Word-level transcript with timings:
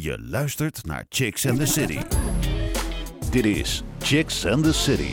Je 0.00 0.20
luistert 0.20 0.84
naar 0.84 1.04
Chicks 1.08 1.46
and 1.46 1.58
the 1.58 1.66
City. 1.66 2.00
Dit 3.30 3.44
is 3.44 3.82
Chicks 3.98 4.46
and 4.46 4.64
the 4.64 4.72
City. 4.72 5.12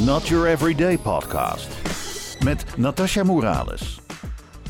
Not 0.00 0.28
your 0.28 0.46
everyday 0.46 0.98
podcast. 0.98 1.68
Met 2.42 2.76
Natasha 2.76 3.22
Morales. 3.22 4.00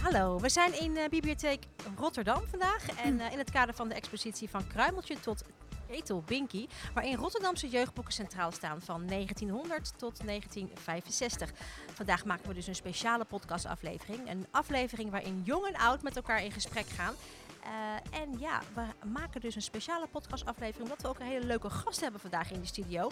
Hallo, 0.02 0.40
we 0.40 0.48
zijn 0.48 0.80
in 0.80 0.90
uh, 0.90 1.08
Bibliotheek 1.08 1.66
Rotterdam 1.98 2.42
vandaag. 2.50 2.88
En 3.04 3.14
uh, 3.14 3.32
in 3.32 3.38
het 3.38 3.50
kader 3.50 3.74
van 3.74 3.88
de 3.88 3.94
expositie 3.94 4.50
van 4.50 4.66
Kruimeltje 4.66 5.20
tot 5.20 5.44
Etel 5.90 6.22
Binky, 6.26 6.66
waarin 6.94 7.16
Rotterdamse 7.16 7.68
jeugdboeken 7.68 8.12
centraal 8.12 8.52
staan 8.52 8.82
van 8.82 9.06
1900 9.06 9.92
tot 9.98 10.26
1965. 10.26 11.50
Vandaag 11.94 12.24
maken 12.24 12.48
we 12.48 12.54
dus 12.54 12.66
een 12.66 12.74
speciale 12.74 13.24
podcastaflevering. 13.24 14.30
Een 14.30 14.46
aflevering 14.50 15.10
waarin 15.10 15.42
jong 15.44 15.66
en 15.66 15.76
oud 15.76 16.02
met 16.02 16.16
elkaar 16.16 16.44
in 16.44 16.52
gesprek 16.52 16.86
gaan. 16.88 17.14
Uh, 17.64 18.20
en 18.20 18.38
ja, 18.38 18.60
we 18.74 19.08
maken 19.08 19.40
dus 19.40 19.54
een 19.54 19.62
speciale 19.62 20.06
podcastaflevering 20.06 20.82
omdat 20.82 21.02
we 21.02 21.08
ook 21.08 21.18
een 21.18 21.26
hele 21.26 21.46
leuke 21.46 21.70
gast 21.70 22.00
hebben 22.00 22.20
vandaag 22.20 22.50
in 22.50 22.60
de 22.60 22.66
studio. 22.66 23.10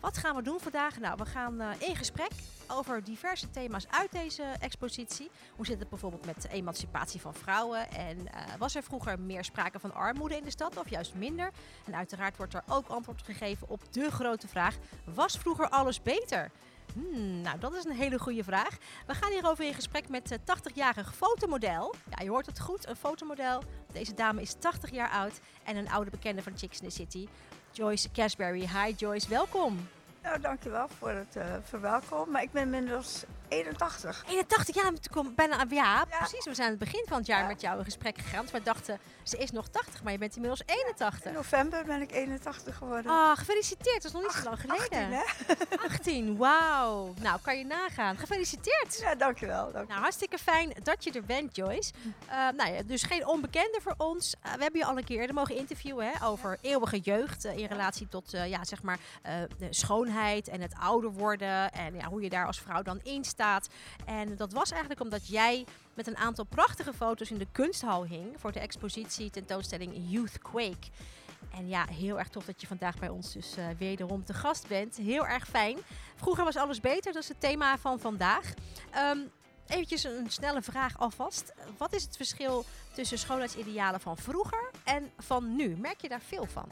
Wat 0.00 0.18
gaan 0.18 0.36
we 0.36 0.42
doen 0.42 0.60
vandaag? 0.60 0.98
Nou, 0.98 1.16
we 1.16 1.26
gaan 1.26 1.60
uh, 1.60 1.68
in 1.78 1.96
gesprek 1.96 2.30
over 2.68 3.04
diverse 3.04 3.50
thema's 3.50 3.86
uit 3.90 4.12
deze 4.12 4.42
expositie. 4.42 5.30
Hoe 5.56 5.66
zit 5.66 5.78
het 5.78 5.88
bijvoorbeeld 5.88 6.26
met 6.26 6.42
de 6.42 6.48
emancipatie 6.48 7.20
van 7.20 7.34
vrouwen? 7.34 7.90
En 7.90 8.18
uh, 8.18 8.30
was 8.58 8.74
er 8.74 8.82
vroeger 8.82 9.20
meer 9.20 9.44
sprake 9.44 9.78
van 9.78 9.94
armoede 9.94 10.36
in 10.36 10.44
de 10.44 10.50
stad 10.50 10.76
of 10.76 10.90
juist 10.90 11.14
minder? 11.14 11.50
En 11.84 11.94
uiteraard 11.94 12.36
wordt 12.36 12.54
er 12.54 12.62
ook 12.68 12.88
antwoord 12.88 13.22
gegeven 13.22 13.68
op 13.68 13.92
de 13.92 14.10
grote 14.10 14.48
vraag: 14.48 14.76
was 15.04 15.36
vroeger 15.36 15.68
alles 15.68 16.02
beter? 16.02 16.50
Hmm, 16.92 17.40
nou, 17.40 17.58
dat 17.58 17.74
is 17.74 17.84
een 17.84 17.96
hele 17.96 18.18
goede 18.18 18.44
vraag. 18.44 18.76
We 19.06 19.14
gaan 19.14 19.30
hierover 19.30 19.64
in 19.64 19.74
gesprek 19.74 20.08
met 20.08 20.28
de 20.28 20.38
80-jarig 20.38 21.14
fotomodel. 21.14 21.94
Ja, 22.10 22.24
je 22.24 22.30
hoort 22.30 22.46
het 22.46 22.60
goed, 22.60 22.88
een 22.88 22.96
fotomodel. 22.96 23.62
Deze 23.92 24.14
dame 24.14 24.40
is 24.40 24.54
80 24.58 24.90
jaar 24.90 25.10
oud 25.10 25.40
en 25.64 25.76
een 25.76 25.90
oude 25.90 26.10
bekende 26.10 26.42
van 26.42 26.58
Chicks 26.58 26.80
in 26.80 26.88
the 26.88 26.94
City. 26.94 27.28
Joyce 27.72 28.10
Casberry. 28.10 28.60
Hi 28.60 28.94
Joyce, 28.96 29.28
welkom. 29.28 29.88
Nou, 30.22 30.40
dankjewel 30.40 30.88
voor 30.88 31.10
het 31.10 31.36
uh, 31.36 31.44
verwelkomen. 31.62 32.30
Maar 32.30 32.42
ik 32.42 32.52
ben 32.52 32.62
inmiddels 32.62 33.24
81. 33.48 34.24
81, 34.28 34.74
ja, 34.74 35.22
bijna, 35.34 35.56
ja, 35.70 36.06
ja, 36.10 36.18
precies. 36.18 36.44
We 36.44 36.54
zijn 36.54 36.66
aan 36.66 36.74
het 36.78 36.84
begin 36.84 37.04
van 37.08 37.18
het 37.18 37.26
jaar 37.26 37.40
ja. 37.40 37.46
met 37.46 37.60
jou 37.60 37.78
in 37.78 37.84
gesprek 37.84 38.18
gegaan. 38.18 38.46
We 38.52 38.62
dachten, 38.62 38.98
ze 39.22 39.36
is 39.36 39.50
nog 39.50 39.68
80, 39.68 40.02
maar 40.02 40.12
je 40.12 40.18
bent 40.18 40.34
inmiddels 40.34 40.62
81. 40.66 41.24
In 41.24 41.32
november 41.32 41.84
ben 41.84 42.02
ik 42.02 42.12
81 42.12 42.76
geworden. 42.76 43.10
Ah, 43.10 43.16
oh, 43.16 43.36
gefeliciteerd. 43.36 44.02
Dat 44.02 44.04
is 44.04 44.12
nog 44.12 44.22
niet 44.22 44.32
zo 44.32 44.42
lang 44.42 44.60
geleden. 44.60 44.82
18, 44.82 45.12
hè? 45.78 45.86
18, 45.94 46.36
wauw. 46.36 47.14
Nou, 47.20 47.38
kan 47.42 47.58
je 47.58 47.64
nagaan. 47.64 48.16
Gefeliciteerd. 48.18 48.98
Ja, 49.00 49.14
dankjewel. 49.14 49.62
dankjewel. 49.62 49.86
Nou, 49.86 50.00
hartstikke 50.00 50.38
fijn 50.38 50.72
dat 50.82 51.04
je 51.04 51.12
er 51.12 51.24
bent, 51.24 51.56
Joyce. 51.56 51.92
Uh, 52.26 52.30
nou 52.56 52.72
ja, 52.72 52.82
dus 52.82 53.02
geen 53.02 53.26
onbekende 53.26 53.78
voor 53.82 53.94
ons. 53.96 54.34
Uh, 54.46 54.52
we 54.52 54.62
hebben 54.62 54.80
je 54.80 54.86
al 54.86 54.98
een 54.98 55.04
keer 55.04 55.20
eerder 55.20 55.34
mogen 55.34 55.56
interviewen 55.56 56.10
hè, 56.10 56.26
over 56.26 56.58
eeuwige 56.60 56.98
jeugd 56.98 57.44
uh, 57.44 57.58
in 57.58 57.66
relatie 57.66 58.08
tot, 58.08 58.30
ja, 58.30 58.64
zeg 58.64 58.82
maar, 58.82 58.98
de 59.58 59.66
schoonheid 59.70 60.48
en 60.48 60.60
het 60.60 60.74
ouder 60.80 61.12
worden. 61.12 61.72
En 61.72 61.94
ja, 61.94 62.08
hoe 62.08 62.20
je 62.20 62.28
daar 62.28 62.46
als 62.46 62.60
vrouw 62.60 62.82
dan 62.82 63.00
in 63.02 63.24
staat. 63.34 63.68
En 64.04 64.36
dat 64.36 64.52
was 64.52 64.70
eigenlijk 64.70 65.00
omdat 65.00 65.26
jij 65.28 65.64
met 65.94 66.06
een 66.06 66.16
aantal 66.16 66.44
prachtige 66.44 66.92
foto's 66.92 67.30
in 67.30 67.38
de 67.38 67.46
kunsthal 67.52 68.04
hing 68.04 68.34
voor 68.36 68.52
de 68.52 68.60
expositie 68.60 69.30
tentoonstelling 69.30 69.92
Youth 70.08 70.38
Quake. 70.38 70.88
En 71.50 71.68
ja, 71.68 71.86
heel 71.86 72.18
erg 72.18 72.28
tof 72.28 72.44
dat 72.44 72.60
je 72.60 72.66
vandaag 72.66 72.98
bij 72.98 73.08
ons 73.08 73.32
dus 73.32 73.58
uh, 73.58 73.64
wederom 73.78 74.24
te 74.24 74.34
gast 74.34 74.68
bent. 74.68 74.96
Heel 74.96 75.26
erg 75.26 75.48
fijn. 75.48 75.78
Vroeger 76.16 76.44
was 76.44 76.56
alles 76.56 76.80
beter, 76.80 77.12
dat 77.12 77.22
is 77.22 77.28
het 77.28 77.40
thema 77.40 77.78
van 77.78 78.00
vandaag. 78.00 78.52
Um, 78.96 79.30
eventjes 79.66 80.04
een 80.04 80.30
snelle 80.30 80.62
vraag 80.62 80.98
alvast. 80.98 81.52
Wat 81.76 81.92
is 81.92 82.02
het 82.02 82.16
verschil 82.16 82.64
tussen 82.92 83.18
schoonheidsidealen 83.18 84.00
van 84.00 84.16
vroeger 84.16 84.70
en 84.84 85.10
van 85.18 85.56
nu? 85.56 85.76
Merk 85.76 86.00
je 86.00 86.08
daar 86.08 86.20
veel 86.20 86.46
van? 86.46 86.68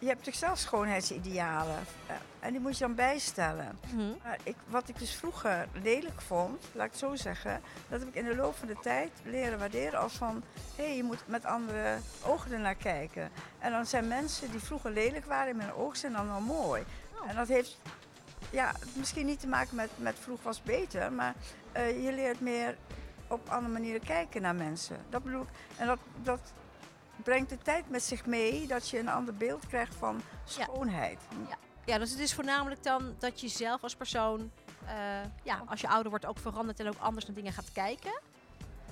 Je 0.00 0.06
hebt 0.06 0.24
zichzelf 0.24 0.58
schoonheidsidealen. 0.58 1.78
Uh, 2.10 2.16
en 2.38 2.50
die 2.52 2.60
moet 2.60 2.78
je 2.78 2.84
dan 2.84 2.94
bijstellen. 2.94 3.78
Mm 3.86 3.98
-hmm. 3.98 4.16
uh, 4.26 4.32
ik, 4.42 4.56
wat 4.68 4.88
ik 4.88 4.98
dus 4.98 5.14
vroeger 5.14 5.68
lelijk 5.82 6.20
vond, 6.20 6.64
laat 6.72 6.86
ik 6.86 6.90
het 6.90 7.00
zo 7.00 7.16
zeggen, 7.16 7.60
dat 7.88 8.00
heb 8.00 8.08
ik 8.08 8.14
in 8.14 8.24
de 8.24 8.36
loop 8.36 8.56
van 8.56 8.68
de 8.68 8.76
tijd 8.82 9.10
leren 9.22 9.58
waarderen 9.58 10.00
als 10.00 10.12
van 10.12 10.42
hé, 10.76 10.84
hey, 10.84 10.96
je 10.96 11.02
moet 11.02 11.22
met 11.26 11.44
andere 11.44 11.96
ogen 12.24 12.52
ernaar 12.52 12.74
kijken. 12.74 13.30
En 13.58 13.72
dan 13.72 13.86
zijn 13.86 14.08
mensen 14.08 14.50
die 14.50 14.60
vroeger 14.60 14.90
lelijk 14.90 15.24
waren 15.24 15.50
in 15.50 15.56
mijn 15.56 15.72
ogen 15.72 15.98
zijn 15.98 16.12
dan 16.12 16.26
wel 16.26 16.40
mooi. 16.40 16.84
Oh. 17.20 17.30
En 17.30 17.36
dat 17.36 17.48
heeft 17.48 17.78
ja, 18.50 18.74
misschien 18.94 19.26
niet 19.26 19.40
te 19.40 19.48
maken 19.48 19.76
met, 19.76 19.90
met 19.96 20.16
vroeg 20.20 20.42
was 20.42 20.62
beter, 20.62 21.12
maar 21.12 21.34
uh, 21.76 22.04
je 22.04 22.12
leert 22.12 22.40
meer 22.40 22.76
op 23.26 23.48
andere 23.48 23.72
manieren 23.72 24.02
kijken 24.02 24.42
naar 24.42 24.54
mensen. 24.54 24.96
Dat 25.08 25.22
bedoel 25.22 25.42
ik. 25.42 25.48
En 25.76 25.86
dat, 25.86 25.98
dat 26.22 26.40
brengt 27.22 27.50
de 27.50 27.58
tijd 27.58 27.90
met 27.90 28.02
zich 28.02 28.26
mee 28.26 28.66
dat 28.66 28.88
je 28.88 28.98
een 28.98 29.08
ander 29.08 29.34
beeld 29.34 29.66
krijgt 29.66 29.94
van 29.94 30.22
schoonheid. 30.44 31.18
Ja, 31.48 31.56
ja 31.84 31.98
dus 31.98 32.10
het 32.10 32.20
is 32.20 32.34
voornamelijk 32.34 32.82
dan 32.82 33.14
dat 33.18 33.40
je 33.40 33.48
zelf 33.48 33.82
als 33.82 33.94
persoon, 33.96 34.50
uh, 34.84 34.90
ja, 35.42 35.62
als 35.66 35.80
je 35.80 35.88
ouder 35.88 36.10
wordt, 36.10 36.26
ook 36.26 36.38
verandert 36.38 36.80
en 36.80 36.88
ook 36.88 36.98
anders 36.98 37.26
naar 37.26 37.34
dingen 37.34 37.52
gaat 37.52 37.72
kijken. 37.72 38.20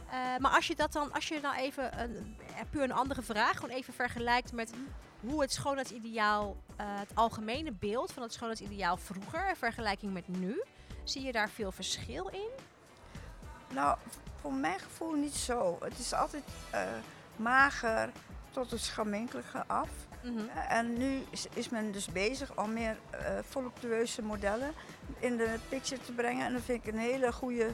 Uh, 0.07 0.37
maar 0.39 0.51
als 0.51 0.67
je 0.67 0.75
dat 0.75 0.93
dan, 0.93 1.13
als 1.13 1.29
je 1.29 1.39
nou 1.43 1.57
even 1.57 2.01
een, 2.01 2.37
puur 2.71 2.83
een 2.83 2.93
andere 2.93 3.23
vraag, 3.23 3.55
gewoon 3.57 3.77
even 3.77 3.93
vergelijkt 3.93 4.53
met 4.53 4.73
hoe 5.21 5.41
het 5.41 5.53
schoonheidsideaal, 5.53 6.57
uh, 6.81 6.87
het 6.87 7.11
algemene 7.15 7.73
beeld 7.73 8.13
van 8.13 8.23
het 8.23 8.33
schoonheidsideaal 8.33 8.97
vroeger 8.97 9.49
in 9.49 9.57
vergelijking 9.57 10.13
met 10.13 10.29
nu, 10.29 10.63
zie 11.05 11.23
je 11.23 11.33
daar 11.33 11.51
veel 11.51 11.73
verschil 11.73 12.29
in? 12.29 12.49
Nou, 13.73 13.99
voor 14.41 14.53
mijn 14.53 14.79
gevoel 14.79 15.13
niet 15.13 15.35
zo. 15.35 15.79
Het 15.81 15.99
is 15.99 16.13
altijd 16.13 16.45
mager 17.39 18.11
tot 18.51 18.71
het 18.71 18.81
schamminkelige 18.81 19.65
af. 19.67 19.89
Mm 20.23 20.37
-hmm. 20.37 20.49
En 20.69 20.99
nu 20.99 21.23
is, 21.31 21.47
is, 21.55 21.69
men 21.69 21.93
dus 21.93 22.07
bezig 22.07 22.57
om 22.57 22.73
meer 22.73 22.97
uh, 23.13 23.19
voluptueuze 23.49 24.23
modellen 24.23 24.73
in 25.19 25.37
de 25.37 25.57
picture 25.69 26.03
te 26.03 26.13
brengen. 26.13 26.47
En 26.47 26.53
dat 26.53 26.63
vind 26.63 26.87
ik 26.87 26.93
een 26.93 26.99
hele 26.99 27.33
goede 27.33 27.71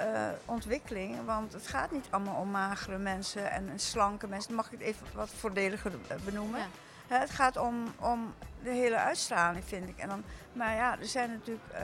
uh, 0.00 0.28
ontwikkeling. 0.44 1.24
Want 1.24 1.52
het 1.52 1.66
gaat 1.66 1.90
niet 1.90 2.06
allemaal 2.10 2.40
om 2.40 2.50
magere 2.50 2.98
mensen 2.98 3.50
en, 3.50 3.70
slanke 3.74 4.26
mensen. 4.26 4.54
Mag 4.54 4.66
ik 4.66 4.72
het 4.72 4.80
even 4.80 5.06
wat 5.14 5.30
voordeliger 5.30 5.92
benoemen? 6.24 6.60
Ja. 7.08 7.18
Het 7.18 7.30
gaat 7.30 7.56
om, 7.56 7.94
om 8.00 8.34
de 8.62 8.70
hele 8.70 8.96
uitstraling, 8.96 9.64
vind 9.64 9.88
ik. 9.88 9.98
En 9.98 10.08
dan, 10.08 10.24
maar 10.52 10.74
ja, 10.74 10.98
er 10.98 11.06
zijn 11.06 11.30
natuurlijk 11.30 11.66
uh, 11.74 11.80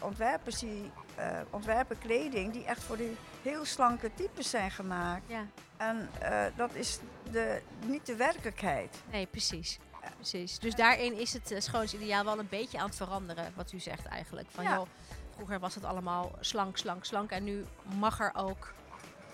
ontwerpers 0.00 0.58
die 0.58 0.90
uh, 1.18 1.24
ontwerpen 1.50 1.98
kleding 1.98 2.52
die 2.52 2.64
echt 2.64 2.82
voor 2.82 2.96
die 2.96 3.16
heel 3.42 3.64
slanke 3.64 4.10
types 4.14 4.50
zijn 4.50 4.70
gemaakt. 4.70 5.22
Ja. 5.26 5.46
En 5.76 6.08
uh, 6.22 6.44
dat 6.56 6.74
is 6.74 6.98
de, 7.30 7.62
niet 7.86 8.06
de 8.06 8.16
werkelijkheid. 8.16 9.02
Nee, 9.10 9.26
precies. 9.26 9.78
precies. 10.14 10.58
Dus 10.58 10.74
daarin 10.74 11.18
is 11.18 11.32
het 11.32 11.50
uh, 11.50 11.60
schoonheidsideaal 11.60 12.24
wel 12.24 12.38
een 12.38 12.48
beetje 12.48 12.78
aan 12.78 12.86
het 12.86 12.96
veranderen, 12.96 13.52
wat 13.54 13.72
u 13.72 13.78
zegt 13.78 14.06
eigenlijk. 14.06 14.48
Van, 14.50 14.64
ja. 14.64 14.74
joh, 14.74 14.86
vroeger 15.34 15.58
was 15.58 15.74
het 15.74 15.84
allemaal 15.84 16.32
slank, 16.40 16.76
slank, 16.76 17.04
slank. 17.04 17.30
En 17.30 17.44
nu 17.44 17.64
mag 17.98 18.20
er 18.20 18.32
ook 18.34 18.74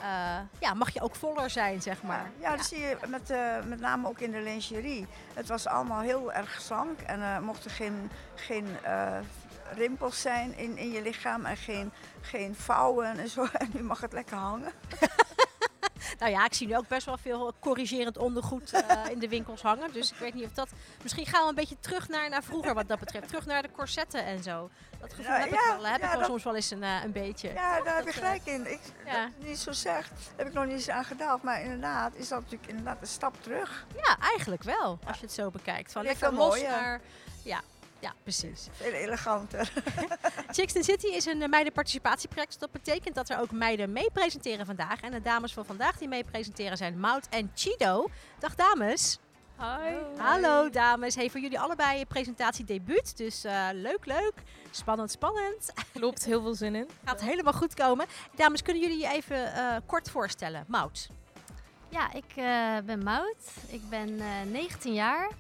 uh, 0.01 0.39
ja, 0.59 0.75
mag 0.75 0.91
je 0.91 1.01
ook 1.01 1.15
voller 1.15 1.51
zijn, 1.51 1.83
zeg 1.83 2.03
maar. 2.03 2.31
Ja, 2.41 2.49
ja 2.51 2.57
dat 2.57 2.67
zie 2.67 2.79
je 2.79 2.97
met, 3.09 3.35
met 3.67 3.81
name 3.81 4.09
ook 4.09 4.19
in 4.19 4.31
de 4.31 4.41
lingerie. 4.41 5.07
Het 5.35 5.49
was 5.49 5.67
allemaal 5.67 6.01
heel 6.01 6.33
erg 6.33 6.61
slank 6.61 7.01
en 7.01 7.21
er 7.21 7.43
mochten 7.43 7.71
geen, 7.71 8.11
geen 8.35 8.67
rimpels 9.75 10.21
zijn 10.21 10.57
in, 10.57 10.79
in 10.79 10.91
je 10.91 11.03
lichaam 11.03 11.45
en 11.45 11.57
geen, 11.57 11.93
geen 12.21 12.55
vouwen 12.55 13.19
en 13.19 13.29
zo. 13.29 13.47
En 13.53 13.71
nu 13.73 13.83
mag 13.83 14.01
het 14.01 14.13
lekker 14.13 14.37
hangen. 14.37 14.73
Nou 16.19 16.33
ja, 16.33 16.45
ik 16.45 16.55
zie 16.55 16.67
nu 16.67 16.77
ook 16.77 16.89
best 16.89 17.07
wel 17.07 17.19
veel 17.19 17.53
corrigerend 17.61 18.19
ondergoed 18.19 18.73
uh, 18.73 19.11
in 19.11 19.19
de 19.19 19.29
winkels 19.29 19.63
hangen. 19.63 19.93
Dus 19.93 20.13
ik 20.13 20.19
weet 20.19 20.35
niet 20.35 20.45
of 20.45 20.53
dat... 20.53 20.69
Misschien 21.03 21.27
gaan 21.27 21.43
we 21.43 21.49
een 21.49 21.55
beetje 21.55 21.77
terug 21.81 22.09
naar, 22.09 22.29
naar 22.29 22.43
vroeger 22.43 22.75
wat 22.75 22.89
dat 22.89 22.99
betreft. 22.99 23.29
Terug 23.29 23.47
naar 23.47 23.63
de 23.63 23.71
corsetten 23.71 24.25
en 24.25 24.43
zo. 24.43 24.71
Dat 25.01 25.11
gevoel 25.13 25.33
ja, 25.33 25.39
heb 25.39 25.49
ik 25.49 25.61
wel, 25.69 25.85
heb 25.85 26.01
ja, 26.01 26.07
ik 26.07 26.11
wel 26.11 26.19
dat... 26.19 26.29
soms 26.29 26.45
wel 26.45 26.55
eens 26.55 26.71
een, 26.71 26.83
uh, 26.83 27.05
een 27.05 27.13
beetje. 27.13 27.53
Ja, 27.53 27.81
daar 27.83 27.97
heb 27.97 28.05
je 28.05 28.13
gelijk 28.13 28.45
in. 28.45 28.73
Ik, 28.73 28.81
ja. 29.05 29.23
Dat 29.23 29.49
niet 29.49 29.59
zo 29.59 29.73
zegt, 29.73 30.11
heb 30.37 30.47
ik 30.47 30.53
nog 30.53 30.65
niet 30.65 30.75
eens 30.75 30.89
aan 30.89 31.05
gedacht. 31.05 31.43
Maar 31.43 31.63
inderdaad 31.63 32.15
is 32.15 32.29
dat 32.29 32.41
natuurlijk 32.41 32.71
inderdaad 32.71 33.01
een 33.01 33.07
stap 33.07 33.43
terug. 33.43 33.87
Ja, 33.97 34.17
eigenlijk 34.21 34.63
wel. 34.63 34.99
Als 35.07 35.19
je 35.19 35.25
het 35.25 35.35
zo 35.35 35.51
bekijkt. 35.51 35.93
Van 35.93 36.03
lekker 36.03 36.33
los 36.33 36.63
naar... 36.63 37.01
Ja, 37.43 37.61
ja, 38.03 38.15
precies. 38.23 38.69
Veel 38.73 38.93
eleganter. 38.93 39.73
Chicks 40.57 40.75
in 40.75 40.85
City 40.85 41.07
is 41.07 41.27
een 41.27 41.51
meidenparticipatieproject. 41.51 42.61
Dat 42.61 42.71
betekent 42.71 43.15
dat 43.15 43.29
er 43.29 43.39
ook 43.39 43.51
meiden 43.51 43.93
mee 43.93 44.11
presenteren 44.13 44.67
vandaag. 44.67 45.01
En 45.01 45.11
de 45.11 45.21
dames 45.21 45.53
van 45.53 45.65
vandaag 45.65 45.99
die 45.99 46.09
mee 46.09 46.25
presenteren 46.25 46.77
zijn 46.77 47.01
Mout 47.01 47.27
en 47.31 47.51
Chido. 47.55 48.09
Dag 48.39 48.55
dames. 48.55 49.19
Hoi. 49.57 49.95
Hallo 50.17 50.71
dames. 50.71 51.15
Hey, 51.15 51.31
voor 51.31 51.41
jullie 51.41 51.61
allebei 51.61 52.01
een 52.01 52.07
presentatiedebuut. 52.07 53.17
Dus 53.17 53.45
uh, 53.45 53.69
leuk, 53.73 54.07
leuk. 54.07 54.35
Spannend, 54.71 55.11
spannend. 55.11 55.73
Klopt, 55.93 56.25
heel 56.25 56.43
veel 56.43 56.55
zin 56.55 56.75
in. 56.75 56.89
Gaat 57.05 57.21
helemaal 57.21 57.53
goed 57.53 57.75
komen. 57.75 58.07
Dames, 58.35 58.63
kunnen 58.63 58.83
jullie 58.83 58.99
je 58.99 59.09
even 59.09 59.37
uh, 59.37 59.77
kort 59.87 60.11
voorstellen? 60.11 60.65
Mout. 60.69 61.09
Ja, 61.89 62.13
ik 62.13 62.37
uh, 62.37 62.87
ben 62.87 63.03
Mout. 63.03 63.53
Ik 63.69 63.89
ben 63.89 64.21
19 64.51 64.95
jaar. 64.95 65.31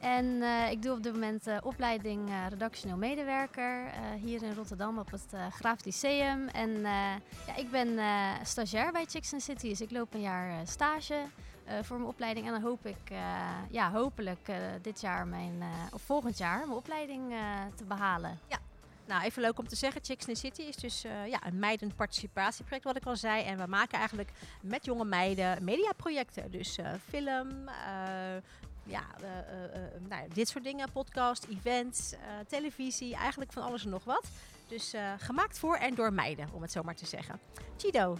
En 0.00 0.24
uh, 0.24 0.70
ik 0.70 0.82
doe 0.82 0.92
op 0.92 1.02
dit 1.02 1.12
moment 1.12 1.48
uh, 1.48 1.56
opleiding 1.62 2.28
uh, 2.28 2.46
redactioneel 2.48 2.96
medewerker 2.96 3.90
hier 4.20 4.42
in 4.42 4.54
Rotterdam 4.54 4.98
op 4.98 5.10
het 5.10 5.26
Graaf 5.50 5.84
Lyceum. 5.84 6.48
En 6.48 6.80
ja, 7.46 7.56
ik 7.56 7.70
ben 7.70 7.98
stagiair 8.42 8.92
bij 8.92 9.04
Chicks 9.04 9.32
City, 9.36 9.68
dus 9.68 9.80
ik 9.80 9.90
loop 9.90 10.14
een 10.14 10.20
jaar 10.20 10.66
stage. 10.66 11.14
voor 11.82 11.96
mijn 11.96 12.08
opleiding. 12.08 12.46
En 12.46 12.52
dan 12.52 12.62
hoop 12.62 12.86
ik 12.86 13.12
ja, 13.70 13.90
hopelijk 13.90 14.50
dit 14.82 15.00
jaar 15.00 15.26
mijn, 15.26 15.62
of 15.92 16.02
volgend 16.02 16.38
jaar 16.38 16.58
mijn 16.58 16.70
opleiding 16.70 17.32
te 17.74 17.84
behalen. 17.84 18.38
Ja, 18.46 18.58
nou, 19.06 19.22
even 19.22 19.42
leuk 19.42 19.58
om 19.58 19.68
te 19.68 19.76
zeggen, 19.76 20.04
Chicks 20.04 20.26
in 20.26 20.36
City 20.36 20.62
is 20.62 20.76
dus 20.76 21.02
ja, 21.02 21.46
een 21.46 21.58
meidend 21.58 21.96
participatieproject, 21.96 22.84
wat 22.84 22.96
ik 22.96 23.06
al 23.06 23.16
zei. 23.16 23.44
En 23.44 23.58
we 23.58 23.66
maken 23.66 23.98
eigenlijk 23.98 24.30
met 24.60 24.84
jonge 24.84 25.04
meiden 25.04 25.64
mediaprojecten. 25.64 26.50
Dus 26.50 26.78
film, 27.08 27.48
uh, 27.68 28.42
ja, 28.88 29.06
nou, 30.08 30.28
dit 30.32 30.48
soort 30.48 30.64
dingen, 30.64 30.92
podcast, 30.92 31.46
events, 31.50 32.14
televisie, 32.46 33.14
eigenlijk 33.14 33.52
van 33.52 33.62
alles 33.62 33.84
en 33.84 33.90
nog 33.90 34.04
wat. 34.04 34.24
Dus 34.66 34.94
gemaakt 35.18 35.58
voor 35.58 35.76
en 35.76 35.94
door 35.94 36.12
meiden, 36.12 36.48
om 36.52 36.62
het 36.62 36.72
zo 36.72 36.82
maar 36.82 36.96
te 36.96 37.06
zeggen. 37.06 37.40
Chido, 37.76 38.18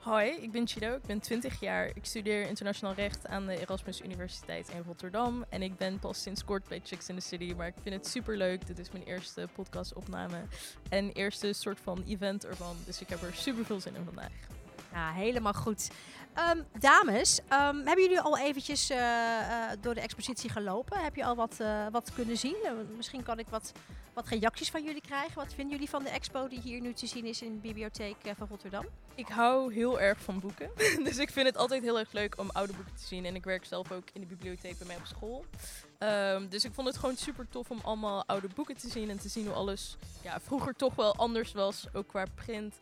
Hoi, 0.00 0.30
ik 0.30 0.50
ben 0.50 0.66
Chido, 0.66 0.94
ik 0.94 1.02
ben 1.02 1.20
20 1.20 1.60
jaar. 1.60 1.86
Ik 1.86 2.04
studeer 2.04 2.46
internationaal 2.46 2.94
recht 2.94 3.26
aan 3.26 3.46
de 3.46 3.60
Erasmus 3.60 4.00
Universiteit 4.00 4.68
in 4.68 4.82
Rotterdam. 4.86 5.44
En 5.48 5.62
ik 5.62 5.76
ben 5.76 5.98
pas 5.98 6.22
sinds 6.22 6.44
kort 6.44 6.68
bij 6.68 6.80
Chicks 6.84 7.08
in 7.08 7.14
the 7.14 7.20
City, 7.20 7.54
maar 7.56 7.66
ik 7.66 7.74
vind 7.82 7.94
het 7.94 8.06
super 8.06 8.36
leuk. 8.36 8.66
Dit 8.66 8.78
is 8.78 8.90
mijn 8.90 9.04
eerste 9.04 9.48
podcastopname 9.54 10.42
en 10.88 11.12
eerste 11.12 11.52
soort 11.52 11.80
van 11.80 12.04
event 12.06 12.46
ervan. 12.46 12.76
Dus 12.84 13.00
ik 13.00 13.08
heb 13.08 13.22
er 13.22 13.34
super 13.34 13.64
veel 13.64 13.80
zin 13.80 13.94
in 13.94 14.04
vandaag. 14.04 14.59
Ja, 14.92 15.12
helemaal 15.12 15.52
goed. 15.52 15.90
Um, 16.54 16.64
dames, 16.78 17.38
um, 17.38 17.76
hebben 17.76 18.02
jullie 18.02 18.20
al 18.20 18.38
eventjes 18.38 18.90
uh, 18.90 18.96
uh, 18.96 19.70
door 19.80 19.94
de 19.94 20.00
expositie 20.00 20.50
gelopen? 20.50 20.98
Heb 20.98 21.16
je 21.16 21.24
al 21.24 21.36
wat, 21.36 21.56
uh, 21.60 21.86
wat 21.90 22.12
kunnen 22.14 22.36
zien? 22.36 22.56
misschien 22.96 23.22
kan 23.22 23.38
ik 23.38 23.48
wat, 23.48 23.72
wat 24.12 24.28
reacties 24.28 24.70
van 24.70 24.84
jullie 24.84 25.00
krijgen. 25.00 25.34
Wat 25.34 25.52
vinden 25.54 25.72
jullie 25.72 25.90
van 25.90 26.02
de 26.02 26.08
expo 26.08 26.48
die 26.48 26.60
hier 26.60 26.80
nu 26.80 26.92
te 26.92 27.06
zien 27.06 27.24
is 27.24 27.42
in 27.42 27.52
de 27.52 27.58
bibliotheek 27.58 28.16
van 28.36 28.46
Rotterdam? 28.50 28.86
Ik 29.14 29.28
hou 29.28 29.74
heel 29.74 30.00
erg 30.00 30.20
van 30.20 30.40
boeken. 30.40 30.70
dus 31.04 31.18
ik 31.18 31.30
vind 31.30 31.46
het 31.46 31.56
altijd 31.56 31.82
heel 31.82 31.98
erg 31.98 32.12
leuk 32.12 32.38
om 32.38 32.50
oude 32.50 32.72
boeken 32.72 32.94
te 32.94 33.06
zien. 33.06 33.24
En 33.24 33.34
ik 33.34 33.44
werk 33.44 33.64
zelf 33.64 33.92
ook 33.92 34.04
in 34.12 34.20
de 34.20 34.26
bibliotheek 34.26 34.78
bij 34.78 34.86
mij 34.86 34.96
op 34.96 35.06
school. 35.06 35.44
Um, 35.98 36.48
dus 36.48 36.64
ik 36.64 36.74
vond 36.74 36.86
het 36.86 36.96
gewoon 36.96 37.16
super 37.16 37.48
tof 37.48 37.70
om 37.70 37.80
allemaal 37.82 38.24
oude 38.26 38.48
boeken 38.54 38.76
te 38.76 38.88
zien. 38.88 39.10
En 39.10 39.18
te 39.18 39.28
zien 39.28 39.46
hoe 39.46 39.54
alles 39.54 39.96
ja, 40.22 40.40
vroeger 40.40 40.74
toch 40.74 40.94
wel 40.94 41.16
anders 41.16 41.52
was. 41.52 41.86
Ook 41.92 42.08
qua 42.08 42.24
print 42.34 42.74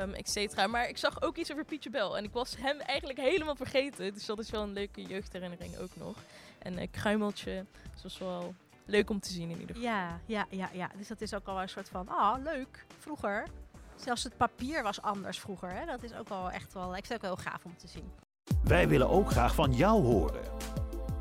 um, 0.00 0.14
et 0.14 0.30
cetera. 0.30 0.66
Maar 0.66 0.88
ik 0.88 0.96
zag 0.96 1.22
ook 1.22 1.36
iets 1.36 1.52
over 1.52 1.64
Pietje 1.64 1.90
Bel. 1.90 2.16
En 2.16 2.24
ik 2.24 2.32
was 2.32 2.56
hem 2.58 2.80
eigenlijk 2.80 3.18
helemaal 3.18 3.56
vergeten. 3.56 4.12
Dus 4.12 4.26
dat 4.26 4.38
is 4.38 4.50
wel 4.50 4.62
een 4.62 4.72
leuke 4.72 5.02
jeugdherinnering 5.02 5.78
ook 5.78 5.96
nog. 5.96 6.16
En 6.58 6.78
uh, 6.78 6.86
Kruimeltje, 6.90 7.66
dat 7.92 8.02
was 8.02 8.18
wel 8.18 8.54
leuk 8.84 9.10
om 9.10 9.20
te 9.20 9.30
zien 9.30 9.50
in 9.50 9.60
ieder 9.60 9.76
geval. 9.76 9.90
Ja, 9.90 10.20
ja, 10.26 10.46
ja, 10.50 10.68
ja. 10.72 10.90
Dus 10.96 11.08
dat 11.08 11.20
is 11.20 11.34
ook 11.34 11.46
al 11.46 11.62
een 11.62 11.68
soort 11.68 11.88
van, 11.88 12.08
ah, 12.08 12.36
oh, 12.36 12.42
leuk. 12.42 12.84
Vroeger. 12.98 13.46
Zelfs 13.96 14.22
het 14.24 14.36
papier 14.36 14.82
was 14.82 15.02
anders 15.02 15.40
vroeger. 15.40 15.70
Hè? 15.70 15.86
Dat 15.86 16.02
is 16.02 16.14
ook 16.14 16.28
wel 16.28 16.50
echt 16.50 16.72
wel, 16.72 16.96
ik 16.96 17.06
vind 17.06 17.22
het 17.22 17.30
ook 17.30 17.36
wel 17.36 17.52
gaaf 17.52 17.64
om 17.64 17.76
te 17.76 17.88
zien. 17.88 18.10
Wij 18.64 18.88
willen 18.88 19.08
ook 19.08 19.30
graag 19.30 19.54
van 19.54 19.72
jou 19.72 20.02
horen. 20.02 20.42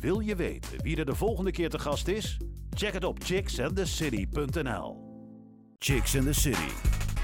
Wil 0.00 0.20
je 0.20 0.36
weten 0.36 0.82
wie 0.82 0.96
er 0.96 1.04
de 1.04 1.14
volgende 1.14 1.50
keer 1.50 1.70
te 1.70 1.78
gast 1.78 2.08
is? 2.08 2.36
Check 2.70 2.92
het 2.92 3.04
op 3.04 3.22
chicksandthecity.nl. 3.22 5.06
Chicks 5.78 6.14
in 6.14 6.24
the 6.24 6.32
City. 6.32 6.68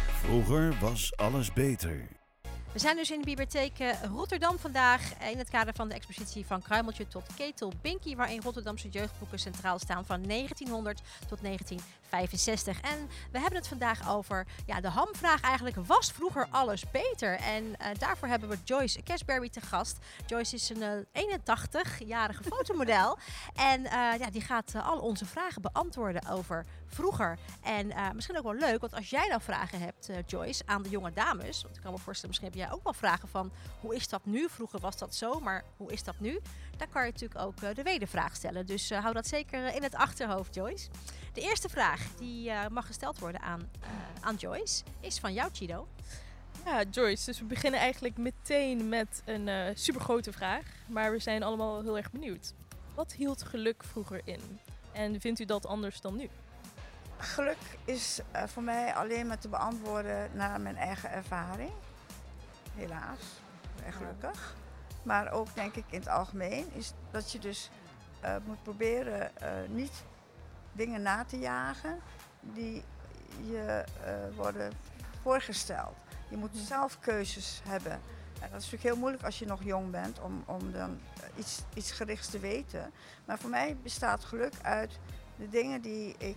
Vroeger 0.08 0.78
was 0.80 1.16
alles 1.16 1.52
beter. 1.52 2.08
We 2.72 2.78
zijn 2.80 2.96
dus 2.96 3.10
in 3.10 3.18
de 3.18 3.24
bibliotheek 3.24 3.78
eh, 3.78 3.90
Rotterdam 4.02 4.58
vandaag 4.58 5.30
in 5.30 5.38
het 5.38 5.50
kader 5.50 5.74
van 5.74 5.88
de 5.88 5.94
expositie 5.94 6.46
van 6.46 6.62
Kruimeltje 6.62 7.08
tot 7.08 7.34
Ketel 7.36 7.72
Binky, 7.82 8.16
waarin 8.16 8.40
Rotterdamse 8.42 8.88
jeugdboeken 8.88 9.38
centraal 9.38 9.78
staan 9.78 10.04
van 10.04 10.22
1900 10.22 11.00
tot 11.28 11.42
1965. 12.14 12.80
En 12.80 13.08
we 13.32 13.38
hebben 13.38 13.58
het 13.58 13.68
vandaag 13.68 14.10
over 14.10 14.46
ja, 14.66 14.80
de 14.80 14.88
hamvraag 14.88 15.40
eigenlijk, 15.40 15.76
was 15.76 16.12
vroeger 16.12 16.46
alles 16.50 16.90
beter? 16.90 17.34
En 17.34 17.64
uh, 17.64 17.86
daarvoor 17.98 18.28
hebben 18.28 18.48
we 18.48 18.58
Joyce 18.64 19.02
Casberry 19.02 19.48
te 19.48 19.60
gast. 19.60 19.98
Joyce 20.26 20.54
is 20.54 20.70
een 20.70 21.06
uh, 21.14 21.36
81-jarige 21.40 22.42
fotomodel 22.54 23.18
en 23.54 23.80
uh, 23.80 23.90
ja, 23.92 24.30
die 24.30 24.40
gaat 24.40 24.74
al 24.84 24.98
onze 24.98 25.26
vragen 25.26 25.62
beantwoorden 25.62 26.28
over 26.28 26.64
vroeger. 26.86 27.38
En 27.62 27.92
misschien 28.14 28.38
ook 28.38 28.44
wel 28.44 28.54
leuk, 28.54 28.80
want 28.80 28.94
als 28.94 29.10
jij 29.10 29.28
nou 29.28 29.40
vragen 29.40 29.80
hebt, 29.80 30.10
Joyce, 30.26 30.62
aan 30.66 30.82
de 30.82 30.88
jonge 30.88 31.12
dames, 31.12 31.62
want 31.62 31.76
ik 31.76 31.82
kan 31.82 31.92
me 31.92 31.98
voorstellen, 31.98 32.28
misschien 32.28 32.48
heb 32.48 32.68
jij 32.68 32.76
ook 32.76 32.84
wel 32.84 32.92
vragen 32.92 33.28
van 33.28 33.52
hoe 33.80 33.94
is 33.94 34.08
dat 34.08 34.24
nu? 34.24 34.48
Vroeger 34.48 34.80
was 34.80 34.96
dat 34.96 35.14
zo, 35.14 35.40
maar 35.40 35.64
hoe 35.76 35.92
is 35.92 36.02
dat 36.02 36.14
nu? 36.18 36.40
Dan 36.76 36.88
kan 36.88 37.04
je 37.04 37.12
natuurlijk 37.12 37.40
ook 37.40 37.74
de 37.76 37.82
wedervraag 37.82 38.36
stellen. 38.36 38.66
Dus 38.66 38.90
hou 38.90 39.14
dat 39.14 39.26
zeker 39.26 39.74
in 39.74 39.82
het 39.82 39.94
achterhoofd, 39.94 40.54
Joyce. 40.54 40.88
De 41.34 41.40
eerste 41.40 41.68
vraag 41.68 42.06
die 42.16 42.48
uh, 42.48 42.66
mag 42.68 42.86
gesteld 42.86 43.18
worden 43.18 43.40
aan, 43.40 43.70
aan 44.20 44.34
Joyce 44.34 44.84
is 45.00 45.18
van 45.18 45.32
jou, 45.32 45.50
Chido. 45.52 45.88
Ja, 46.64 46.82
Joyce. 46.90 47.24
Dus 47.24 47.38
we 47.38 47.44
beginnen 47.44 47.80
eigenlijk 47.80 48.16
meteen 48.16 48.88
met 48.88 49.22
een 49.24 49.46
uh, 49.46 49.66
supergrote 49.74 50.32
vraag. 50.32 50.64
Maar 50.86 51.10
we 51.10 51.18
zijn 51.18 51.42
allemaal 51.42 51.82
heel 51.82 51.96
erg 51.96 52.10
benieuwd. 52.10 52.54
Wat 52.94 53.12
hield 53.12 53.42
geluk 53.42 53.84
vroeger 53.84 54.20
in? 54.24 54.60
En 54.92 55.20
vindt 55.20 55.40
u 55.40 55.44
dat 55.44 55.66
anders 55.66 56.00
dan 56.00 56.16
nu? 56.16 56.28
Geluk 57.16 57.78
is 57.84 58.20
uh, 58.34 58.42
voor 58.46 58.62
mij 58.62 58.94
alleen 58.94 59.26
maar 59.26 59.38
te 59.38 59.48
beantwoorden 59.48 60.30
naar 60.32 60.60
mijn 60.60 60.76
eigen 60.76 61.10
ervaring 61.10 61.72
helaas. 62.74 63.20
En 63.84 63.92
gelukkig. 63.92 64.56
Maar 65.02 65.32
ook 65.32 65.54
denk 65.54 65.74
ik 65.74 65.84
in 65.90 65.98
het 65.98 66.08
algemeen 66.08 66.66
is 66.72 66.92
dat 67.10 67.32
je 67.32 67.38
dus 67.38 67.70
uh, 68.24 68.36
moet 68.44 68.62
proberen 68.62 69.30
uh, 69.42 69.48
niet 69.68 70.04
dingen 70.74 71.02
na 71.02 71.24
te 71.24 71.38
jagen 71.38 72.00
die 72.40 72.84
je 73.42 73.84
uh, 74.06 74.36
worden 74.36 74.72
voorgesteld. 75.22 75.94
Je 76.28 76.36
moet 76.36 76.56
zelf 76.56 76.98
keuzes 77.00 77.60
hebben. 77.68 77.92
En 77.92 78.50
dat 78.50 78.60
is 78.60 78.70
natuurlijk 78.70 78.82
heel 78.82 78.96
moeilijk 78.96 79.24
als 79.24 79.38
je 79.38 79.46
nog 79.46 79.62
jong 79.62 79.90
bent 79.90 80.20
om, 80.20 80.42
om 80.46 80.72
dan 80.72 81.00
iets, 81.36 81.62
iets 81.74 81.92
gerichts 81.92 82.28
te 82.28 82.38
weten. 82.38 82.92
Maar 83.24 83.38
voor 83.38 83.50
mij 83.50 83.76
bestaat 83.82 84.24
geluk 84.24 84.52
uit 84.62 84.98
de 85.36 85.48
dingen 85.48 85.80
die 85.80 86.14
ik 86.18 86.36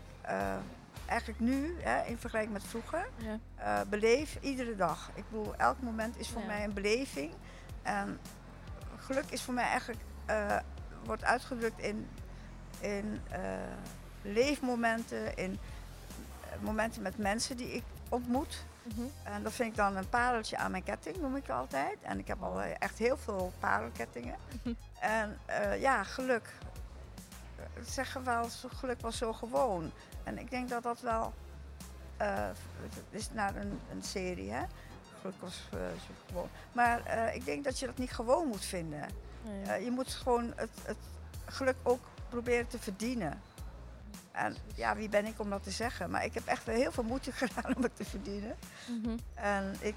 eigenlijk 1.05 1.39
nu, 1.39 1.75
hè, 1.79 2.05
in 2.05 2.17
vergelijking 2.17 2.53
met 2.53 2.63
vroeger, 2.63 3.07
ja. 3.17 3.39
uh, 3.59 3.89
beleef 3.89 4.37
iedere 4.41 4.75
dag. 4.75 5.11
Ik 5.13 5.23
bedoel, 5.29 5.55
elk 5.55 5.81
moment 5.81 6.17
is 6.17 6.29
voor 6.29 6.45
mij 6.45 6.63
een 6.63 6.73
beleving. 6.73 7.33
En 7.81 8.19
geluk 8.95 9.25
is 9.29 9.41
voor 9.41 9.53
mij 9.53 9.65
eigenlijk, 9.65 10.01
wordt 11.03 11.23
uitgedrukt 11.23 11.79
in, 11.79 12.09
in 12.79 13.21
leefmomenten, 14.33 15.35
in 15.35 15.59
momenten 16.59 17.01
met 17.01 17.17
mensen 17.17 17.57
die 17.57 17.73
ik 17.73 17.83
ontmoet. 18.09 18.65
Mm 18.83 18.91
-hmm. 18.95 19.11
En 19.23 19.43
dat 19.43 19.53
vind 19.53 19.69
ik 19.69 19.75
dan 19.75 19.95
een 19.95 20.09
pareltje 20.09 20.57
aan 20.57 20.71
mijn 20.71 20.83
ketting, 20.83 21.17
noem 21.21 21.35
ik 21.35 21.49
altijd. 21.49 21.97
En 22.01 22.19
ik 22.19 22.27
heb 22.27 22.41
al 22.41 22.61
echt 22.61 22.97
heel 22.97 23.17
veel 23.17 23.53
parelkettingen. 23.59 24.35
Mhm. 24.61 24.73
en 24.99 25.39
ja, 25.79 26.03
geluk. 26.03 26.53
Zeggen 27.81 28.23
wel, 28.23 28.47
geluk 28.67 29.01
was 29.01 29.17
zo 29.17 29.33
gewoon. 29.33 29.91
En 30.23 30.37
ik 30.37 30.49
denk 30.49 30.69
dat 30.69 30.83
dat 30.83 31.01
wel. 31.01 31.33
Uh, 32.21 32.47
het 32.81 33.03
is 33.09 33.31
naar 33.31 33.55
een, 33.55 33.79
een 33.91 34.03
serie, 34.03 34.51
hè? 34.51 34.63
Gelukkig 35.19 35.41
was 35.41 35.69
uh, 35.73 35.79
gewoon. 36.27 36.49
Maar 36.71 37.01
ik 37.35 37.45
denk 37.45 37.63
dat 37.63 37.79
je 37.79 37.85
dat 37.85 37.97
niet 37.97 38.11
gewoon 38.11 38.47
moet 38.47 38.65
vinden. 38.65 39.07
Je 39.83 39.91
moet 39.91 40.13
gewoon 40.13 40.53
het, 40.55 40.69
het, 40.83 40.97
geluk 41.45 41.75
ook 41.83 41.99
proberen 42.29 42.67
te 42.67 42.79
verdienen. 42.79 43.41
En 44.37 44.55
ja, 44.75 44.95
wie 44.95 45.09
ben 45.09 45.25
ik 45.25 45.39
om 45.39 45.49
dat 45.49 45.63
te 45.63 45.71
zeggen? 45.71 46.09
Maar 46.09 46.25
ik 46.25 46.33
heb 46.33 46.45
echt 46.45 46.65
heel 46.65 46.91
veel 46.91 47.03
moeite 47.03 47.31
gedaan 47.41 47.75
om 47.75 47.83
het 47.83 47.95
te 47.95 48.05
verdienen. 48.05 48.55
Mm 48.87 49.03
-hmm. 49.03 49.19
En 49.33 49.75
ik, 49.79 49.95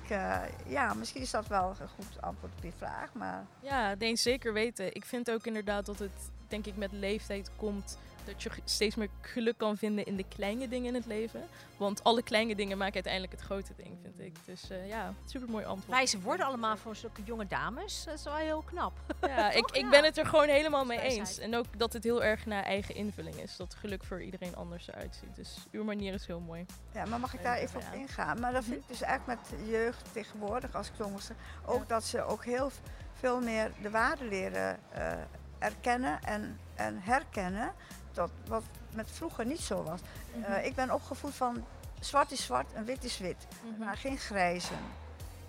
ja, 0.67 0.95
misschien 0.95 1.23
is 1.23 1.31
dat 1.31 1.47
wel 1.47 1.75
een 1.81 1.89
goed 1.89 2.23
antwoord 2.23 2.53
op 2.57 2.65
je 2.65 2.73
vraag. 2.77 3.13
Maar... 3.13 3.47
Ja, 3.61 3.95
denk 3.95 4.19
zeker 4.19 4.53
weten. 4.53 4.95
Ik 4.95 5.05
vind 5.05 5.31
ook 5.31 5.47
inderdaad 5.47 5.87
dat 5.87 5.99
het, 5.99 6.31
denk 6.49 6.67
ik, 6.67 6.77
met 6.77 6.93
leeftijd 6.93 7.51
komt 7.57 7.99
dat 8.25 8.43
je 8.43 8.51
steeds 8.65 8.95
meer 8.95 9.09
geluk 9.21 9.59
kan 9.59 9.77
vinden 9.77 10.07
in 10.07 10.17
de 10.17 10.25
kleine 10.29 10.69
dingen 10.69 10.87
in 10.87 10.95
het 10.95 11.07
leven. 11.07 11.49
Want 11.77 12.05
alle 12.05 12.23
kleine 12.23 12.55
dingen 12.55 12.79
maken 12.79 12.95
uiteindelijk 12.95 13.33
het 13.33 13.43
grote 13.43 13.73
ding, 13.77 13.99
vind 14.03 14.21
ik. 14.21 14.37
Dus 14.45 14.71
uh, 14.71 14.89
ja, 14.89 15.15
super 15.25 15.49
mooi 15.51 15.65
antwoord. 15.65 15.97
Wijze 15.97 16.21
worden 16.21 16.47
allemaal 16.47 16.77
voor 16.77 16.97
zulke 16.97 17.23
jonge 17.23 17.47
dames. 17.47 18.05
Dat 18.05 18.15
is 18.15 18.25
wel 18.25 18.35
heel 18.35 18.63
knap. 18.67 18.93
Ja, 19.21 19.51
ik, 19.61 19.71
ik 19.71 19.91
ben 19.91 20.05
het 20.05 20.19
er 20.19 20.27
gewoon 20.27 20.49
helemaal 20.49 20.85
mee 20.85 21.01
eens. 21.01 21.39
En 21.39 21.57
ook 21.57 21.67
dat 21.77 21.93
het 21.93 22.05
heel 22.05 22.25
erg 22.25 22.47
naar 22.47 22.63
eigen 22.63 22.95
invulling 22.95 23.37
is. 23.37 23.57
Dat 23.57 23.75
geluk 23.75 24.05
voor 24.05 24.23
iedereen 24.23 24.57
anders 24.57 24.89
eruit 24.89 25.19
ziet. 25.21 25.37
Dus 25.37 25.67
uw 25.71 25.85
manier 25.85 26.15
is 26.15 26.27
heel 26.27 26.41
mooi. 26.41 26.67
Ja, 26.93 27.05
maar 27.05 27.21
mag 27.21 27.35
ik 27.35 27.43
daar 27.43 27.57
even 27.57 27.81
op 27.81 27.95
ingaan? 27.95 28.41
Maar 28.41 28.53
dat 28.53 28.65
vind 28.65 28.77
ik 28.77 28.89
dus 28.89 29.03
eigenlijk 29.03 29.41
met 29.41 29.69
jeugd 29.69 30.13
tegenwoordig, 30.13 30.75
als 30.75 30.89
ik 30.89 30.95
ook 31.65 31.89
dat 31.89 32.05
ze 32.05 32.23
ook 32.23 32.45
heel 32.45 32.71
veel 33.15 33.41
meer 33.41 33.73
de 33.83 33.91
waarde 33.91 34.25
leren 34.25 34.79
uh, 34.97 35.13
erkennen 35.59 36.23
en, 36.23 36.59
en 36.75 36.99
herkennen. 37.01 37.73
Dat 38.13 38.31
wat 38.47 38.63
met 38.91 39.11
vroeger 39.11 39.47
niet 39.47 39.61
zo 39.61 39.83
was. 39.83 40.01
Mhm. 40.35 40.53
Uh, 40.53 40.67
ik 40.67 40.75
ben 40.75 40.91
opgevoed 40.91 41.35
van 41.35 41.65
zwart 42.01 42.31
is 42.31 42.45
zwart 42.45 42.73
en 42.73 42.85
wit 42.85 43.05
is 43.05 43.19
wit. 43.19 43.47
Mhm. 43.63 43.85
Maar 43.85 43.97
geen 43.97 44.19
grijzen. 44.19 44.79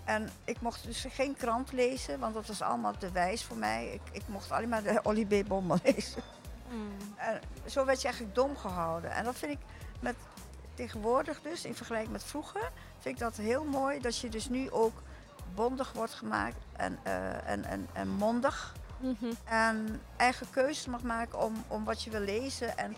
En 0.04 0.30
ik 0.44 0.60
mocht 0.60 0.84
dus 0.84 1.06
geen 1.10 1.36
krant 1.36 1.72
lezen, 1.72 2.18
want 2.18 2.34
dat 2.34 2.46
was 2.46 2.62
allemaal 2.62 2.96
te 2.98 3.10
wijs 3.10 3.44
voor 3.44 3.56
mij. 3.56 3.92
Ik, 3.92 4.00
ik 4.12 4.22
mocht 4.26 4.50
alleen 4.50 4.68
maar 4.68 4.82
de 4.82 5.00
Olly 5.02 5.24
B. 5.24 5.30
Lezen. 5.84 6.22
Mm. 6.70 7.14
En 7.16 7.40
zo 7.66 7.84
werd 7.84 8.00
je 8.00 8.04
eigenlijk 8.04 8.34
dom 8.34 8.56
gehouden. 8.56 9.10
En 9.10 9.24
dat 9.24 9.36
vind 9.36 9.52
ik 9.52 9.58
met 10.00 10.16
tegenwoordig 10.74 11.40
dus, 11.42 11.64
in 11.64 11.74
vergelijking 11.74 12.12
met 12.12 12.24
vroeger, 12.24 12.70
vind 12.98 13.14
ik 13.14 13.20
dat 13.20 13.36
heel 13.36 13.64
mooi 13.64 14.00
dat 14.00 14.18
je 14.18 14.28
dus 14.28 14.48
nu 14.48 14.70
ook 14.70 15.02
bondig 15.54 15.92
wordt 15.92 16.14
gemaakt 16.14 16.56
en, 16.76 16.98
uh, 17.06 17.48
en, 17.48 17.64
en, 17.64 17.88
en 17.92 18.08
mondig. 18.08 18.74
Mhm. 19.02 19.32
En 19.44 20.00
eigen 20.16 20.50
keuzes 20.50 20.86
mag 20.86 21.02
maken 21.02 21.38
om, 21.38 21.64
om 21.68 21.84
wat 21.84 22.02
je 22.02 22.10
wil 22.10 22.20
lezen. 22.20 22.76
En 22.76 22.96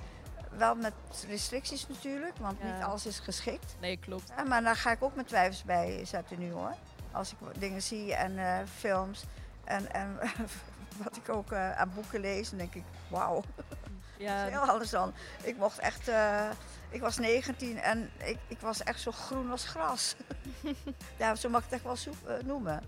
wel 0.56 0.74
met 0.74 0.92
restricties 1.28 1.88
natuurlijk, 1.88 2.36
want 2.38 2.62
niet 2.62 2.82
alles 2.82 3.06
is 3.06 3.18
geschikt. 3.18 3.76
Nee, 3.80 3.96
klopt. 3.96 4.32
Ja, 4.36 4.42
maar 4.42 4.62
daar 4.62 4.76
ga 4.76 4.90
ik 4.90 5.02
ook 5.02 5.14
mijn 5.14 5.26
twijfels 5.26 5.64
bij 5.64 6.04
zetten 6.04 6.38
nu 6.38 6.52
hoor. 6.52 6.74
Als 7.12 7.32
ik 7.32 7.60
dingen 7.60 7.82
zie 7.82 8.14
en 8.14 8.32
uh, 8.32 8.58
films 8.78 9.24
en, 9.64 9.92
en 9.92 10.18
wat 11.04 11.16
ik 11.16 11.28
ook 11.28 11.52
uh, 11.52 11.78
aan 11.78 11.92
boeken 11.94 12.20
lees, 12.20 12.48
dan 12.48 12.58
denk 12.58 12.74
ik, 12.74 12.84
wauw. 13.08 13.42
Ja. 14.18 14.44
heel 14.44 14.60
anders 14.60 14.90
dan. 14.90 15.12
Ik 15.42 15.56
mocht 15.56 15.78
echt, 15.78 16.08
uh, 16.08 16.50
ik 16.88 17.00
was 17.00 17.18
19 17.18 17.78
en 17.78 18.10
ik, 18.18 18.38
ik 18.48 18.60
was 18.60 18.82
echt 18.82 19.00
zo 19.00 19.10
groen 19.10 19.50
als 19.50 19.64
gras. 19.64 20.14
ja, 21.18 21.34
zo 21.34 21.48
mag 21.48 21.64
ik 21.64 21.70
het 21.70 21.82
echt 21.84 22.04
wel 22.04 22.14
noemen. 22.44 22.82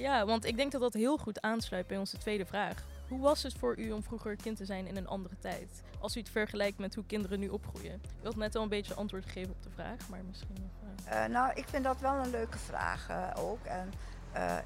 Ja, 0.00 0.26
want 0.26 0.44
ik 0.44 0.56
denk 0.56 0.72
dat 0.72 0.80
dat 0.80 0.94
heel 0.94 1.18
goed 1.18 1.40
aansluit 1.40 1.86
bij 1.86 1.96
onze 1.96 2.18
tweede 2.18 2.46
vraag. 2.46 2.84
Hoe 3.08 3.20
was 3.20 3.42
het 3.42 3.54
voor 3.58 3.78
u 3.78 3.90
om 3.90 4.02
vroeger 4.02 4.36
kind 4.36 4.56
te 4.56 4.64
zijn 4.64 4.86
in 4.86 4.96
een 4.96 5.06
andere 5.06 5.38
tijd? 5.38 5.82
Als 5.98 6.16
u 6.16 6.20
het 6.20 6.30
vergelijkt 6.30 6.78
met 6.78 6.94
hoe 6.94 7.04
kinderen 7.06 7.38
nu 7.38 7.48
opgroeien. 7.48 8.02
U 8.22 8.24
had 8.24 8.36
net 8.36 8.56
al 8.56 8.62
een 8.62 8.68
beetje 8.68 8.94
antwoord 8.94 9.24
gegeven 9.24 9.50
op 9.50 9.62
de 9.62 9.70
vraag, 9.70 10.08
maar 10.08 10.20
misschien 10.26 10.56
nog. 10.60 11.12
Uh... 11.12 11.24
nou, 11.24 11.52
ik 11.54 11.68
vind 11.68 11.84
dat 11.84 12.00
wel 12.00 12.14
een 12.14 12.30
leuke 12.30 12.58
vraag 12.58 13.08
uh, 13.10 13.30
ook. 13.36 13.64
En 13.64 13.92
uh, 14.34 14.56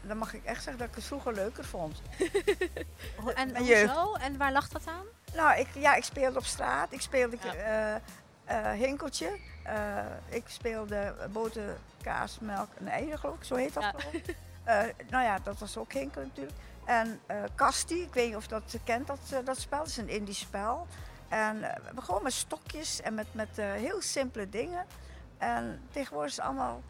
dan 0.00 0.18
mag 0.18 0.34
ik 0.34 0.44
echt 0.44 0.62
zeggen 0.62 0.78
dat 0.78 0.88
ik 0.88 0.94
het 0.94 1.04
vroeger 1.04 1.34
leuker 1.34 1.64
vond. 1.64 2.02
en 3.34 3.56
hoezo? 3.56 4.14
En 4.14 4.36
waar 4.36 4.52
lag 4.52 4.68
dat 4.68 4.86
aan? 4.86 5.06
Nou, 5.34 5.60
ik, 5.60 5.68
ja, 5.74 5.94
ik 5.94 6.04
speelde 6.04 6.38
op 6.38 6.44
straat. 6.44 6.92
Ik 6.92 7.00
speelde 7.00 7.36
ja. 7.42 8.00
hinkeltje. 8.74 9.38
ik 10.28 10.44
speelde 10.46 11.14
boter, 11.32 11.76
kaas, 12.02 12.38
melk 12.38 12.68
en 12.78 12.86
eieren, 12.86 13.18
geloof 13.18 13.36
ik. 13.36 13.44
Zo 13.44 13.54
heet 13.54 13.74
dat 13.74 13.82
ja. 13.82 14.20
nou 15.08 15.24
ja, 15.24 15.38
dat 15.42 15.58
was 15.58 15.76
ook 15.76 15.92
hinkel 15.92 16.22
natuurlijk. 16.22 16.56
En 16.84 17.20
uh, 17.30 17.42
Kasti, 17.54 18.02
ik 18.02 18.14
weet 18.14 18.26
niet 18.26 18.36
of 18.36 18.46
dat 18.46 18.72
je 18.72 18.80
kent, 18.84 19.06
dat, 19.06 19.18
uh, 19.32 19.38
dat 19.44 19.58
spel. 19.58 19.78
Dat 19.78 19.88
is 19.88 19.96
een 19.96 20.08
Indisch 20.08 20.38
spel. 20.38 20.86
En 21.28 21.60
we 21.94 22.00
gewoon 22.00 22.22
met 22.22 22.32
stokjes 22.32 23.00
en 23.00 23.14
met, 23.14 23.34
met 23.34 23.56
heel 23.56 24.02
simpele 24.02 24.48
dingen. 24.48 24.86
En 25.38 25.82
tegenwoordig 25.90 26.30
is 26.30 26.36
het 26.36 26.46
allemaal 26.46 26.82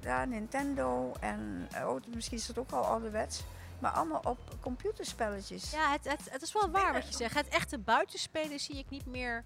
ja, 0.00 0.24
Nintendo 0.24 1.12
en 1.20 1.68
oh, 1.84 2.00
misschien 2.14 2.38
is 2.38 2.48
het 2.48 2.58
ook 2.58 2.70
al 2.70 2.84
ouderwets. 2.84 3.42
Maar 3.78 3.90
allemaal 3.90 4.20
op 4.24 4.38
computerspelletjes. 4.60 5.70
Ja, 5.70 5.90
het, 5.90 6.04
het, 6.04 6.30
het 6.30 6.42
is 6.42 6.52
wel 6.52 6.70
waar 6.70 6.92
wat 6.92 7.08
je 7.08 7.14
zegt. 7.14 7.34
Het 7.34 7.48
echte 7.48 7.78
buitenspelen 7.78 8.60
zie 8.60 8.78
ik 8.78 8.90
niet 8.90 9.06
meer 9.06 9.44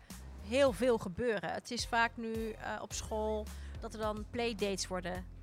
heel 0.49 0.73
veel 0.73 0.99
gebeuren. 0.99 1.52
Het 1.52 1.71
is 1.71 1.87
vaak 1.87 2.11
nu 2.14 2.55
op 2.81 2.93
school 2.93 3.47
dat 3.81 3.95
er 3.95 4.00
dan 4.00 4.25
playdates 4.31 4.87
worden 4.87 5.36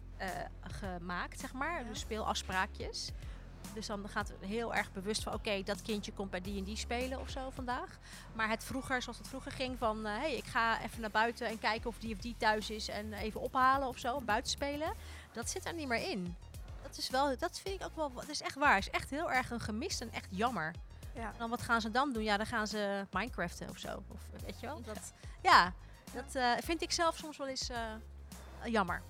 gemaakt, 0.62 1.40
zeg 1.40 1.54
maar. 1.54 1.88
Dus 1.88 2.00
speelafspraakjes. 2.00 3.12
Dus 3.74 3.88
dan 3.88 4.10
gaat 4.10 4.28
het 4.28 4.38
heel 4.40 4.76
erg 4.76 4.92
bewust 4.92 5.24
van, 5.24 5.34
oké, 5.34 5.64
dat 5.64 5.82
kindje 5.82 6.14
komt 6.14 6.30
bij 6.30 6.42
die 6.42 6.58
en 6.58 6.64
die 6.64 6.78
spelen 6.78 7.20
of 7.20 7.30
zo 7.30 7.50
vandaag. 7.50 7.98
Maar 8.34 8.50
het 8.50 8.64
vroeger, 8.64 9.02
zoals 9.02 9.18
het 9.18 9.28
vroeger 9.28 9.52
ging, 9.52 9.78
van, 9.78 10.06
hé, 10.06 10.16
uh, 10.16 10.20
hey, 10.20 10.36
ik 10.36 10.46
ga 10.46 10.82
even 10.82 11.02
naar 11.02 11.12
buiten 11.12 11.48
en 11.48 11.60
kijken 11.60 11.90
of 11.90 11.98
die 11.98 12.14
of 12.16 12.22
die 12.22 12.36
thuis 12.38 12.70
is 12.70 12.88
en 12.88 13.14
even 13.14 13.42
ophalen 13.42 13.88
of 13.88 13.98
zo, 13.98 14.22
buiten 14.22 14.52
spelen. 14.52 14.94
Dat 15.32 15.50
zit 15.50 15.66
er 15.66 15.74
niet 15.74 15.88
meer 15.88 16.10
in. 16.10 16.36
Dat 16.82 16.98
is 16.98 17.10
wel, 17.10 17.38
dat 17.38 17.60
vind 17.60 17.82
ik 17.82 17.86
ook 17.86 17.96
wel, 17.96 18.14
dat 18.14 18.30
is 18.30 18.42
echt 18.42 18.56
waar. 18.56 18.76
Het 18.76 18.88
is 18.88 18.94
echt 18.94 19.10
heel 19.10 19.32
erg 19.32 19.50
een 19.50 19.62
gemist 19.62 20.02
en 20.02 20.12
echt 20.12 20.28
jammer. 20.30 20.74
Ja. 21.16 21.32
En 21.32 21.38
dan 21.38 21.50
wat 21.50 21.62
gaan 21.62 21.82
ze 21.82 21.92
dan 21.92 22.14
doen? 22.14 22.24
Ja, 22.24 22.38
dan 22.38 22.46
gaan 22.46 22.68
ze 22.68 23.06
Minecraften 23.12 23.70
of 23.70 23.78
zo. 23.78 24.04
Of 24.08 24.22
weet 24.46 24.60
je 24.60 24.66
wel? 24.66 24.82
Dat, 24.82 25.14
ja, 25.42 25.74
dat 26.14 26.36
uh, 26.36 26.52
vind 26.60 26.82
ik 26.82 26.92
zelf 26.92 27.18
soms 27.18 27.38
wel 27.38 27.48
eens 27.48 27.70
uh, 27.70 27.78
jammer. 28.64 29.02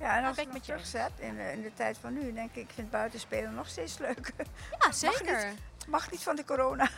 Ja, 0.00 0.16
en 0.16 0.24
als 0.24 0.36
ik 0.36 0.52
me 0.52 0.60
terugzet 0.60 1.10
in 1.16 1.36
de, 1.36 1.52
in 1.52 1.62
de 1.62 1.74
tijd 1.74 1.98
van 1.98 2.12
nu, 2.12 2.32
denk 2.32 2.50
ik, 2.50 2.56
ik 2.62 2.70
vind 2.74 2.90
buitenspelen 2.90 3.54
nog 3.54 3.68
steeds 3.68 3.98
leuk. 3.98 4.32
Ja, 4.78 4.92
zeker. 4.92 5.34
Mag 5.34 5.44
niet, 5.44 5.88
mag 5.88 6.10
niet 6.10 6.22
van 6.22 6.36
de 6.36 6.44
corona. 6.44 6.90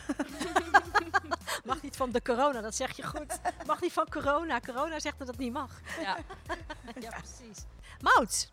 mag 1.65 1.81
niet 1.81 1.95
van 1.95 2.11
de 2.11 2.21
corona, 2.21 2.61
dat 2.61 2.75
zeg 2.75 2.95
je 2.95 3.03
goed. 3.03 3.39
Mag 3.65 3.81
niet 3.81 3.93
van 3.93 4.09
corona. 4.09 4.59
Corona 4.59 4.99
zegt 4.99 5.19
dat 5.19 5.27
het 5.27 5.37
niet 5.37 5.53
mag. 5.53 5.81
Ja, 6.01 6.17
ja 7.05 7.09
precies. 7.09 7.65
Mout. 7.99 8.51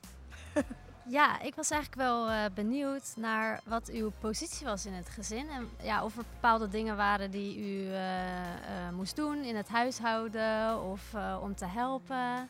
Ja, 1.07 1.41
ik 1.41 1.55
was 1.55 1.71
eigenlijk 1.71 2.03
wel 2.03 2.31
uh, 2.31 2.45
benieuwd 2.55 3.13
naar 3.17 3.61
wat 3.65 3.89
uw 3.89 4.11
positie 4.21 4.67
was 4.67 4.87
in 4.87 4.93
het 4.93 5.09
gezin. 5.09 5.49
En 5.49 5.71
ja, 5.83 6.05
of 6.05 6.17
er 6.17 6.25
bepaalde 6.35 6.69
dingen 6.69 6.97
waren 6.97 7.31
die 7.31 7.59
u 7.59 7.63
uh, 7.63 7.93
uh, 7.93 8.91
moest 8.93 9.17
doen 9.17 9.43
in 9.43 9.57
het 9.57 9.69
huishouden 9.69 10.83
of 10.83 11.03
om 11.41 11.55
te 11.55 11.67
helpen. 11.67 12.49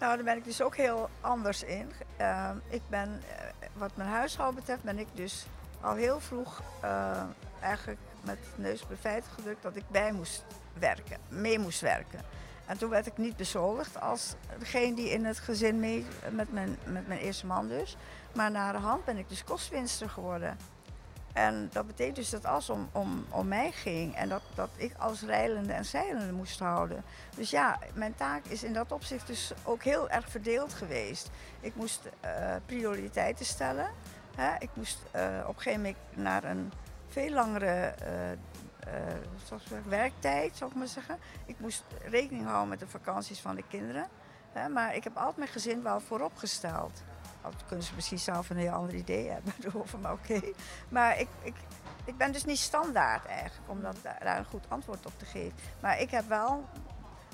Nou, 0.00 0.14
daar 0.14 0.24
ben 0.24 0.36
ik 0.36 0.44
dus 0.44 0.62
ook 0.62 0.76
heel 0.76 1.08
anders 1.20 1.62
in. 1.62 1.92
Uh, 2.20 2.50
ik 2.68 2.82
ben, 2.88 3.08
uh, 3.08 3.66
wat 3.72 3.90
mijn 3.94 4.08
huishouden 4.08 4.60
betreft, 4.60 4.82
ben 4.82 4.98
ik 4.98 5.06
dus 5.14 5.46
al 5.80 5.94
heel 5.94 6.20
vroeg 6.20 6.62
uh, 6.84 7.22
eigenlijk 7.60 8.00
met 8.24 8.38
neus 8.54 8.86
bij 8.86 8.96
feiten 8.96 9.30
gedrukt 9.30 9.62
dat 9.62 9.76
ik 9.76 9.88
bij 9.88 10.12
moest 10.12 10.44
werken, 10.72 11.18
mee 11.28 11.58
moest 11.58 11.80
werken. 11.80 12.20
En 12.66 12.78
toen 12.78 12.90
werd 12.90 13.06
ik 13.06 13.18
niet 13.18 13.36
bezoldigd 13.36 14.00
als 14.00 14.34
degene 14.58 14.94
die 14.94 15.10
in 15.10 15.24
het 15.24 15.38
gezin 15.38 15.80
mee, 15.80 16.06
met 16.30 16.52
mijn, 16.52 16.78
met 16.84 17.06
mijn 17.08 17.20
eerste 17.20 17.46
man 17.46 17.68
dus. 17.68 17.96
Maar 18.32 18.50
na 18.50 18.72
de 18.72 18.78
hand 18.78 19.04
ben 19.04 19.16
ik 19.16 19.28
dus 19.28 19.44
kostwinster 19.44 20.10
geworden. 20.10 20.56
En 21.32 21.68
dat 21.72 21.86
betekent 21.86 22.16
dus 22.16 22.30
dat 22.30 22.44
alles 22.44 22.70
om, 22.70 22.88
om, 22.92 23.26
om 23.30 23.48
mij 23.48 23.72
ging 23.72 24.14
en 24.14 24.28
dat, 24.28 24.42
dat 24.54 24.70
ik 24.76 24.94
als 24.98 25.22
reilende 25.22 25.72
en 25.72 25.84
zeilende 25.84 26.32
moest 26.32 26.58
houden. 26.58 27.04
Dus 27.36 27.50
ja, 27.50 27.78
mijn 27.94 28.14
taak 28.14 28.44
is 28.44 28.62
in 28.62 28.72
dat 28.72 28.92
opzicht 28.92 29.26
dus 29.26 29.52
ook 29.64 29.82
heel 29.82 30.08
erg 30.08 30.28
verdeeld 30.28 30.74
geweest. 30.74 31.30
Ik 31.60 31.74
moest 31.74 32.00
uh, 32.24 32.54
prioriteiten 32.66 33.44
stellen. 33.44 33.90
Hè? 34.36 34.54
Ik 34.58 34.70
moest 34.74 34.98
uh, 35.16 35.22
op 35.46 35.56
een 35.56 35.62
gegeven 35.62 35.80
moment 35.80 35.98
naar 36.14 36.44
een 36.44 36.72
veel 37.08 37.30
langere 37.30 37.94
zoals 39.44 39.62
werktijd, 39.88 40.56
zou 40.56 40.70
ik 40.70 40.76
maar 40.76 40.86
zeggen. 40.86 41.18
Ik 41.46 41.58
moest 41.58 41.84
rekening 42.04 42.44
houden 42.44 42.68
met 42.68 42.78
de 42.78 42.86
vakanties 42.86 43.40
van 43.40 43.54
de 43.54 43.64
kinderen. 43.68 44.08
Hè? 44.52 44.68
Maar 44.68 44.94
ik 44.94 45.04
heb 45.04 45.16
altijd 45.16 45.36
mijn 45.36 45.50
gezin 45.50 45.82
wel 45.82 46.00
vooropgesteld. 46.00 47.02
Al 47.42 47.52
kunnen 47.66 47.86
ze 47.86 47.94
misschien 47.94 48.18
zelf 48.18 48.50
een 48.50 48.56
heel 48.56 48.72
ander 48.72 48.94
idee 48.94 49.28
hebben 49.28 49.52
erover, 49.64 49.98
maar 49.98 50.12
oké. 50.12 50.40
Maar 50.88 51.20
ik, 51.20 51.28
ik, 51.42 51.54
ik 52.04 52.16
ben 52.16 52.32
dus 52.32 52.44
niet 52.44 52.58
standaard 52.58 53.26
eigenlijk, 53.26 53.70
om 53.70 53.82
dat, 53.82 53.96
daar 54.02 54.38
een 54.38 54.44
goed 54.44 54.64
antwoord 54.68 55.06
op 55.06 55.18
te 55.18 55.24
geven. 55.24 55.58
Maar 55.80 56.00
ik 56.00 56.10
heb 56.10 56.28
wel 56.28 56.64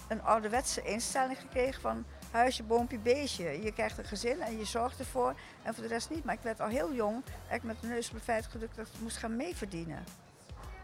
een 0.09 0.23
ouderwetse 0.23 0.83
instelling 0.83 1.39
gekregen 1.39 1.81
van 1.81 2.05
huisje, 2.31 2.63
boompje, 2.63 2.99
beestje. 2.99 3.63
Je 3.63 3.73
krijgt 3.73 3.99
een 3.99 4.05
gezin 4.05 4.41
en 4.41 4.59
je 4.59 4.65
zorgt 4.65 4.99
ervoor 4.99 5.35
en 5.63 5.75
voor 5.75 5.83
de 5.83 5.89
rest 5.89 6.11
niet. 6.11 6.25
Maar 6.25 6.35
ik 6.35 6.41
werd 6.43 6.61
al 6.61 6.69
heel 6.69 6.95
jong, 6.95 7.23
ik 7.51 7.63
met 7.63 7.81
de 7.81 7.87
neus 7.87 8.11
op 8.11 8.21
feit 8.23 8.47
gedrukt 8.47 8.77
dat 8.77 8.87
ik 8.87 9.01
moest 9.01 9.17
gaan 9.17 9.37
meeverdienen. 9.37 10.05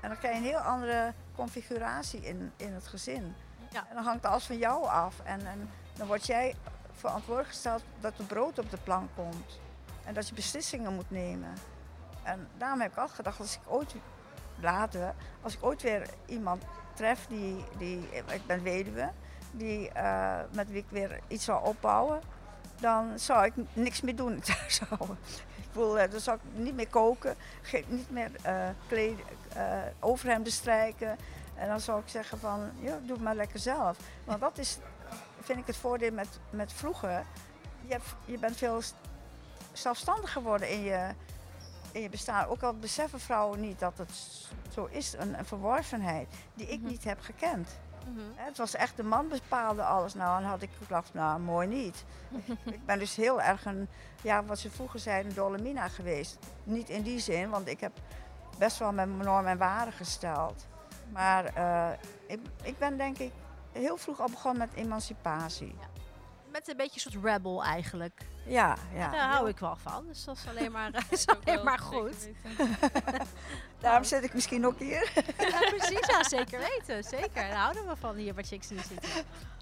En 0.01 0.09
dan 0.09 0.19
krijg 0.19 0.35
je 0.35 0.41
een 0.41 0.47
heel 0.47 0.59
andere 0.59 1.13
configuratie 1.35 2.21
in, 2.21 2.53
in 2.57 2.73
het 2.73 2.87
gezin. 2.87 3.35
Ja. 3.71 3.87
En 3.89 3.95
dan 3.95 4.05
hangt 4.05 4.25
alles 4.25 4.45
van 4.45 4.59
jou 4.59 4.87
af. 4.87 5.21
En, 5.25 5.47
en 5.47 5.71
dan 5.97 6.07
word 6.07 6.27
jij 6.27 6.55
verantwoordelijk 6.95 7.49
gesteld 7.49 7.83
dat 8.01 8.19
er 8.19 8.25
brood 8.25 8.59
op 8.59 8.71
de 8.71 8.79
plank 8.85 9.11
komt. 9.15 9.61
En 10.05 10.15
dat 10.15 10.29
je 10.29 10.35
beslissingen 10.35 10.95
moet 10.95 11.11
nemen. 11.11 11.53
En 12.23 12.49
daarom 12.59 12.81
heb 12.81 12.91
ik 12.91 12.97
altijd 12.97 13.17
gedacht, 13.17 13.41
als 13.41 13.55
ik 13.55 13.61
ooit 13.67 13.95
later, 14.61 15.15
als 15.43 15.55
ik 15.55 15.65
ooit 15.65 15.83
weer 15.83 16.09
iemand 16.27 16.63
tref 16.95 17.27
die, 17.29 17.65
die 17.79 18.09
ik 18.13 18.47
ben 18.47 18.63
weduwe, 18.63 19.11
die, 19.51 19.91
uh, 19.97 20.39
met 20.53 20.69
wie 20.69 20.79
ik 20.79 20.87
weer 20.89 21.21
iets 21.29 21.45
zou 21.45 21.65
opbouwen, 21.65 22.21
dan 22.81 23.19
zou 23.19 23.45
ik 23.45 23.53
niks 23.73 24.01
meer 24.01 24.17
doen 24.17 24.31
in 24.31 24.39
het 24.39 24.49
huishouden. 24.49 25.19
Ik 25.57 25.73
bedoel, 25.73 25.95
dan 26.11 26.21
zou 26.21 26.37
ik 26.37 26.61
niet 26.61 26.75
meer 26.75 26.89
koken, 26.89 27.35
niet 27.87 28.11
meer 28.11 28.31
uh, 28.47 28.69
kleden, 28.89 29.25
overhemden 30.01 30.53
strijken. 30.53 31.17
En 31.55 31.69
dan 31.69 31.81
zou 31.81 32.01
ik 32.01 32.09
zeggen 32.09 32.39
van, 32.39 32.71
ja, 32.81 32.99
doe 33.03 33.13
het 33.13 33.25
maar 33.25 33.35
lekker 33.35 33.59
zelf. 33.59 33.99
Want 34.25 34.41
dat 34.41 34.59
is, 34.59 34.79
vind 35.45 35.59
ik 35.59 35.67
het 35.67 35.77
voordeel 35.77 36.13
met, 36.13 36.29
met 36.51 36.73
vroeger. 36.73 37.25
Je, 37.87 37.93
hebt, 37.93 38.15
je 38.25 38.39
bent 38.39 38.57
veel 38.57 38.83
zelfstandig 39.73 40.33
geworden 40.33 40.71
in 40.71 40.83
je, 40.83 41.09
in 41.93 42.01
je 42.01 42.09
bestaan. 42.09 42.47
Ook 42.47 42.63
al 42.63 42.75
beseffen 42.75 43.21
vrouwen 43.21 43.61
niet 43.61 43.79
dat 43.79 43.99
het 43.99 44.11
zo 44.75 44.89
is, 44.91 45.15
een, 45.19 45.39
een 45.39 45.47
verworvenheid 45.47 46.29
die 46.55 46.67
ik 46.67 46.81
mhm. 46.81 46.89
niet 46.89 47.05
heb 47.05 47.21
gekend. 47.21 47.69
Mhm. 48.09 48.21
Het 48.35 48.59
was 48.59 48.75
echt 48.75 48.97
de 48.97 49.03
man 49.03 49.29
bepaalde 49.29 49.83
alles. 49.83 50.15
Nou, 50.15 50.41
dan 50.41 50.51
had 50.51 50.63
ik 50.63 50.71
gedacht, 50.83 51.15
nou, 51.15 51.41
mooi 51.41 51.67
niet. 51.69 52.05
ik 52.65 52.87
ben 52.87 52.99
dus 52.99 53.17
heel 53.17 53.41
erg 53.43 53.65
een, 53.65 53.89
ja, 54.23 54.45
wat 54.45 54.59
ze 54.59 54.71
vroeger 54.71 55.01
zeiden, 55.01 55.31
een 55.31 55.37
dolemina 55.37 55.89
geweest. 55.89 56.39
Niet 56.65 56.89
in 56.89 57.03
die 57.03 57.19
zin, 57.19 57.51
want 57.51 57.69
ik 57.69 57.81
heb 57.81 57.93
best 58.59 58.79
wel 58.79 58.93
mijn 58.93 59.17
normen 59.17 59.51
en 59.51 59.59
waarden 59.59 59.93
gesteld. 59.93 60.67
Maar 61.13 61.59
uh, 61.59 61.89
ik, 62.27 62.41
ik 62.63 62.79
ben 62.79 62.97
denk 62.97 63.19
ik 63.19 63.33
heel 63.73 63.97
vroeg 63.97 64.21
al 64.21 64.29
begonnen 64.29 64.69
met 64.69 64.85
emancipatie. 64.85 65.75
Ja. 65.81 65.87
Met 66.53 66.69
een 66.69 66.77
beetje 66.77 67.01
een 67.05 67.13
soort 67.13 67.25
rebel 67.25 67.65
eigenlijk. 67.65 68.27
Ja, 68.47 68.77
ja. 68.95 69.11
Daar 69.11 69.31
hou 69.31 69.49
ik 69.49 69.59
wel 69.59 69.77
van. 69.77 70.07
Dus 70.07 70.25
dat 70.25 70.37
is 70.37 70.49
alleen 70.49 70.73
maar, 70.73 71.05
is 71.11 71.27
alleen 71.27 71.65
maar 71.65 71.79
goed. 71.79 72.29
Daarom 73.81 74.05
zit 74.05 74.25
ik 74.25 74.35
misschien 74.35 74.67
ook 74.67 74.79
hier. 74.79 75.13
ja, 75.51 75.59
precies. 75.77 76.07
Ja, 76.07 76.25
zeker 76.25 76.59
weten. 76.59 77.05
Zeker. 77.05 77.49
Daar 77.49 77.57
houden 77.57 77.87
we 77.87 77.97
van 77.97 78.17
hier 78.17 78.35
bij 78.35 78.45
Chicks 78.45 78.71
in 78.71 78.79
City. 78.79 79.07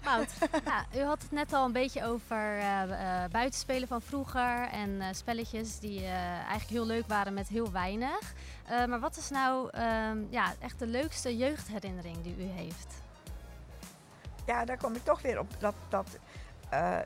Mout. 0.03 0.29
Ja, 0.65 0.85
u 0.95 1.03
had 1.03 1.21
het 1.21 1.31
net 1.31 1.53
al 1.53 1.65
een 1.65 1.71
beetje 1.71 2.05
over 2.05 2.57
uh, 2.57 2.81
uh, 2.87 3.23
buitenspelen 3.31 3.87
van 3.87 4.01
vroeger. 4.01 4.67
En 4.71 4.89
uh, 4.89 5.05
spelletjes 5.11 5.79
die 5.79 6.05
eigenlijk 6.05 6.69
heel 6.69 6.85
leuk 6.85 7.07
waren 7.07 7.33
met 7.33 7.47
heel 7.47 7.71
weinig. 7.71 8.33
maar 8.67 8.99
wat 8.99 9.17
is 9.17 9.29
nou 9.29 9.69
um, 9.77 10.27
ja, 10.29 10.53
echt 10.59 10.79
de 10.79 10.87
leukste 10.87 11.37
jeugdherinnering 11.37 12.21
die 12.21 12.35
u 12.37 12.43
heeft? 12.43 13.01
Ja, 14.51 14.65
daar 14.65 14.77
kom 14.77 14.95
ik 14.95 15.03
toch 15.03 15.21
weer 15.21 15.39
op. 15.39 15.47
Dat, 15.59 15.73
dat, 15.89 16.07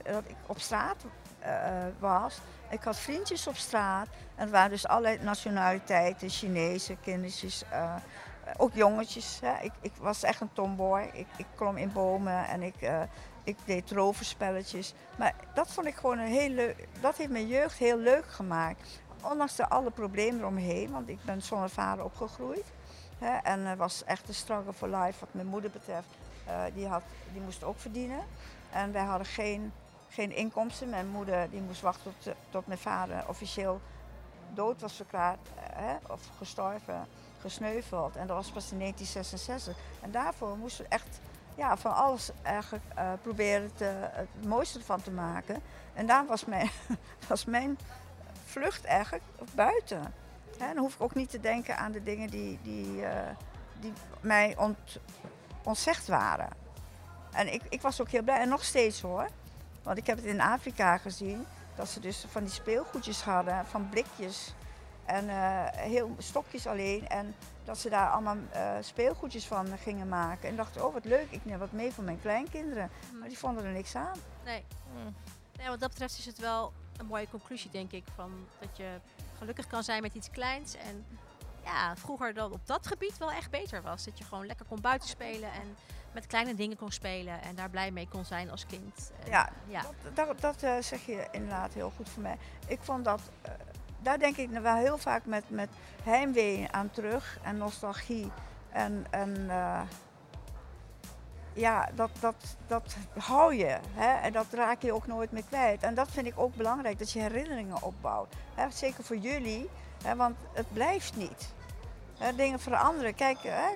dat 0.03 0.23
ik 0.27 0.35
op 0.45 0.59
straat 0.59 1.05
uh, 1.43 1.47
was. 1.99 2.39
Ik 2.69 2.83
had 2.83 2.97
vriendjes 2.97 3.47
op 3.47 3.55
straat. 3.55 4.07
En 4.07 4.41
het 4.41 4.49
waren 4.49 4.69
dus 4.69 4.87
allerlei 4.87 5.23
nationaliteiten. 5.23 6.29
Chinese, 6.29 6.97
kindertjes, 7.01 7.63
uh, 7.71 7.95
ook 8.57 8.73
jongetjes. 8.73 9.39
Ik, 9.61 9.71
ik, 9.81 9.91
was 9.99 10.23
echt 10.23 10.41
een 10.41 10.53
tomboy. 10.53 11.09
Ik, 11.13 11.27
ik 11.37 11.45
klom 11.55 11.77
in 11.77 11.91
bomen 11.91 12.47
en 12.47 12.61
ik, 12.61 12.75
ik 13.43 13.57
deed 13.65 13.91
roverspelletjes. 13.91 14.93
Maar 15.17 15.33
dat 15.53 15.71
vond 15.71 15.87
ik 15.87 15.95
gewoon 15.95 16.19
een 16.19 16.27
heel 16.27 16.49
leuk... 16.49 16.87
Dat 17.01 17.17
heeft 17.17 17.31
mijn 17.31 17.47
jeugd 17.47 17.77
heel 17.77 17.97
leuk 17.97 18.25
gemaakt. 18.27 19.01
Ondanks 19.21 19.55
de 19.55 19.69
alle 19.69 19.91
problemen 19.91 20.39
eromheen. 20.39 20.91
Want 20.91 21.09
ik 21.09 21.23
ben 21.25 21.41
zonder 21.41 21.69
vader 21.69 22.03
opgegroeid. 22.03 22.65
Hè, 23.17 23.37
en 23.37 23.77
was 23.77 24.03
echt 24.03 24.27
een 24.27 24.33
struggle 24.33 24.73
for 24.73 24.87
life 24.87 25.19
wat 25.19 25.33
mijn 25.33 25.47
moeder 25.47 25.71
betreft. 25.71 26.07
Die, 26.73 26.87
had, 26.87 27.03
die 27.31 27.41
moest 27.41 27.63
ook 27.63 27.79
verdienen. 27.79 28.19
En 28.71 28.91
wij 28.91 29.03
hadden 29.03 29.27
geen 29.27 29.71
geen 30.15 30.35
inkomsten. 30.35 30.89
Mijn 30.89 31.07
moeder 31.07 31.49
die 31.49 31.61
moest 31.61 31.81
wachten 31.81 32.13
tot, 32.19 32.35
tot 32.49 32.67
mijn 32.67 32.79
vader 32.79 33.23
officieel 33.27 33.81
dood 34.53 34.81
was 34.81 34.95
verklaard 34.95 35.47
hè, 35.59 35.95
of 36.07 36.21
gestorven, 36.37 37.07
gesneuveld. 37.41 38.15
En 38.15 38.27
dat 38.27 38.35
was 38.35 38.51
pas 38.51 38.71
in 38.71 38.79
1966. 38.79 39.83
En 40.01 40.11
daarvoor 40.11 40.57
moesten 40.57 40.83
we 40.83 40.89
echt 40.89 41.19
ja, 41.55 41.77
van 41.77 41.95
alles 41.95 42.31
eigenlijk 42.41 42.83
uh, 42.97 43.11
proberen 43.21 43.71
te, 43.75 43.93
het 44.11 44.45
mooiste 44.45 44.79
ervan 44.79 45.01
te 45.01 45.11
maken. 45.11 45.61
En 45.93 46.05
daar 46.05 46.25
was 46.25 46.45
mijn, 46.45 46.69
was 47.27 47.45
mijn 47.45 47.77
vlucht 48.45 48.85
eigenlijk 48.85 49.23
buiten. 49.55 50.13
Hè, 50.57 50.73
dan 50.73 50.77
hoef 50.77 50.95
ik 50.95 51.01
ook 51.01 51.15
niet 51.15 51.29
te 51.29 51.39
denken 51.39 51.77
aan 51.77 51.91
de 51.91 52.03
dingen 52.03 52.29
die, 52.29 52.59
die, 52.61 53.03
die 53.79 53.93
mij 54.19 54.55
ont, 54.57 54.99
ontzegd 55.65 56.07
waren. 56.07 56.49
En 57.31 57.53
ik, 57.53 57.61
ik 57.69 57.81
was 57.81 58.01
ook 58.01 58.09
heel 58.09 58.23
blij, 58.23 58.39
en 58.39 58.49
nog 58.49 58.63
steeds 58.63 59.01
hoor. 59.01 59.29
Want 59.83 59.97
ik 59.97 60.07
heb 60.07 60.17
het 60.17 60.25
in 60.25 60.41
Afrika 60.41 60.97
gezien, 60.97 61.45
dat 61.75 61.89
ze 61.89 61.99
dus 61.99 62.25
van 62.29 62.43
die 62.43 62.51
speelgoedjes 62.51 63.21
hadden, 63.21 63.65
van 63.65 63.89
blikjes. 63.89 64.53
En 65.05 65.25
uh, 65.25 65.65
heel 65.71 66.15
stokjes 66.17 66.67
alleen. 66.67 67.07
En 67.07 67.35
dat 67.63 67.77
ze 67.77 67.89
daar 67.89 68.09
allemaal 68.09 68.35
uh, 68.35 68.71
speelgoedjes 68.79 69.45
van 69.45 69.77
gingen 69.77 70.07
maken. 70.07 70.49
En 70.49 70.55
dachten, 70.55 70.85
oh 70.85 70.93
wat 70.93 71.05
leuk, 71.05 71.27
ik 71.29 71.45
neem 71.45 71.57
wat 71.59 71.71
mee 71.71 71.91
voor 71.91 72.03
mijn 72.03 72.21
kleinkinderen. 72.21 72.89
Mm. 73.11 73.19
Maar 73.19 73.27
die 73.27 73.37
vonden 73.37 73.65
er 73.65 73.71
niks 73.71 73.95
aan. 73.95 74.17
Nee. 74.45 74.63
Mm. 74.93 75.15
nee. 75.57 75.67
Wat 75.67 75.79
dat 75.79 75.89
betreft 75.89 76.17
is 76.17 76.25
het 76.25 76.39
wel 76.39 76.73
een 76.97 77.05
mooie 77.05 77.29
conclusie, 77.29 77.71
denk 77.71 77.91
ik. 77.91 78.03
Van 78.15 78.31
dat 78.59 78.77
je 78.77 78.99
gelukkig 79.37 79.67
kan 79.67 79.83
zijn 79.83 80.01
met 80.01 80.13
iets 80.13 80.29
kleins. 80.29 80.75
En 80.75 81.05
ja, 81.65 81.95
vroeger 81.95 82.33
dan 82.33 82.51
op 82.51 82.67
dat 82.67 82.87
gebied 82.87 83.17
wel 83.17 83.31
echt 83.31 83.51
beter 83.51 83.81
was. 83.81 84.05
Dat 84.05 84.17
je 84.17 84.23
gewoon 84.23 84.45
lekker 84.45 84.65
kon 84.65 84.81
buitenspelen 84.81 85.51
en 85.51 85.75
met 86.11 86.27
kleine 86.27 86.55
dingen 86.55 86.77
kon 86.77 86.91
spelen 86.91 87.41
en 87.41 87.55
daar 87.55 87.69
blij 87.69 87.91
mee 87.91 88.07
kon 88.07 88.25
zijn 88.25 88.51
als 88.51 88.65
kind. 88.65 89.11
ja, 89.29 89.49
ja. 89.67 89.81
dat, 89.81 90.15
dat, 90.15 90.41
dat 90.41 90.63
uh, 90.63 90.81
zeg 90.81 91.05
je 91.05 91.27
inderdaad 91.31 91.73
heel 91.73 91.91
goed 91.95 92.09
voor 92.09 92.21
mij. 92.21 92.37
Ik 92.67 92.79
vond 92.81 93.05
dat, 93.05 93.21
uh, 93.45 93.51
daar 93.99 94.19
denk 94.19 94.37
ik 94.37 94.49
wel 94.49 94.75
heel 94.75 94.97
vaak 94.97 95.25
met, 95.25 95.49
met 95.49 95.69
heimwee 96.03 96.67
aan 96.71 96.89
terug 96.89 97.39
en 97.43 97.57
nostalgie. 97.57 98.31
En, 98.69 99.05
en 99.09 99.35
uh, 99.47 99.81
ja, 101.55 101.89
dat, 101.95 102.09
dat, 102.19 102.35
dat 102.67 102.95
hou 103.17 103.55
je. 103.55 103.77
Hè? 103.93 104.13
En 104.13 104.33
dat 104.33 104.45
raak 104.51 104.81
je 104.81 104.93
ook 104.93 105.07
nooit 105.07 105.31
meer 105.31 105.43
kwijt. 105.43 105.83
En 105.83 105.95
dat 105.95 106.11
vind 106.11 106.27
ik 106.27 106.39
ook 106.39 106.55
belangrijk, 106.55 106.99
dat 106.99 107.11
je 107.11 107.19
herinneringen 107.19 107.81
opbouwt. 107.81 108.33
Hè? 108.55 108.69
Zeker 108.71 109.03
voor 109.03 109.17
jullie, 109.17 109.69
hè? 110.03 110.15
want 110.15 110.35
het 110.53 110.73
blijft 110.73 111.15
niet. 111.15 111.53
Hè? 112.17 112.35
Dingen 112.35 112.59
veranderen. 112.59 113.15
Kijk, 113.15 113.37
hè? 113.41 113.67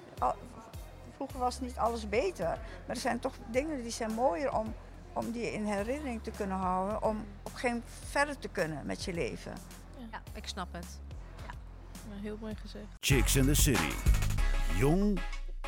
Vroeger 1.16 1.40
was 1.40 1.60
niet 1.60 1.78
alles 1.78 2.10
beter. 2.10 2.48
Maar 2.48 2.96
er 2.96 2.96
zijn 2.96 3.20
toch 3.20 3.36
dingen 3.48 3.82
die 3.82 3.92
zijn 3.92 4.12
mooier 4.12 4.54
om, 4.54 4.74
om 5.14 5.32
die 5.32 5.54
in 5.54 5.66
herinnering 5.66 6.24
te 6.24 6.32
kunnen 6.32 6.58
houden. 6.58 7.04
Om 7.04 7.26
op 7.44 7.54
geen 7.54 7.84
verder 8.10 8.40
te 8.40 8.48
kunnen 8.48 8.86
met 8.86 9.04
je 9.04 9.14
leven. 9.14 9.54
Ja, 10.12 10.22
ik 10.34 10.48
snap 10.48 10.74
het. 10.74 11.00
Ja. 11.46 11.54
heel 12.22 12.38
mooi 12.40 12.56
gezegd. 12.56 12.86
Chicks 13.00 13.36
in 13.36 13.46
the 13.46 13.54
City. 13.54 13.94
Jong 14.78 15.20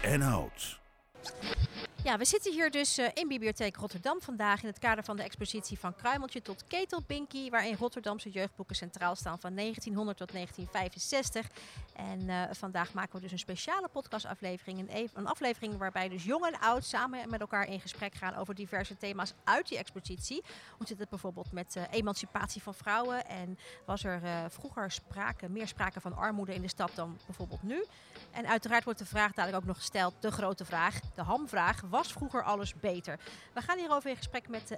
en 0.01 0.21
oud. 0.21 0.79
Ja, 2.03 2.17
we 2.17 2.25
zitten 2.25 2.51
hier 2.51 2.71
dus 2.71 2.99
uh, 2.99 3.07
in 3.13 3.27
Bibliotheek 3.27 3.75
Rotterdam 3.75 4.21
vandaag 4.21 4.61
in 4.61 4.67
het 4.67 4.79
kader 4.79 5.03
van 5.03 5.15
de 5.17 5.23
expositie 5.23 5.79
van 5.79 5.95
Kruimeltje 5.95 6.41
tot 6.41 6.63
Ketel 6.67 7.01
Pinky, 7.01 7.49
waarin 7.49 7.75
Rotterdamse 7.75 8.29
jeugdboeken 8.29 8.75
centraal 8.75 9.15
staan 9.15 9.39
van 9.39 9.55
1900 9.55 10.17
tot 10.17 10.31
1965. 10.31 11.47
En 11.93 12.19
uh, 12.19 12.43
vandaag 12.51 12.93
maken 12.93 13.15
we 13.15 13.21
dus 13.21 13.31
een 13.31 13.39
speciale 13.39 13.87
podcastaflevering, 13.87 14.79
een, 14.79 15.09
een 15.13 15.27
aflevering 15.27 15.77
waarbij 15.77 16.09
dus 16.09 16.23
jong 16.23 16.45
en 16.45 16.59
oud 16.59 16.85
samen 16.85 17.29
met 17.29 17.41
elkaar 17.41 17.67
in 17.67 17.81
gesprek 17.81 18.15
gaan 18.15 18.35
over 18.35 18.55
diverse 18.55 18.97
thema's 18.97 19.33
uit 19.43 19.67
die 19.67 19.77
expositie. 19.77 20.43
Hoe 20.77 20.87
zit 20.87 20.99
het 20.99 21.09
bijvoorbeeld 21.09 21.51
met 21.51 21.75
uh, 21.75 21.83
emancipatie 21.91 22.61
van 22.61 22.73
vrouwen 22.73 23.27
en 23.27 23.57
was 23.85 24.03
er 24.03 24.21
vroeger 24.49 24.91
sprake, 24.91 25.49
meer 25.49 25.67
sprake 25.67 26.01
van 26.01 26.15
armoede 26.15 26.53
in 26.53 26.61
de 26.61 26.67
stad 26.67 26.91
dan 26.95 27.17
bijvoorbeeld 27.25 27.63
nu? 27.63 27.85
En 28.31 28.47
uiteraard 28.47 28.83
wordt 28.83 28.99
de 28.99 29.05
vraag 29.05 29.33
dadelijk 29.33 29.61
ook 29.61 29.67
nog 29.67 29.77
gesteld, 29.77 30.13
de 30.19 30.31
grote 30.31 30.65
vraag, 30.65 30.99
de 31.15 31.21
hamvraag 31.21 31.81
was 31.91 32.11
vroeger 32.11 32.43
alles 32.43 32.73
beter? 32.75 33.19
We 33.53 33.61
gaan 33.61 33.77
hierover 33.77 34.09
in 34.09 34.15
gesprek 34.15 34.47
met 34.47 34.67
de 34.67 34.77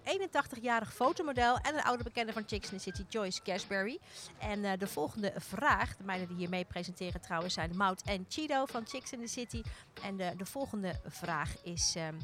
81-jarig 0.60 0.94
fotomodel 0.94 1.58
en 1.58 1.76
een 1.76 1.84
oude 1.84 2.04
bekende 2.04 2.34
van 2.34 2.44
Chicks 2.46 2.72
in 2.72 2.78
the 2.78 2.84
City, 2.84 3.04
Joyce 3.10 3.40
Gasberry. 3.44 4.00
En 4.40 4.60
uh, 4.60 4.72
de 4.78 4.88
volgende 4.88 5.34
vraag, 5.38 5.98
de 5.98 6.04
meiden 6.04 6.28
die 6.28 6.38
hier 6.38 6.50
mee 6.50 6.66
presenteren 6.66 7.22
trouwens, 7.22 7.54
zijn 7.54 7.76
Mout 7.76 8.02
en 8.02 8.26
Chido 8.30 8.66
van 8.66 8.88
Chicks 8.88 9.12
in 9.12 9.20
the 9.20 9.28
City. 9.28 9.62
En 10.02 10.18
de, 10.18 10.34
de 10.38 10.46
volgende 10.46 11.00
vraag 11.06 11.64
is 11.64 11.96
um, 11.98 12.18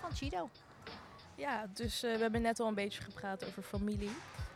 van 0.00 0.14
Chido. 0.14 0.50
Ja, 1.34 1.66
dus 1.72 2.04
uh, 2.04 2.14
we 2.14 2.20
hebben 2.20 2.42
net 2.42 2.60
al 2.60 2.68
een 2.68 2.74
beetje 2.74 3.02
gepraat 3.02 3.46
over 3.46 3.62
familie. 3.62 4.10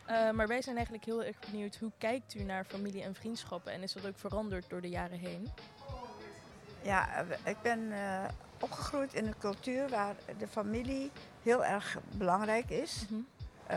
Uh, 0.09 0.31
maar 0.31 0.47
wij 0.47 0.61
zijn 0.61 0.75
eigenlijk 0.75 1.05
heel 1.05 1.23
erg 1.23 1.39
benieuwd, 1.39 1.75
hoe 1.75 1.91
kijkt 1.97 2.35
u 2.35 2.43
naar 2.43 2.65
familie 2.65 3.03
en 3.03 3.15
vriendschappen? 3.15 3.71
En 3.71 3.81
is 3.81 3.93
dat 3.93 4.07
ook 4.07 4.17
veranderd 4.17 4.69
door 4.69 4.81
de 4.81 4.89
jaren 4.89 5.19
heen? 5.19 5.49
Ja, 6.83 7.25
ik 7.43 7.61
ben 7.61 7.79
uh, 7.79 8.23
opgegroeid 8.59 9.13
in 9.13 9.27
een 9.27 9.37
cultuur 9.39 9.89
waar 9.89 10.15
de 10.37 10.47
familie 10.47 11.11
heel 11.43 11.65
erg 11.65 11.97
belangrijk 12.11 12.69
is. 12.69 13.05
Mm 13.07 13.07
-hmm. 13.07 13.27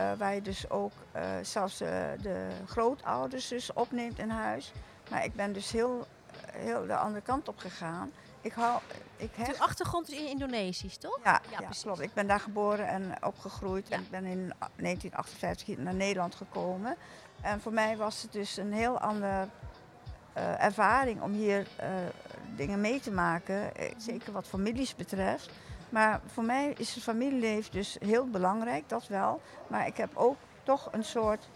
uh, 0.01 0.11
waar 0.17 0.35
je 0.35 0.41
dus 0.41 0.69
ook 0.69 0.91
uh, 1.15 1.21
zelfs 1.41 1.81
uh, 1.81 1.89
de 2.21 2.47
grootouders 2.65 3.47
dus 3.47 3.73
opneemt 3.73 4.19
in 4.19 4.29
huis. 4.29 4.71
Maar 5.09 5.23
ik 5.23 5.33
ben 5.33 5.53
dus 5.53 5.71
heel, 5.71 6.07
heel 6.51 6.85
de 6.85 6.95
andere 6.95 7.21
kant 7.21 7.47
op 7.47 7.57
gegaan. 7.57 8.11
Ik 8.41 8.53
hou, 8.53 8.79
ik 9.17 9.31
heb... 9.35 9.45
De 9.45 9.59
achtergrond 9.59 10.11
is 10.11 10.17
in 10.17 10.27
Indonesisch, 10.27 10.97
toch? 10.97 11.19
Ja, 11.23 11.41
ja, 11.51 11.59
ja 11.59 11.69
klopt. 11.81 11.99
Ik 11.99 12.13
ben 12.13 12.27
daar 12.27 12.39
geboren 12.39 12.87
en 12.87 13.23
opgegroeid. 13.23 13.87
Ja. 13.87 13.95
En 13.95 14.01
ik 14.01 14.09
ben 14.09 14.25
in 14.25 14.53
1958 14.75 15.77
naar 15.77 15.93
Nederland 15.93 16.35
gekomen. 16.35 16.95
En 17.41 17.61
voor 17.61 17.73
mij 17.73 17.97
was 17.97 18.21
het 18.21 18.31
dus 18.31 18.57
een 18.57 18.73
heel 18.73 18.99
ander 18.99 19.47
uh, 20.37 20.63
ervaring 20.63 21.21
om 21.21 21.31
hier 21.31 21.67
dingen 22.55 22.81
mee 22.81 22.99
te 22.99 23.11
maken. 23.11 23.75
Eh, 23.75 23.91
zeker 23.97 24.31
wat 24.31 24.47
families 24.47 24.95
betreft. 24.95 25.49
Maar 25.89 26.21
voor 26.25 26.43
mij 26.43 26.73
is 26.77 26.93
het 26.95 27.03
familieleven 27.03 27.71
dus 27.71 27.97
heel 27.99 28.27
belangrijk, 28.27 28.89
dat 28.89 29.07
wel. 29.07 29.41
Maar 29.67 29.87
ik 29.87 29.97
heb 29.97 30.09
ook 30.13 30.37
toch 30.63 30.87
een 30.91 31.03
soort 31.03 31.47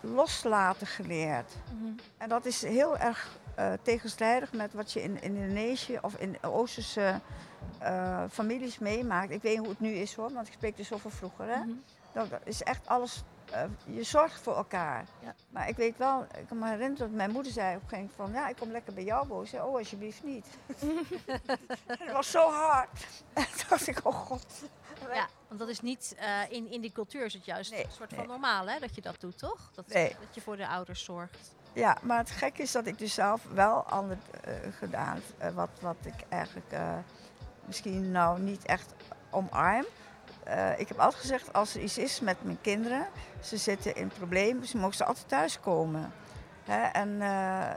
loslaten 0.00 0.86
geleerd. 0.86 1.56
Mhm. 1.78 1.92
En 2.16 2.28
dat 2.28 2.46
is 2.46 2.62
heel 2.62 2.96
erg 2.96 3.38
uh, 3.58 3.72
tegenstrijdig 3.82 4.52
met 4.52 4.72
wat 4.72 4.92
je 4.92 5.02
in, 5.02 5.22
in 5.22 5.36
Indonesië 5.36 5.98
of 6.02 6.16
in 6.16 6.36
Oosterse 6.42 7.20
uh, 7.82 8.24
families 8.30 8.78
meemaakt. 8.78 9.30
Ik 9.30 9.42
weet 9.42 9.52
niet 9.52 9.60
hoe 9.60 9.68
het 9.68 9.80
nu 9.80 9.90
is 9.90 10.14
hoor, 10.14 10.32
want 10.32 10.46
ik 10.46 10.52
spreek 10.52 10.76
dus 10.76 10.92
over 10.92 11.10
vroeger. 11.10 11.46
Hè? 11.46 11.58
Mhm. 11.58 11.70
dat, 12.12 12.30
dat 12.30 12.40
is 12.44 12.62
echt 12.62 12.86
alles 12.86 13.22
je 13.84 14.02
zorgt 14.02 14.40
voor 14.40 14.56
elkaar. 14.56 15.04
Ja. 15.20 15.34
Maar 15.50 15.68
ik 15.68 15.76
weet 15.76 15.96
wel, 15.96 16.22
ik 16.22 16.46
kan 16.48 16.58
me 16.58 16.64
herinneren 16.64 16.96
dat 16.96 17.10
mijn 17.10 17.30
moeder 17.30 17.52
zei 17.52 17.76
op 17.76 17.82
een 17.82 17.88
gegeven 17.88 18.10
moment 18.16 18.32
van, 18.34 18.42
ja, 18.42 18.48
ik 18.48 18.56
kom 18.56 18.70
lekker 18.70 18.94
bij 18.94 19.04
jou 19.04 19.28
wonen. 19.28 19.48
zei, 19.48 19.62
oh, 19.62 19.76
alsjeblieft 19.76 20.24
niet. 20.24 20.46
het 21.86 22.12
was 22.12 22.30
zo 22.30 22.50
hard. 22.50 23.06
en 23.32 23.44
toen 23.56 23.68
dacht 23.68 23.86
ik, 23.86 24.00
oh 24.02 24.14
god. 24.14 24.46
Ja, 25.12 25.28
want 25.48 25.60
dat 25.60 25.68
is 25.68 25.80
niet, 25.80 26.16
uh, 26.18 26.50
in, 26.56 26.70
in 26.70 26.80
die 26.80 26.92
cultuur 26.92 27.24
is 27.24 27.34
het 27.34 27.44
juist 27.44 27.70
Nee, 27.70 27.84
een 27.84 27.90
soort 27.90 28.10
nee. 28.10 28.18
van 28.18 28.28
normaal, 28.28 28.68
hè, 28.68 28.78
dat 28.78 28.94
je 28.94 29.00
dat 29.00 29.20
doet, 29.20 29.38
toch? 29.38 29.70
Dat, 29.74 29.86
Nee. 29.86 30.08
dat 30.08 30.34
je 30.34 30.40
voor 30.40 30.56
de 30.56 30.68
ouders 30.68 31.04
zorgt. 31.04 31.54
Ja, 31.76 31.96
maar 32.02 32.18
het 32.18 32.30
gekke 32.30 32.62
is 32.62 32.72
dat 32.72 32.86
ik 32.86 32.98
dus 32.98 33.14
zelf 33.14 33.46
wel 33.54 33.82
ander 33.82 34.18
eh, 34.40 34.54
gedaan, 34.78 35.20
eh, 35.38 35.54
wat, 35.54 35.70
wat 35.80 35.96
ik 36.02 36.14
eigenlijk 36.28 36.72
eh, 36.72 36.96
misschien 37.64 38.10
nou 38.10 38.40
niet 38.40 38.64
echt 38.64 38.94
omarm. 39.30 39.84
Eh, 40.46 40.78
ik 40.78 40.88
heb 40.88 40.98
altijd 40.98 41.20
gezegd, 41.20 41.52
als 41.52 41.74
er 41.74 41.80
iets 41.80 41.98
is 41.98 42.20
met 42.20 42.36
mijn 42.44 42.58
kinderen, 42.60 43.06
ze 43.40 43.56
zitten 43.56 43.96
in 43.96 44.08
problemen, 44.08 44.66
ze 44.66 44.76
mogen 44.76 44.96
ze 44.96 45.04
altijd 45.04 45.28
thuiskomen. 45.28 46.12
Hè? 46.64 46.82
En, 46.82 47.12
eh, 47.12 47.74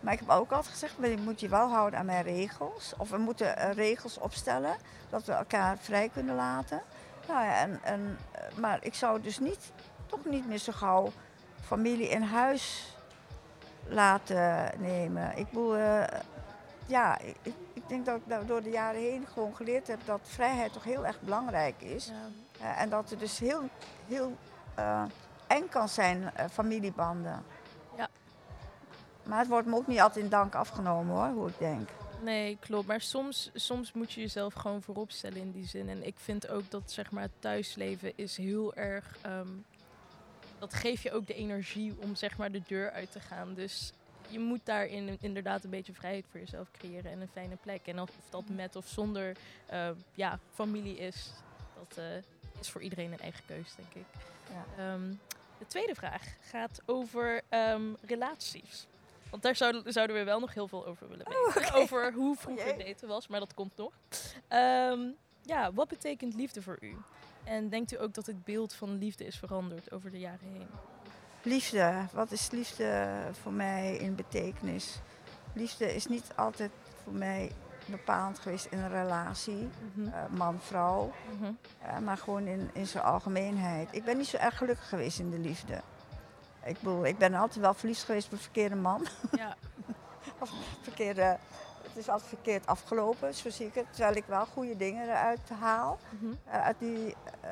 maar 0.00 0.12
ik 0.12 0.18
heb 0.18 0.30
ook 0.30 0.50
altijd 0.50 0.72
gezegd, 0.72 0.98
maar 0.98 1.08
je 1.08 1.16
moet 1.16 1.40
je 1.40 1.48
wel 1.48 1.68
houden 1.68 1.98
aan 1.98 2.06
mijn 2.06 2.22
regels. 2.22 2.92
Of 2.96 3.10
we 3.10 3.18
moeten 3.18 3.56
eh, 3.56 3.72
regels 3.72 4.18
opstellen, 4.18 4.76
dat 5.10 5.24
we 5.24 5.32
elkaar 5.32 5.78
vrij 5.78 6.08
kunnen 6.08 6.34
laten. 6.34 6.82
Nou 7.28 7.48
en, 7.48 7.80
en, 7.82 8.18
maar 8.56 8.78
ik 8.84 8.94
zou 8.94 9.20
dus 9.20 9.38
niet, 9.38 9.72
toch 10.06 10.24
niet 10.24 10.46
meer 10.46 10.58
zo 10.58 10.72
gauw 10.72 11.12
familie 11.60 12.08
in 12.08 12.22
huis 12.22 12.94
laten 13.86 14.70
nemen. 14.78 15.36
Ik 15.36 15.46
bedoel, 15.46 15.76
ja, 16.86 17.18
ik 17.42 17.54
denk 17.90 18.06
dat 18.06 18.16
ik 18.16 18.26
nou 18.26 18.46
door 18.46 18.62
de 18.62 18.70
jaren 18.70 19.00
heen 19.00 19.26
gewoon 19.26 19.56
geleerd 19.56 19.86
heb 19.86 20.00
dat 20.04 20.20
vrijheid 20.22 20.72
toch 20.72 20.84
heel 20.84 21.06
erg 21.06 21.20
belangrijk 21.20 21.82
is. 21.82 22.06
Ja. 22.06 22.28
Eh, 22.60 22.82
en 22.82 22.88
dat 22.88 23.10
er 23.10 23.18
dus 23.18 23.38
heel, 23.38 23.68
heel 24.06 24.36
eh, 24.74 25.04
eng 25.46 25.68
kan 25.68 25.88
zijn, 25.88 26.34
eh, 26.34 26.48
familiebanden. 26.48 27.42
Ja. 27.96 28.08
Maar 29.22 29.38
het 29.38 29.48
wordt 29.48 29.66
me 29.66 29.76
ook 29.76 29.86
niet 29.86 30.00
altijd 30.00 30.24
in 30.24 30.30
dank 30.30 30.54
afgenomen 30.54 31.16
hoor, 31.16 31.28
hoe 31.28 31.48
ik 31.48 31.58
denk. 31.58 31.88
Nee, 32.22 32.58
klopt. 32.60 32.86
Maar 32.86 33.00
soms, 33.00 33.50
soms 33.54 33.92
moet 33.92 34.12
je 34.12 34.20
jezelf 34.20 34.54
gewoon 34.54 34.82
voorop 34.82 35.10
stellen 35.10 35.40
in 35.40 35.50
die 35.50 35.66
zin. 35.66 35.88
En 35.88 36.06
ik 36.06 36.18
vind 36.18 36.48
ook 36.48 36.70
dat 36.70 36.90
zeg 36.90 37.10
maar, 37.10 37.22
het 37.22 37.40
thuisleven 37.40 38.12
is 38.16 38.36
heel 38.36 38.74
erg... 38.74 39.16
ehm, 39.22 39.48
dat 40.58 40.74
geeft 40.74 41.02
je 41.02 41.12
ook 41.12 41.26
de 41.26 41.34
energie 41.34 41.94
om 42.00 42.14
zeg 42.14 42.38
maar, 42.38 42.52
de 42.52 42.62
deur 42.66 42.90
uit 42.90 43.12
te 43.12 43.20
gaan. 43.20 43.54
Dus 43.54 43.92
je 44.30 44.38
moet 44.38 44.60
daarin 44.64 45.16
inderdaad 45.20 45.64
een 45.64 45.70
beetje 45.70 45.92
vrijheid 45.92 46.26
voor 46.30 46.40
jezelf 46.40 46.70
creëren 46.70 47.10
en 47.10 47.20
een 47.20 47.28
fijne 47.28 47.56
plek. 47.56 47.86
En 47.86 48.00
of 48.00 48.10
dat 48.30 48.48
met 48.48 48.76
of 48.76 48.86
zonder 48.86 49.36
eh, 49.66 49.90
ja, 50.14 50.38
familie 50.50 50.96
is, 50.96 51.30
dat 51.78 51.98
eh, 51.98 52.04
is 52.60 52.70
voor 52.70 52.82
iedereen 52.82 53.12
een 53.12 53.18
eigen 53.18 53.44
keus, 53.46 53.74
denk 53.74 53.94
ik. 53.94 54.20
Ja. 54.48 54.92
Ehm, 54.92 55.14
de 55.58 55.66
tweede 55.66 55.94
vraag 55.94 56.22
gaat 56.40 56.82
over 56.86 57.40
ehm, 57.48 57.92
relaties. 58.06 58.86
Want 59.30 59.42
daar 59.42 59.56
zouden, 59.56 59.92
zouden 59.92 60.16
we 60.16 60.24
wel 60.24 60.40
nog 60.40 60.54
heel 60.54 60.68
veel 60.68 60.86
over 60.86 61.08
willen 61.08 61.26
weten. 61.28 61.74
Over 61.74 62.12
hoe 62.12 62.36
vroeger 62.36 62.76
jee. 62.76 62.86
daten 62.86 63.08
was, 63.08 63.28
maar 63.28 63.40
dat 63.40 63.54
komt 63.54 63.76
nog. 63.76 63.92
Ehm, 64.48 65.00
ja, 65.42 65.72
wat 65.72 65.88
betekent 65.88 66.34
liefde 66.34 66.62
voor 66.62 66.78
u? 66.80 66.96
En 67.44 67.68
denkt 67.68 67.92
u 67.92 68.00
ook 68.00 68.14
dat 68.14 68.26
het 68.26 68.44
beeld 68.44 68.72
van 68.72 68.98
liefde 68.98 69.24
is 69.24 69.36
veranderd 69.36 69.92
over 69.92 70.10
de 70.10 70.18
jaren 70.18 70.48
heen? 70.52 70.68
Liefde, 71.42 71.92
wat 72.12 72.30
is 72.30 72.50
liefde 72.50 73.08
voor 73.42 73.52
mij 73.52 73.96
in 73.96 74.14
betekenis? 74.14 75.00
Liefde 75.52 75.94
is 75.94 76.06
niet 76.06 76.24
altijd 76.36 76.70
voor 77.04 77.12
mij 77.12 77.52
bepalend 77.86 78.38
geweest 78.38 78.64
in 78.70 78.78
een 78.78 78.88
relatie, 78.90 79.68
Mhm, 79.94 80.08
eh, 80.08 80.22
man-vrouw. 80.30 81.12
mhm. 81.40 81.52
Ja, 81.84 82.00
maar 82.00 82.16
gewoon 82.16 82.46
in, 82.46 82.70
in 82.72 82.86
zijn 82.86 83.04
algemeenheid. 83.04 83.88
Ik 83.92 84.04
ben 84.04 84.16
niet 84.16 84.26
zo 84.26 84.36
erg 84.36 84.56
gelukkig 84.58 84.88
geweest 84.88 85.18
in 85.18 85.30
de 85.30 85.38
liefde. 85.38 85.80
Ik 86.64 86.74
bedoel, 86.80 87.06
ik 87.06 87.18
ben 87.18 87.34
altijd 87.34 87.60
wel 87.60 87.74
verliefd 87.74 88.02
geweest 88.04 88.26
op 88.26 88.32
een 88.32 88.38
verkeerde 88.38 88.74
man. 88.76 89.06
Ja, 89.32 89.56
Verkeerde, 90.82 91.38
het 91.90 91.98
is 91.98 92.08
altijd 92.08 92.28
verkeerd 92.28 92.66
afgelopen, 92.66 93.34
zo 93.34 93.50
zie 93.50 93.66
ik 93.66 93.74
het. 93.74 93.86
Terwijl 93.90 94.16
ik 94.16 94.24
wel 94.26 94.46
goede 94.46 94.76
dingen 94.76 95.08
eruit 95.08 95.48
haal. 95.60 95.98
mhm. 96.08 96.32
Eh, 96.44 96.62
uit 96.62 96.76
die 96.78 97.16
eh, 97.40 97.50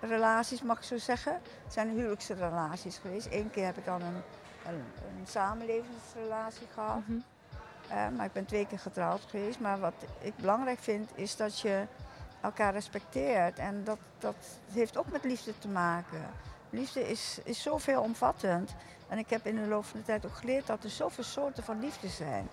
relaties, 0.00 0.62
mag 0.62 0.78
ik 0.78 0.84
zo 0.84 0.98
zeggen. 0.98 1.32
Het 1.64 1.72
zijn 1.72 1.88
huwelijksrelaties 1.88 2.98
geweest. 2.98 3.26
Eén 3.30 3.50
keer 3.50 3.64
heb 3.64 3.76
ik 3.78 3.84
dan 3.84 4.02
een, 4.02 4.22
een, 4.66 4.84
een 5.18 5.26
samenlevingsrelatie 5.26 6.66
gehad. 6.74 7.00
Mhm. 7.06 7.18
Eh, 7.88 8.08
maar 8.16 8.26
ik 8.26 8.32
ben 8.32 8.46
twee 8.46 8.66
keer 8.66 8.78
getrouwd 8.78 9.20
geweest. 9.28 9.60
Maar 9.60 9.80
wat 9.80 9.94
ik 10.20 10.36
belangrijk 10.36 10.78
vind, 10.78 11.10
is 11.14 11.36
dat 11.36 11.60
je 11.60 11.86
elkaar 12.40 12.72
respecteert. 12.72 13.58
En 13.58 13.84
dat, 13.84 13.98
dat 14.18 14.36
heeft 14.72 14.96
ook 14.96 15.10
met 15.10 15.24
liefde 15.24 15.58
te 15.58 15.68
maken. 15.68 16.30
Liefde 16.70 17.08
is, 17.08 17.38
is 17.44 17.62
zoveel 17.62 18.02
omvattend. 18.02 18.74
En 19.08 19.18
ik 19.18 19.30
heb 19.30 19.46
in 19.46 19.54
de 19.54 19.66
loop 19.66 19.84
van 19.84 19.98
de 19.98 20.06
tijd 20.06 20.26
ook 20.26 20.36
geleerd 20.36 20.66
dat 20.66 20.84
er 20.84 20.90
zoveel 20.90 21.24
soorten 21.24 21.64
van 21.64 21.80
liefde 21.80 22.08
zijn. 22.08 22.48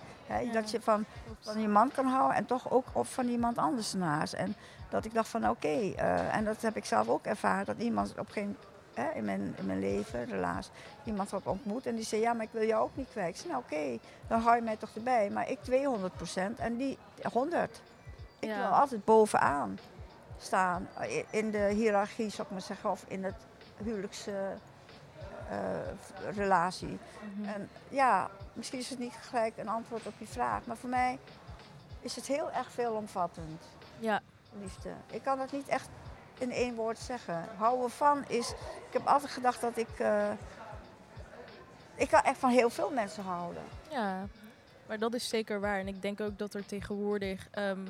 Dat 0.52 0.70
je 0.70 0.80
van, 0.80 1.04
van 1.40 1.60
je 1.60 1.68
man 1.68 1.90
kan 1.94 2.06
houden 2.06 2.36
en 2.36 2.46
toch 2.46 2.70
ook 2.70 2.86
op 2.92 3.06
van 3.06 3.28
iemand 3.28 3.58
anders 3.58 3.92
naast. 3.92 4.32
En 4.32 4.54
dat 4.88 5.04
ik 5.04 5.14
dacht 5.14 5.28
van 5.28 5.48
oké, 5.48 5.68
eh, 5.96 6.36
en 6.36 6.44
dat 6.44 6.62
heb 6.62 6.76
ik 6.76 6.84
zelf 6.84 7.08
ook 7.08 7.24
ervaren, 7.24 7.66
dat 7.66 7.78
iemand 7.78 8.14
op 8.18 8.30
geen 8.30 8.56
hè, 8.94 9.10
in, 9.10 9.24
mijn, 9.24 9.54
in 9.58 9.66
mijn 9.66 9.80
leven, 9.80 10.24
relaas, 10.24 10.70
iemand 11.04 11.30
had 11.30 11.46
ontmoet 11.46 11.86
en 11.86 11.94
die 11.94 12.04
zei 12.04 12.20
ja, 12.20 12.32
maar 12.32 12.44
ik 12.44 12.52
wil 12.52 12.66
jou 12.66 12.82
ook 12.82 12.96
niet 12.96 13.08
kwijt. 13.10 13.28
Ik 13.28 13.36
zei 13.36 13.48
nou 13.52 13.62
oké, 13.64 13.98
dan 14.28 14.40
hou 14.40 14.56
je 14.56 14.62
mij 14.62 14.76
toch 14.76 14.90
erbij. 14.94 15.30
Maar 15.30 15.50
ik 15.50 15.58
200% 15.58 16.58
en 16.58 16.76
die 16.76 16.98
100. 17.32 17.80
Ik 18.38 18.48
Ja. 18.48 18.56
wil 18.56 18.66
altijd 18.78 19.04
bovenaan 19.04 19.78
staan 20.38 20.88
eh, 20.98 21.22
in 21.30 21.50
de 21.50 21.58
hiërarchie, 21.74 22.30
zou 22.30 22.42
ik 22.42 22.52
maar 22.52 22.60
zeggen, 22.62 22.90
of 22.90 23.04
in 23.08 23.24
het 23.24 23.34
huwelijksrelatie. 25.48 26.98
Mhm. 27.36 27.48
En 27.48 27.68
ja, 27.88 28.30
misschien 28.52 28.78
is 28.78 28.90
het 28.90 28.98
niet 28.98 29.14
gelijk 29.20 29.56
een 29.56 29.68
antwoord 29.68 30.06
op 30.06 30.14
je 30.18 30.26
vraag, 30.26 30.64
maar 30.64 30.76
voor 30.76 30.90
mij 30.90 31.18
is 32.00 32.16
het 32.16 32.26
heel 32.26 32.50
erg 32.50 32.70
veelomvattend, 32.70 33.62
Ja, 33.98 34.20
liefde. 34.60 34.90
Ik 35.10 35.22
kan 35.22 35.40
het 35.40 35.52
niet 35.52 35.68
echt 35.68 35.88
in 36.38 36.50
één 36.50 36.74
woord 36.74 36.98
zeggen. 36.98 37.44
Houden 37.56 37.90
van 37.90 38.24
is, 38.28 38.50
ik 38.88 38.92
heb 38.92 39.06
altijd 39.06 39.30
gedacht 39.32 39.60
dat 39.60 39.76
ik, 39.76 39.98
eh, 39.98 40.30
ik 41.94 42.08
kan 42.08 42.22
echt 42.22 42.38
van 42.38 42.50
heel 42.50 42.70
veel 42.70 42.90
mensen 42.90 43.22
houden. 43.24 43.62
ja, 43.90 44.26
maar 44.86 44.98
dat 44.98 45.14
is 45.14 45.28
zeker 45.28 45.60
waar. 45.60 45.78
En 45.78 45.88
ik 45.88 46.02
denk 46.02 46.20
ook 46.20 46.38
dat 46.38 46.54
er 46.54 46.66
tegenwoordig, 46.66 47.48
ehm, 47.50 47.80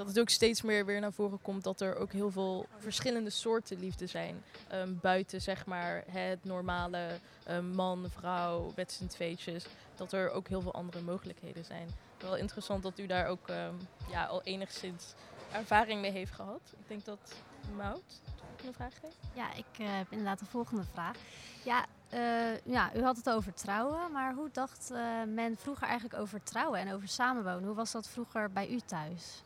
dat 0.00 0.08
het 0.08 0.20
ook 0.20 0.28
steeds 0.28 0.62
meer 0.62 0.86
weer 0.86 1.00
naar 1.00 1.12
voren 1.12 1.42
komt 1.42 1.64
dat 1.64 1.80
er 1.80 1.96
ook 1.96 2.12
heel 2.12 2.30
veel 2.30 2.66
verschillende 2.78 3.30
soorten 3.30 3.78
liefde 3.78 4.06
zijn. 4.06 4.42
Ehm, 4.68 4.94
buiten 5.00 5.40
zeg 5.40 5.66
maar 5.66 6.04
het 6.06 6.44
normale 6.44 7.08
ehm, 7.44 7.70
man, 7.70 8.06
vrouw, 8.10 8.72
met 8.76 8.92
z'n. 8.92 9.60
Dat 9.94 10.12
er 10.12 10.30
ook 10.30 10.48
heel 10.48 10.60
veel 10.60 10.74
andere 10.74 11.00
mogelijkheden 11.00 11.64
zijn. 11.64 11.88
Wel 12.18 12.36
interessant 12.36 12.82
dat 12.82 12.98
u 12.98 13.06
daar 13.06 13.26
ook 13.26 13.48
ehm, 13.48 13.74
ja, 14.10 14.24
al 14.24 14.42
enigszins 14.42 15.14
ervaring 15.52 16.00
mee 16.00 16.10
heeft 16.10 16.32
gehad. 16.32 16.60
Ik 16.78 16.88
denk 16.88 17.04
dat 17.04 17.34
Mout 17.76 18.20
een 18.66 18.74
vraag 18.74 18.94
heeft. 19.02 19.18
Ja, 19.34 19.52
ik 19.54 19.78
eh, 19.78 19.86
heb 19.96 20.06
inderdaad 20.10 20.38
de 20.38 20.44
volgende 20.44 20.84
vraag. 20.84 21.16
Ja, 21.64 21.86
eh, 22.08 22.64
ja, 22.64 22.94
u 22.94 23.02
had 23.02 23.16
het 23.16 23.30
over 23.30 23.54
trouwen, 23.54 24.12
maar 24.12 24.34
hoe 24.34 24.48
dacht 24.52 24.90
eh, 24.90 25.22
men 25.26 25.56
vroeger 25.56 25.86
eigenlijk 25.86 26.20
over 26.20 26.42
trouwen 26.42 26.80
en 26.80 26.92
over 26.92 27.08
samenwonen? 27.08 27.64
Hoe 27.64 27.74
was 27.74 27.92
dat 27.92 28.08
vroeger 28.08 28.52
bij 28.52 28.68
u 28.68 28.80
thuis? 28.80 29.42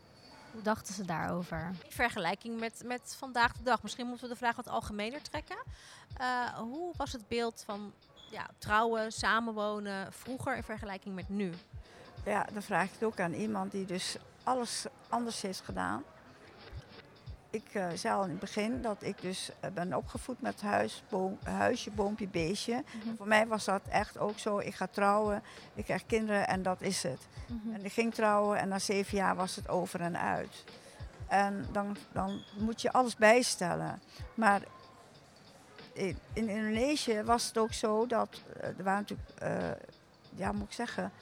Hoe 0.55 0.63
dachten 0.63 0.95
ze 0.95 1.05
daarover? 1.05 1.71
In 1.85 1.91
vergelijking 1.91 2.61
met, 2.61 2.83
met 2.85 3.15
vandaag 3.19 3.53
de 3.53 3.63
dag. 3.63 3.83
Misschien 3.83 4.07
moeten 4.07 4.29
we 4.29 4.33
de 4.33 4.39
vraag 4.39 4.57
wat 4.57 4.69
algemener 4.69 5.23
trekken. 5.23 5.57
Eh, 6.17 6.47
hoe 6.47 6.93
was 6.97 7.13
het 7.13 7.29
beeld 7.29 7.63
van 7.67 7.93
ja, 8.31 8.47
trouwen, 8.59 9.13
samenwonen 9.13 10.13
vroeger 10.13 10.57
in 10.57 10.63
vergelijking 10.63 11.15
met 11.15 11.29
nu? 11.29 11.53
Ja, 12.25 12.47
dan 12.53 12.63
vraag 12.63 12.85
ik 12.85 12.91
het 12.93 13.05
ook 13.05 13.21
aan 13.21 13.33
iemand 13.33 13.73
die 13.73 13.87
dus 13.87 14.17
alles 14.43 14.85
anders 15.09 15.43
heeft 15.43 15.61
gedaan. 15.61 16.03
Ik 17.55 17.75
eh, 17.75 17.87
zei 17.95 18.15
al 18.15 18.25
in 18.25 18.31
het 18.31 18.39
begin 18.39 18.83
dat 18.83 18.97
ik 19.03 19.21
dus 19.21 19.51
eh, 19.61 19.71
ben 19.71 19.95
opgevoed 19.95 20.41
met 20.41 20.61
huis, 20.61 21.03
boom, 21.09 21.39
huisje, 21.43 21.91
boompje, 21.91 22.29
beestje. 22.29 22.85
Voor 23.17 23.29
mij 23.29 23.47
was 23.47 23.65
dat 23.65 23.83
echt 23.89 24.19
ook 24.19 24.39
zo. 24.39 24.59
Ik 24.59 24.75
ga 24.75 24.87
trouwen, 24.87 25.43
ik 25.75 25.85
krijg 25.85 26.07
kinderen 26.07 26.49
en 26.49 26.63
dat 26.63 26.81
is 26.81 27.03
het. 27.03 27.21
Mhm. 27.47 27.75
En 27.75 27.85
ik 27.85 27.93
ging 27.93 28.15
trouwen 28.15 28.59
en 28.59 28.69
na 28.69 28.79
zeven 28.79 29.17
jaar 29.17 29.37
was 29.37 29.57
het 29.57 29.69
over 29.69 30.01
en 30.01 30.19
uit. 30.19 30.65
En 31.27 31.67
dan, 31.73 31.97
dan 32.13 32.43
moet 32.59 32.83
je 32.83 32.93
alles 32.93 33.17
bijstellen. 33.17 34.03
Maar 34.35 34.63
in, 35.93 36.19
in 36.33 36.49
Indonesië 36.49 37.23
was 37.23 37.47
het 37.47 37.59
ook 37.59 37.73
zo 37.73 38.07
dat 38.07 38.41
eh, 38.61 38.69
er 38.69 38.85
waren 38.85 39.07
natuurlijk, 39.09 39.79
ja 40.35 40.53
moet 40.53 40.67
ik 40.67 40.73
zeggen, 40.73 41.13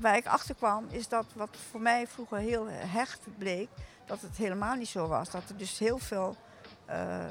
waar 0.00 0.16
ik 0.16 0.26
achter 0.26 0.54
kwam 0.54 0.86
is 0.90 1.08
dat 1.08 1.26
wat 1.34 1.56
voor 1.70 1.80
mij 1.80 2.06
vroeger 2.06 2.38
heel 2.38 2.66
hecht 2.68 3.20
bleek, 3.38 3.68
dat 4.06 4.20
het 4.20 4.36
helemaal 4.36 4.74
niet 4.74 4.88
zo 4.88 5.06
was. 5.06 5.30
Dat 5.30 5.48
er 5.48 5.56
dus 5.56 5.78
heel 5.78 5.98
veel 5.98 6.36
eh, 6.86 7.26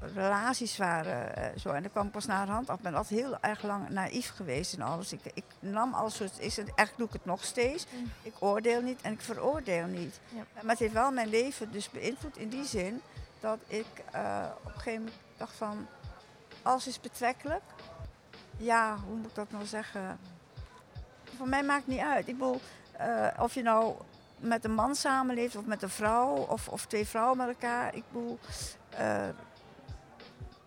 relaties 0.00 0.76
waren. 0.76 1.36
eh, 1.36 1.58
zo. 1.58 1.70
En 1.70 1.82
dat 1.82 1.92
kwam 1.92 2.10
pas 2.10 2.26
naar 2.26 2.46
de 2.46 2.52
hand 2.52 2.68
af. 2.68 2.76
Ik 2.76 2.82
ben 2.82 2.94
altijd 2.94 3.20
heel 3.20 3.38
erg 3.40 3.62
lang 3.62 3.88
naïef 3.88 4.30
geweest 4.30 4.72
in 4.72 4.82
alles. 4.82 5.12
Ik, 5.12 5.20
ik 5.34 5.44
nam 5.60 5.94
alles 5.94 6.16
zoals 6.16 6.32
het 6.32 6.40
is. 6.40 6.58
En 6.58 6.72
echt 6.74 6.92
doe 6.96 7.06
ik 7.06 7.12
het 7.12 7.24
nog 7.24 7.44
steeds. 7.44 7.86
Mm. 7.90 8.10
Ik 8.22 8.34
oordeel 8.38 8.82
niet 8.82 9.00
en 9.00 9.12
ik 9.12 9.20
veroordeel 9.20 9.86
niet. 9.86 10.20
Ja. 10.28 10.42
Maar 10.54 10.70
het 10.70 10.78
heeft 10.78 10.92
wel 10.92 11.10
mijn 11.10 11.28
leven 11.28 11.72
dus 11.72 11.90
beïnvloed 11.90 12.36
in 12.36 12.48
die 12.48 12.64
zin 12.64 13.00
dat 13.40 13.58
ik 13.66 13.86
eh, 14.12 14.44
op 14.56 14.64
een 14.64 14.70
gegeven 14.80 14.98
moment 15.02 15.20
dacht 15.36 15.54
van 15.56 15.86
alles 16.62 16.86
is 16.86 17.00
betrekkelijk. 17.00 17.62
Ja, 18.56 18.96
hoe 19.06 19.16
moet 19.16 19.26
ik 19.26 19.34
dat 19.34 19.50
nou 19.50 19.64
zeggen? 19.64 20.18
Voor 21.36 21.48
mij 21.48 21.62
maakt 21.62 21.84
het 21.84 21.94
niet 21.94 22.04
uit. 22.04 22.28
Ik 22.28 22.38
bedoel, 22.38 22.60
of 23.38 23.54
je 23.54 23.62
nou 23.62 23.94
met 24.38 24.64
een 24.64 24.74
man 24.74 24.94
samenleeft 24.94 25.56
of 25.56 25.64
met 25.64 25.82
een 25.82 25.88
vrouw 25.90 26.34
of, 26.34 26.68
of 26.68 26.86
twee 26.86 27.06
vrouwen 27.06 27.36
met 27.36 27.48
elkaar. 27.48 27.94
Ik 27.94 28.04
bedoel, 28.12 28.38
eh, 28.90 29.28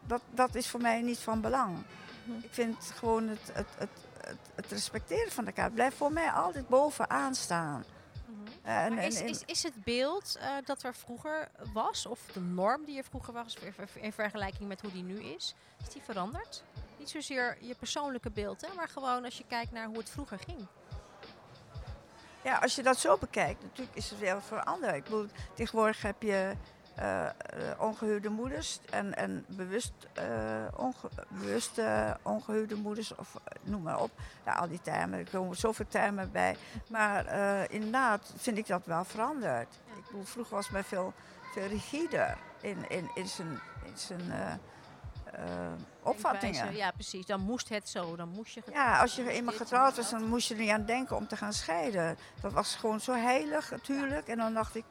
dat, 0.05 0.21
dat 0.29 0.55
is 0.55 0.67
voor 0.67 0.81
mij 0.81 1.01
niet 1.01 1.19
van 1.19 1.41
belang. 1.41 1.83
Mhm. 2.23 2.37
Ik 2.37 2.53
vind 2.53 2.91
gewoon 2.95 3.27
het, 3.27 3.51
het, 3.53 3.67
het, 3.77 3.89
het, 4.17 4.37
het 4.55 4.71
respecteren 4.71 5.31
van 5.31 5.45
elkaar 5.45 5.71
blijft 5.71 5.97
voor 5.97 6.11
mij 6.11 6.31
altijd 6.31 6.67
bovenaan 6.67 7.35
staan. 7.35 7.83
En, 8.61 8.93
Maar 8.93 9.03
en- 9.03 9.07
is, 9.07 9.21
is, 9.21 9.43
is 9.45 9.63
het 9.63 9.83
beeld 9.83 10.37
eh, 10.39 10.49
dat 10.65 10.83
er 10.83 10.95
vroeger 10.95 11.49
was, 11.73 12.05
of 12.05 12.19
de 12.33 12.39
norm 12.39 12.85
die 12.85 12.97
er 12.97 13.03
vroeger 13.03 13.33
was 13.33 13.57
in 13.93 14.13
vergelijking 14.13 14.67
met 14.67 14.81
hoe 14.81 14.91
die 14.91 15.03
nu 15.03 15.19
is, 15.19 15.55
is 15.81 15.93
die 15.93 16.01
veranderd? 16.01 16.63
Niet 16.97 17.09
zozeer 17.09 17.57
je 17.59 17.75
persoonlijke 17.75 18.29
beeld, 18.31 18.61
hè, 18.61 18.67
maar 18.75 18.89
gewoon 18.89 19.23
als 19.25 19.37
je 19.37 19.43
kijkt 19.47 19.71
naar 19.71 19.85
hoe 19.87 19.97
het 19.97 20.09
vroeger 20.09 20.39
ging. 20.39 20.67
Ja, 22.43 22.57
als 22.57 22.75
je 22.75 22.83
dat 22.83 22.97
zo 22.97 23.17
bekijkt, 23.17 23.63
natuurlijk 23.63 23.97
is 23.97 24.09
het 24.09 24.19
wel 24.19 24.41
veranderd. 24.41 24.95
Ik 24.95 25.03
bedoel, 25.03 25.27
tegenwoordig 25.53 26.01
heb 26.01 26.21
je 26.21 26.55
eh, 26.95 27.25
ongehuwde 27.77 28.29
moeders 28.29 28.79
en, 28.89 29.15
en 29.15 29.45
bewust, 29.47 29.93
eh, 30.13 30.25
ongehuwde 32.21 32.75
moeders, 32.75 33.15
of 33.15 33.35
noem 33.63 33.81
maar 33.81 33.99
op. 33.99 34.11
Al 34.43 34.67
die 34.67 34.81
termen, 34.81 35.19
er 35.19 35.29
komen 35.29 35.57
zoveel 35.57 35.87
termen 35.87 36.31
bij. 36.31 36.57
Maar 36.87 37.25
inderdaad 37.71 38.33
vind 38.37 38.57
ik 38.57 38.67
dat 38.67 38.85
wel 38.85 39.05
veranderd. 39.05 39.79
Ik 39.97 40.05
bedoel, 40.05 40.23
vroeger 40.23 40.55
was 40.55 40.69
men 40.69 40.83
veel, 40.83 41.13
veel 41.53 41.67
rigider 41.67 42.37
in, 42.61 42.89
in, 42.89 43.11
in 43.15 43.27
zijn, 43.27 43.59
in 43.85 43.97
zijn 43.97 44.59
opvattingen. 46.03 46.53
Denkwijze, 46.53 46.77
Ja, 46.77 46.91
precies. 46.91 47.25
Dan 47.25 47.41
moest 47.41 47.69
het 47.69 47.89
zo. 47.89 48.15
Dan 48.15 48.29
moest 48.29 48.53
je. 48.53 48.61
Ja, 48.71 48.99
als 48.99 49.15
je 49.15 49.29
eenmaal 49.29 49.53
getrouwd 49.53 49.95
was, 49.95 50.09
dan 50.09 50.27
moest 50.27 50.47
je 50.47 50.53
er 50.53 50.59
niet 50.59 50.69
aan 50.69 50.85
denken 50.85 51.15
om 51.15 51.27
te 51.27 51.35
gaan 51.37 51.53
scheiden. 51.53 52.17
Dat 52.41 52.51
was 52.53 52.75
gewoon 52.75 52.99
zo 52.99 53.13
heilig, 53.13 53.71
natuurlijk. 53.71 54.27
En 54.27 54.37
dan 54.37 54.53
dacht 54.53 54.75
ik, 54.75 54.83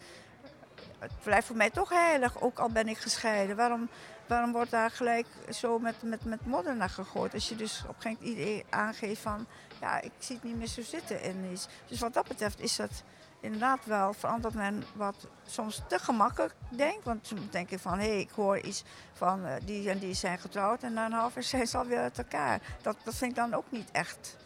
het 0.98 1.12
blijft 1.22 1.46
voor 1.46 1.56
mij 1.56 1.70
toch 1.70 1.88
heilig, 1.88 2.40
ook 2.40 2.58
al 2.58 2.70
ben 2.70 2.88
ik 2.88 2.98
gescheiden. 2.98 3.56
Waarom, 3.56 3.88
waarom 4.26 4.52
wordt 4.52 4.70
daar 4.70 4.90
gelijk 4.90 5.26
zo 5.50 5.78
met, 5.78 6.02
met, 6.02 6.24
met 6.24 6.46
modder 6.46 6.76
naar 6.76 6.90
gegooid? 6.90 7.34
Als 7.34 7.48
je 7.48 7.56
dus 7.56 7.84
op 7.88 7.96
geen 7.98 8.18
idee 8.20 8.64
aangeeft 8.70 9.20
van, 9.20 9.46
ja, 9.80 10.00
ik 10.00 10.12
zie 10.18 10.34
het 10.34 10.44
niet 10.44 10.56
meer 10.56 10.66
zo 10.66 10.82
zitten 10.82 11.22
in 11.22 11.48
iets. 11.52 11.68
Dus 11.86 12.00
wat 12.00 12.14
dat 12.14 12.28
betreft 12.28 12.60
is 12.60 12.76
dat 12.76 13.02
inderdaad 13.40 13.84
wel 13.84 14.12
veranderd 14.12 14.54
men 14.54 14.84
wat 14.94 15.26
soms 15.46 15.82
te 15.88 15.98
gemakkelijk 15.98 16.54
denkt. 16.68 17.04
Want 17.04 17.26
soms 17.26 17.50
denk 17.50 17.70
ik 17.70 17.78
van, 17.78 17.98
hé, 17.98 18.08
hey, 18.08 18.20
ik 18.20 18.30
hoor 18.30 18.58
iets 18.58 18.84
van 19.12 19.44
eh, 19.44 19.54
die 19.64 19.90
en 19.90 19.98
die 19.98 20.14
zijn 20.14 20.38
getrouwd 20.38 20.82
en 20.82 20.92
na 20.92 21.04
een 21.06 21.12
half 21.12 21.34
jaar 21.34 21.42
zijn 21.54 21.66
ze 21.66 21.78
alweer 21.78 21.98
uit 21.98 22.18
elkaar. 22.18 22.60
Dat, 22.82 22.96
dat 23.04 23.14
vind 23.14 23.30
ik 23.30 23.36
dan 23.36 23.54
ook 23.54 23.70
niet 23.70 23.90
echt 23.90 24.36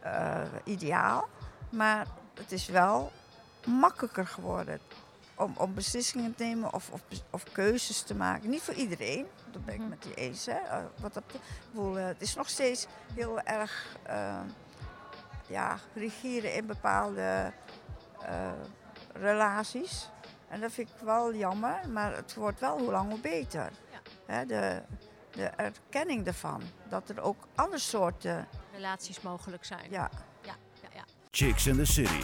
eh, 0.00 0.42
ideaal. 0.64 1.28
Maar 1.70 2.06
het 2.34 2.52
is 2.52 2.66
wel 2.66 3.12
makkelijker 3.66 4.26
geworden 4.26 4.80
om, 5.34 5.54
om 5.56 5.74
beslissingen 5.74 6.34
te 6.34 6.44
nemen 6.44 6.72
of, 6.72 6.90
of, 6.90 7.00
of 7.30 7.44
keuzes 7.52 8.02
te 8.02 8.14
maken. 8.14 8.50
Niet 8.50 8.62
voor 8.62 8.74
iedereen, 8.74 9.26
dat 9.52 9.64
ben 9.64 9.74
ik 9.74 9.80
Mhm. 9.80 9.88
met 9.88 10.04
je 10.04 10.14
eens. 10.14 10.46
Hè. 10.46 10.52
Eh, 10.58 10.78
wat 11.00 11.14
dat, 11.14 11.24
bedoel, 11.70 11.94
het 11.94 12.22
is 12.22 12.34
nog 12.34 12.48
steeds 12.48 12.86
heel 13.14 13.40
erg 13.40 13.96
ja, 15.46 15.78
regeren 15.94 16.54
in 16.54 16.66
bepaalde 16.66 17.52
relaties. 19.12 20.10
En 20.48 20.60
dat 20.60 20.72
vind 20.72 20.88
ik 20.88 20.94
wel 21.04 21.34
jammer, 21.34 21.88
maar 21.88 22.16
het 22.16 22.34
wordt 22.34 22.60
wel 22.60 22.78
hoe 22.78 22.90
lang 22.90 23.10
hoe 23.10 23.20
beter. 23.20 23.70
Ja. 23.90 24.00
Hè, 24.26 24.46
de, 24.46 24.82
de 25.30 25.44
erkenning 25.44 26.26
ervan, 26.26 26.62
dat 26.88 27.08
er 27.08 27.20
ook 27.20 27.46
andere 27.54 27.78
soorten, 27.78 28.48
relaties 28.72 29.20
mogelijk 29.20 29.64
zijn. 29.64 29.90
ja, 29.90 30.10
ja, 30.42 30.54
ja, 30.82 30.88
ja. 30.94 31.04
Chicks 31.30 31.66
in 31.66 31.76
the 31.76 31.84
City. 31.84 32.22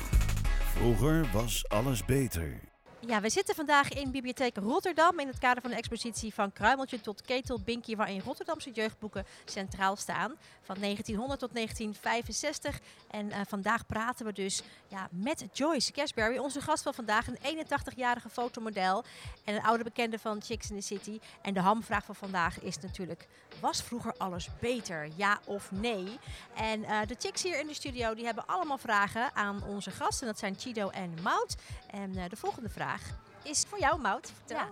Vroeger 0.75 1.31
was 1.33 1.69
alles 1.69 2.05
beter. 2.05 2.61
Ja, 3.07 3.21
we 3.21 3.31
zitten 3.31 3.55
vandaag 3.55 3.89
in 3.89 4.11
Bibliotheek 4.11 4.57
Rotterdam 4.57 5.19
in 5.19 5.27
het 5.27 5.39
kader 5.39 5.63
van 5.63 5.71
de 5.71 5.77
expositie 5.77 6.35
van 6.35 6.53
Kruimeltje 6.53 7.01
tot 7.01 7.23
Ketel 7.23 7.61
Binky, 7.61 7.97
waarin 7.97 8.21
Rotterdamse 8.21 8.71
jeugdboeken 8.71 9.27
centraal 9.45 9.97
staan. 9.97 10.35
Van 10.63 10.77
1900 10.81 11.41
tot 11.41 11.55
1965. 11.55 12.81
En 13.11 13.31
eh, 13.31 13.41
vandaag 13.49 13.87
praten 13.87 14.27
we 14.27 14.33
dus 14.33 14.63
ja, 14.89 15.09
met 15.11 15.45
Joyce 15.53 15.93
Casberry, 15.93 16.39
onze 16.39 16.61
gast 16.61 16.83
van 16.83 16.95
vandaag. 16.95 17.27
Een 17.27 17.67
81-jarige 17.67 18.29
fotomodel 18.29 19.05
en 19.45 19.55
een 19.55 19.63
oude 19.63 19.85
bekende 19.85 20.19
van 20.19 20.43
Chicks 20.43 20.71
in 20.71 20.77
the 20.77 20.87
City. 20.87 21.21
En 21.43 21.55
de 21.55 21.61
hamvraag 21.61 22.05
van 22.05 22.15
vandaag 22.15 22.61
is 22.61 22.79
natuurlijk, 22.79 23.29
was 23.61 23.83
vroeger 23.83 24.15
alles 24.17 24.49
beter? 24.61 25.09
Ja 25.17 25.41
of 25.45 25.71
nee? 25.71 26.19
En 26.55 26.85
eh, 26.85 26.99
de 27.07 27.17
chicks 27.19 27.43
hier 27.43 27.61
in 27.61 27.67
de 27.67 27.75
studio 27.75 28.15
die 28.15 28.25
hebben 28.25 28.47
allemaal 28.47 28.79
vragen 28.79 29.35
aan 29.35 29.63
onze 29.65 29.91
gasten. 29.91 30.27
Dat 30.27 30.39
zijn 30.39 30.55
Chido 30.59 30.89
en 30.89 31.15
Mout. 31.23 31.57
En 31.91 32.17
eh, 32.17 32.25
de 32.29 32.37
volgende 32.37 32.69
vraag 32.69 32.94
is 33.43 33.65
voor 33.69 33.79
jou, 33.79 34.01
Mout. 34.01 34.33
Vertel. 34.37 34.57
Ja. 34.57 34.69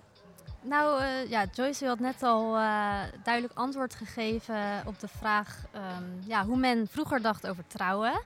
Nou 0.62 1.00
eh, 1.00 1.30
ja, 1.30 1.44
Joyce 1.52 1.87
had 1.87 1.98
net 1.98 2.22
al 2.22 2.56
eh, 2.56 3.00
duidelijk 3.22 3.54
antwoord 3.54 3.94
gegeven 3.94 4.82
op 4.87 5.00
de 5.00 5.08
vraag 5.08 5.64
ehm, 5.70 6.04
ja, 6.26 6.44
hoe 6.44 6.56
men 6.56 6.88
vroeger 6.90 7.22
dacht 7.22 7.46
over 7.46 7.66
trouwen. 7.66 8.22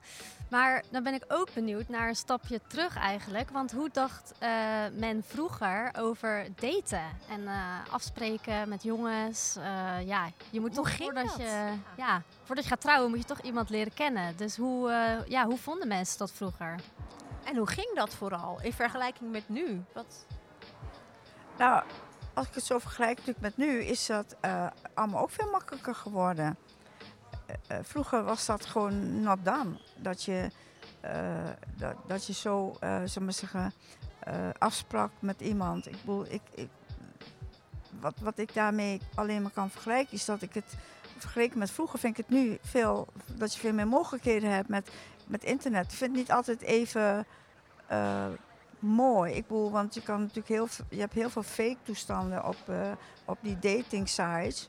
Maar 0.51 0.83
dan 0.91 1.03
ben 1.03 1.15
ik 1.15 1.25
ook 1.29 1.55
benieuwd 1.55 1.89
naar 1.89 2.09
een 2.09 2.17
stapje 2.17 2.61
terug 2.67 2.97
eigenlijk. 2.97 3.51
Want 3.51 3.73
hoe 3.73 3.89
dacht 3.93 4.33
eh, 4.39 4.51
men 4.93 5.23
vroeger 5.27 5.91
over 5.99 6.47
daten 6.57 7.05
en 7.29 7.49
afspreken 7.91 8.69
met 8.69 8.83
jongens? 8.83 9.57
Ja, 10.05 10.31
je 10.51 10.61
moet 10.61 10.77
Hoe 10.77 10.85
toch 10.85 10.97
voordat 10.97 11.25
dat? 11.25 11.37
je, 11.37 11.73
ja, 11.97 12.23
voordat 12.45 12.65
je 12.65 12.71
gaat 12.71 12.81
trouwen 12.81 13.11
moet 13.11 13.19
je 13.19 13.25
toch 13.25 13.41
iemand 13.41 13.71
leren 13.71 13.95
kennen. 13.95 14.37
Dus 14.37 14.57
hoe, 14.57 14.91
ja, 15.29 15.47
hoe 15.47 15.59
vonden 15.59 15.89
mensen 15.89 16.19
dat 16.19 16.33
vroeger? 16.33 16.81
En 17.47 17.57
hoe 17.57 17.67
ging 17.67 17.95
dat 17.95 18.15
vooral 18.15 18.59
in 18.63 18.73
vergelijking 18.73 19.31
met 19.31 19.49
nu? 19.49 19.85
Wat, 19.93 20.27
Nou, 21.59 21.83
als 22.35 22.47
ik 22.47 22.55
het 22.55 22.65
zo 22.65 22.79
vergelijk 22.79 23.17
natuurlijk 23.19 23.41
met 23.41 23.57
nu, 23.57 23.83
is 23.83 24.07
dat 24.07 24.37
eh, 24.41 24.67
allemaal 24.95 25.23
ook 25.23 25.31
veel 25.31 25.51
makkelijker 25.51 25.95
geworden. 25.95 26.57
Eh, 27.47 27.55
eh, 27.67 27.85
vroeger 27.85 28.25
was 28.25 28.47
dat 28.47 28.67
gewoon 28.67 29.21
not 29.21 29.45
done. 29.45 29.79
Dat 29.97 30.23
je, 30.23 30.51
eh, 31.01 31.49
dat, 31.77 31.95
dat 32.07 32.27
je 32.27 32.33
zo, 32.33 32.77
we 32.81 33.21
maar 33.21 33.33
zeggen, 33.33 33.73
afsprak 34.59 35.11
met 35.19 35.41
iemand. 35.41 35.87
Ik 35.87 35.97
bedoel, 36.01 36.27
ik, 36.29 36.43
ik, 36.55 36.69
wat, 38.01 38.15
wat 38.21 38.39
ik 38.39 38.55
daarmee 38.55 39.01
alleen 39.15 39.43
maar 39.43 39.51
kan 39.51 39.71
vergelijken, 39.71 40.13
is 40.13 40.25
dat 40.25 40.43
ik 40.43 40.55
het 40.55 40.75
vergeleken 41.19 41.59
met 41.59 41.71
vroeger 41.71 41.99
vind 41.99 42.19
ik 42.19 42.27
het 42.27 42.37
nu 42.37 42.59
veel, 42.61 43.07
dat 43.33 43.55
je 43.55 43.61
veel 43.61 43.73
meer 43.73 43.89
mogelijkheden 43.89 44.51
hebt 44.51 44.69
met, 44.69 44.91
met 45.27 45.45
internet. 45.45 45.87
Vind 45.87 46.11
het 46.11 46.21
niet 46.21 46.33
altijd 46.33 46.63
even 46.63 47.27
eh, 47.87 48.27
mooi. 48.79 49.33
Ik 49.33 49.47
bedoel, 49.47 49.71
want 49.71 49.95
je 49.95 50.03
kan 50.03 50.21
natuurlijk 50.21 50.49
heel, 50.49 50.69
je 50.89 51.01
hebt 51.01 51.13
heel 51.13 51.31
veel 51.31 51.43
fake 51.43 51.77
toestanden 51.83 52.45
op, 52.45 52.57
eh, 52.67 52.93
op 53.25 53.39
die 53.41 53.59
dating 53.59 54.09
sites. 54.09 54.69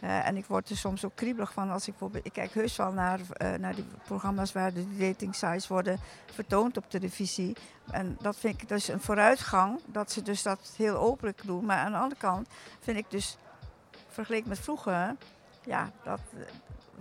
Eh, 0.00 0.26
en 0.26 0.36
ik 0.36 0.46
word 0.46 0.70
er 0.70 0.76
soms 0.76 1.04
ook 1.04 1.14
kriebelig 1.14 1.52
van 1.52 1.70
als 1.70 1.82
ik 1.86 1.90
bijvoorbeeld, 1.90 2.26
ik 2.26 2.32
kijk 2.32 2.52
heus 2.52 2.76
wel 2.76 2.92
naar, 2.92 3.20
eh, 3.32 3.54
naar 3.54 3.74
die 3.74 3.84
programma's 4.04 4.52
waar 4.52 4.72
de 4.72 4.96
dating 4.96 5.34
sites 5.34 5.68
worden 5.68 6.00
vertoond 6.32 6.76
op 6.76 6.84
televisie. 6.90 7.56
En 7.90 8.16
dat 8.20 8.36
vind 8.36 8.62
ik 8.62 8.68
dus 8.68 8.88
een 8.88 9.00
vooruitgang, 9.00 9.80
dat 9.86 10.12
ze 10.12 10.22
dus 10.22 10.42
dat 10.42 10.74
heel 10.76 10.96
openlijk 10.96 11.40
doen. 11.44 11.64
Maar 11.64 11.78
aan 11.78 11.92
de 11.92 11.98
andere 11.98 12.20
kant 12.20 12.48
vind 12.80 12.98
ik 12.98 13.10
dus, 13.10 13.36
vergeleken 14.08 14.48
met 14.48 14.58
vroeger, 14.58 15.16
ja, 15.64 15.90
dat 16.04 16.20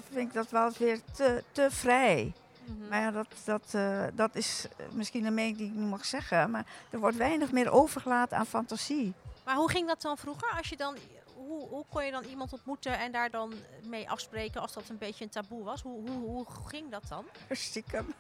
vind 0.10 0.28
ik 0.28 0.34
dat 0.34 0.50
wel 0.50 0.72
weer 0.78 1.00
te, 1.14 1.44
te 1.52 1.68
vrij. 1.72 2.34
Mhm. 2.68 2.88
Maar 2.90 3.02
ja, 3.02 3.12
dat, 3.12 3.28
dat, 3.46 3.64
eh, 3.72 4.04
dat 4.14 4.36
is 4.36 4.66
eh, 4.78 4.86
misschien 4.92 5.26
een 5.26 5.34
mening 5.34 5.58
die 5.58 5.68
ik 5.68 5.74
niet 5.74 5.90
mag 5.90 6.06
zeggen. 6.06 6.52
Maar 6.52 6.66
er 6.90 7.00
wordt 7.00 7.18
weinig 7.18 7.52
meer 7.52 7.72
overgelaten 7.72 8.38
aan 8.38 8.46
fantasie. 8.46 9.14
Maar 9.46 9.56
hoe 9.56 9.70
ging 9.70 9.88
dat 9.88 10.02
dan 10.02 10.18
vroeger? 10.18 10.50
Als 10.58 10.70
je 10.70 10.78
dan, 10.78 10.96
hoe, 11.36 11.68
hoe 11.68 11.86
kon 11.90 12.06
je 12.06 12.12
dan 12.12 12.24
iemand 12.24 12.54
ontmoeten 12.54 13.00
en 13.00 13.12
daar 13.12 13.30
dan 13.30 13.54
mee 13.84 14.10
afspreken 14.10 14.62
als 14.62 14.74
dat 14.74 14.90
een 14.90 14.98
beetje 14.98 15.24
een 15.24 15.30
taboe 15.30 15.64
was? 15.64 15.82
Hoe, 15.82 16.10
hoe, 16.10 16.20
hoe 16.20 16.46
ging 16.66 16.92
dat 16.92 17.04
dan? 17.10 17.26
Stiekem. 17.52 18.14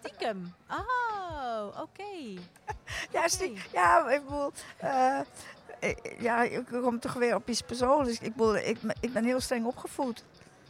Stiekem. 0.00 0.54
Oh, 0.70 1.80
oké. 1.80 2.04
Ja, 3.12 3.28
stie- 3.28 3.58
ja 3.72 4.10
ik 4.10 4.24
bedoel... 4.24 4.52
eh, 4.76 5.18
ja, 6.18 6.42
ik 6.42 6.66
kom 6.66 7.00
toch 7.00 7.12
weer 7.12 7.34
op 7.34 7.48
iets 7.48 7.62
persoonlijks. 7.62 8.18
Ik, 8.20 8.34
bedoel, 8.34 8.56
ik, 8.56 8.80
ben- 8.80 8.96
ik 9.00 9.12
ben 9.12 9.24
heel 9.24 9.40
streng 9.40 9.66
opgevoed. 9.66 10.24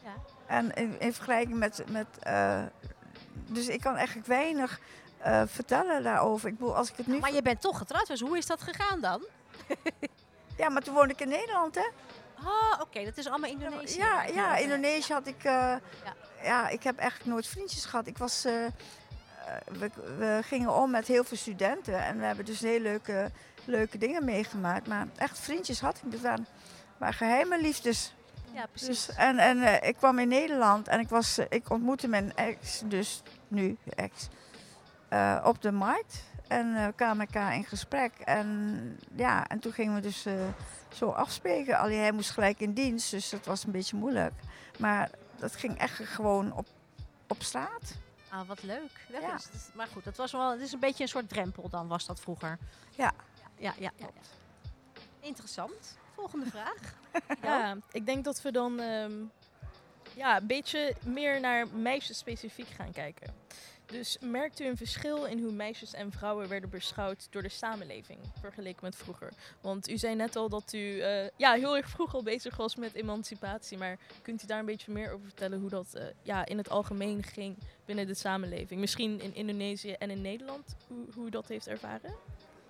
Ja. 0.04 0.12
En 0.46 0.74
in, 0.74 1.00
in 1.00 1.12
vergelijking 1.12 1.58
met... 1.58 1.84
met 1.90 2.06
dus 3.46 3.68
ik 3.68 3.80
kan 3.80 3.96
eigenlijk 3.96 4.26
weinig 4.26 4.80
eh, 5.18 5.42
vertellen 5.46 6.02
daarover. 6.02 6.48
Ik 6.48 6.58
bedoel, 6.58 6.76
als 6.76 6.90
ik 6.90 6.96
het 6.96 7.06
nu... 7.06 7.18
Maar 7.18 7.32
je 7.34 7.42
bent 7.42 7.60
toch 7.60 7.78
getrouwd, 7.78 8.06
dus 8.06 8.20
hoe 8.20 8.36
is 8.38 8.46
dat 8.46 8.62
gegaan 8.62 9.00
dan? 9.00 9.22
Ja, 10.56 10.68
maar 10.68 10.82
toen 10.82 10.94
woonde 10.94 11.12
ik 11.12 11.20
in 11.20 11.28
Nederland, 11.28 11.74
hè? 11.74 11.86
Ah, 12.38 12.80
oké, 12.80 13.04
dat 13.04 13.16
is 13.16 13.26
allemaal 13.28 13.50
Indonesië. 13.50 13.98
Ja, 13.98 14.22
ja 14.24 14.56
Indonesië 14.56 15.12
had 15.12 15.26
ik... 15.26 15.36
eh, 15.44 15.52
Ja. 15.52 15.80
ja. 16.42 16.68
ik 16.68 16.82
heb 16.82 16.98
eigenlijk 16.98 17.30
nooit 17.30 17.46
vriendjes 17.46 17.84
gehad. 17.84 18.06
Ik 18.06 18.18
was... 18.18 18.44
eh, 18.44 18.52
we, 19.78 19.90
we 20.18 20.40
gingen 20.42 20.74
om 20.74 20.90
met 20.90 21.06
heel 21.06 21.24
veel 21.24 21.36
studenten 21.36 22.04
en 22.04 22.18
we 22.18 22.24
hebben 22.24 22.44
dus 22.44 22.60
heel 22.60 22.80
leuke, 22.80 23.30
leuke 23.64 23.98
dingen 23.98 24.24
meegemaakt. 24.24 24.86
Maar 24.86 25.06
echt 25.16 25.38
vriendjes 25.38 25.80
had 25.80 25.96
ik. 26.04 26.12
Dat 26.12 26.20
waren, 26.20 26.46
waren 26.96 27.14
geheime 27.14 27.60
liefdes. 27.60 28.14
Ja, 28.56 28.66
precies. 28.66 29.06
Dus, 29.06 29.16
en 29.16 29.38
en 29.38 29.62
eh, 29.62 29.88
ik 29.88 29.96
kwam 29.96 30.18
in 30.18 30.28
Nederland 30.28 30.88
en 30.88 31.00
ik, 31.00 31.08
was, 31.08 31.38
eh, 31.38 31.46
ik 31.48 31.70
ontmoette 31.70 32.08
mijn 32.08 32.34
ex, 32.36 32.82
dus 32.84 33.22
nu 33.48 33.76
ex, 33.84 34.28
eh, 35.08 35.42
op 35.44 35.62
de 35.62 35.72
markt. 35.72 36.24
En 36.48 36.72
we 36.86 36.92
kwamen 36.96 37.16
met 37.16 37.26
elkaar 37.34 37.54
in 37.54 37.64
gesprek. 37.64 38.12
En 38.18 38.98
ja, 39.16 39.46
en 39.48 39.58
toen 39.58 39.72
gingen 39.72 39.94
we 39.94 40.00
dus 40.00 40.26
zo 40.94 41.10
afspreken. 41.10 41.78
Alleen 41.78 41.98
hij 42.00 42.12
moest 42.12 42.30
gelijk 42.30 42.60
in 42.60 42.72
dienst, 42.72 43.10
dus 43.10 43.28
dat 43.30 43.44
was 43.46 43.64
een 43.64 43.72
beetje 43.72 43.96
moeilijk. 43.96 44.32
Maar 44.78 45.10
dat 45.38 45.56
ging 45.56 45.78
echt 45.78 45.94
gewoon 46.04 46.52
op, 46.52 46.66
op 47.28 47.42
straat. 47.42 47.94
Ah, 48.28 48.48
wat 48.48 48.62
leuk. 48.62 49.06
Dat 49.08 49.20
Ja. 49.22 49.34
is- 49.34 49.44
dat 49.44 49.54
is- 49.54 49.68
maar 49.74 49.86
goed, 49.92 50.04
dat 50.04 50.16
was 50.16 50.32
wel, 50.32 50.50
het 50.50 50.60
is 50.60 50.72
een 50.72 50.80
beetje 50.80 51.02
een 51.02 51.08
soort 51.08 51.28
drempel 51.28 51.68
dan, 51.68 51.88
was 51.88 52.06
dat 52.06 52.20
vroeger. 52.20 52.58
Ja. 52.90 53.12
Ja, 53.58 53.72
ja, 53.78 53.90
ja. 53.96 54.06
ja. 54.14 54.20
Interessant. 55.20 55.96
Volgende 56.16 56.46
vraag. 56.46 56.94
Ja, 57.42 57.76
ik 57.92 58.06
denk 58.06 58.24
dat 58.24 58.42
we 58.42 58.52
dan 58.52 58.80
ehm, 58.80 59.12
ja, 60.14 60.36
een 60.36 60.46
beetje 60.46 60.94
meer 61.04 61.40
naar 61.40 61.68
meisjes 61.68 62.18
specifiek 62.18 62.68
gaan 62.68 62.92
kijken. 62.92 63.34
Dus 63.86 64.16
merkt 64.20 64.60
u 64.60 64.64
een 64.64 64.76
verschil 64.76 65.24
in 65.24 65.42
hoe 65.42 65.52
meisjes 65.52 65.94
en 65.94 66.12
vrouwen 66.12 66.48
werden 66.48 66.70
beschouwd 66.70 67.26
door 67.30 67.42
de 67.42 67.48
samenleving 67.48 68.18
vergeleken 68.40 68.84
met 68.84 68.96
vroeger? 68.96 69.32
Want 69.60 69.88
u 69.88 69.98
zei 69.98 70.14
net 70.14 70.36
al 70.36 70.48
dat 70.48 70.72
u 70.72 71.00
eh, 71.00 71.28
ja, 71.36 71.52
heel 71.52 71.76
erg 71.76 71.88
vroeg 71.88 72.14
al 72.14 72.22
bezig 72.22 72.56
was 72.56 72.76
met 72.76 72.94
emancipatie. 72.94 73.78
Maar 73.78 73.98
kunt 74.22 74.42
u 74.42 74.46
daar 74.46 74.58
een 74.58 74.66
beetje 74.66 74.92
meer 74.92 75.12
over 75.12 75.24
vertellen 75.24 75.60
hoe 75.60 75.70
dat 75.70 75.94
eh, 75.94 76.04
ja, 76.22 76.46
in 76.46 76.58
het 76.58 76.70
algemeen 76.70 77.22
ging 77.22 77.56
binnen 77.84 78.06
de 78.06 78.14
samenleving? 78.14 78.80
Misschien 78.80 79.20
in 79.20 79.34
Indonesië 79.34 79.92
en 79.92 80.10
in 80.10 80.20
Nederland, 80.20 80.76
hoe, 80.86 81.06
hoe 81.14 81.26
u 81.26 81.30
dat 81.30 81.48
heeft 81.48 81.66
ervaren? 81.66 82.14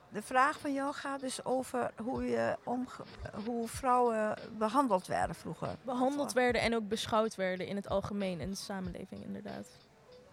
De 0.08 0.22
vraag 0.22 0.58
van 0.58 0.72
jou 0.72 0.92
gaat 0.94 1.20
dus 1.20 1.44
over 1.44 1.90
hoe, 2.02 2.24
je 2.24 2.56
omge- 2.64 3.04
hoe 3.44 3.68
vrouwen 3.68 4.38
behandeld 4.58 5.06
werden 5.06 5.36
vroeger. 5.36 5.76
Behandeld 5.82 6.32
werden 6.32 6.60
en 6.62 6.74
ook 6.74 6.88
beschouwd 6.88 7.34
werden 7.34 7.66
in 7.66 7.76
het 7.76 7.88
algemeen 7.88 8.40
in 8.40 8.50
de 8.50 8.56
samenleving 8.56 9.24
inderdaad. 9.24 9.66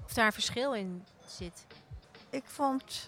Of 0.04 0.14
daar 0.14 0.26
een 0.26 0.34
verschil 0.34 0.74
in 0.74 1.06
zit. 1.26 1.66
Ik 2.30 2.44
vond 2.46 3.08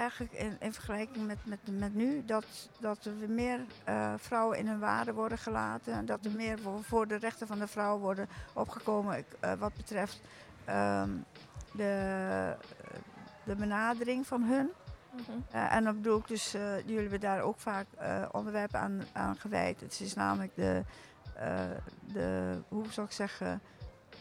eigenlijk 0.00 0.32
in, 0.32 0.56
in 0.60 0.72
vergelijking 0.72 1.26
met, 1.26 1.38
met, 1.44 1.58
met 1.78 1.94
nu 1.94 2.24
dat, 2.24 2.44
dat 2.78 3.04
er 3.04 3.12
meer 3.28 3.60
eh, 3.84 4.14
vrouwen 4.16 4.58
in 4.58 4.66
hun 4.66 4.78
waarde 4.78 5.12
worden 5.12 5.38
gelaten. 5.38 5.92
En 5.92 6.06
dat 6.06 6.24
er 6.24 6.30
meer 6.30 6.58
voor, 6.58 6.82
voor 6.84 7.06
de 7.06 7.16
rechten 7.16 7.46
van 7.46 7.58
de 7.58 7.66
vrouw 7.66 7.98
worden 7.98 8.28
opgekomen 8.52 9.18
ik, 9.18 9.26
eh, 9.40 9.52
wat 9.52 9.74
betreft 9.74 10.20
ehm, 10.64 11.10
de, 11.72 12.56
de 13.44 13.54
benadering 13.54 14.26
van 14.26 14.42
hun. 14.42 14.70
Eh, 15.50 15.74
en 15.74 15.84
dan 15.84 15.94
bedoel 15.94 16.18
ik 16.18 16.28
dus, 16.28 16.54
eh, 16.54 16.78
jullie 16.78 17.00
hebben 17.00 17.20
daar 17.20 17.40
ook 17.40 17.58
vaak 17.58 17.86
eh, 17.98 18.22
onderwerpen 18.32 18.80
aan, 18.80 19.02
aan 19.12 19.36
gewijd. 19.36 19.80
Het 19.80 20.00
is 20.00 20.14
namelijk 20.14 20.54
de, 20.54 20.82
de, 22.12 22.58
hoe 22.68 22.92
zou 22.92 23.06
ik 23.06 23.12
zeggen, 23.12 23.60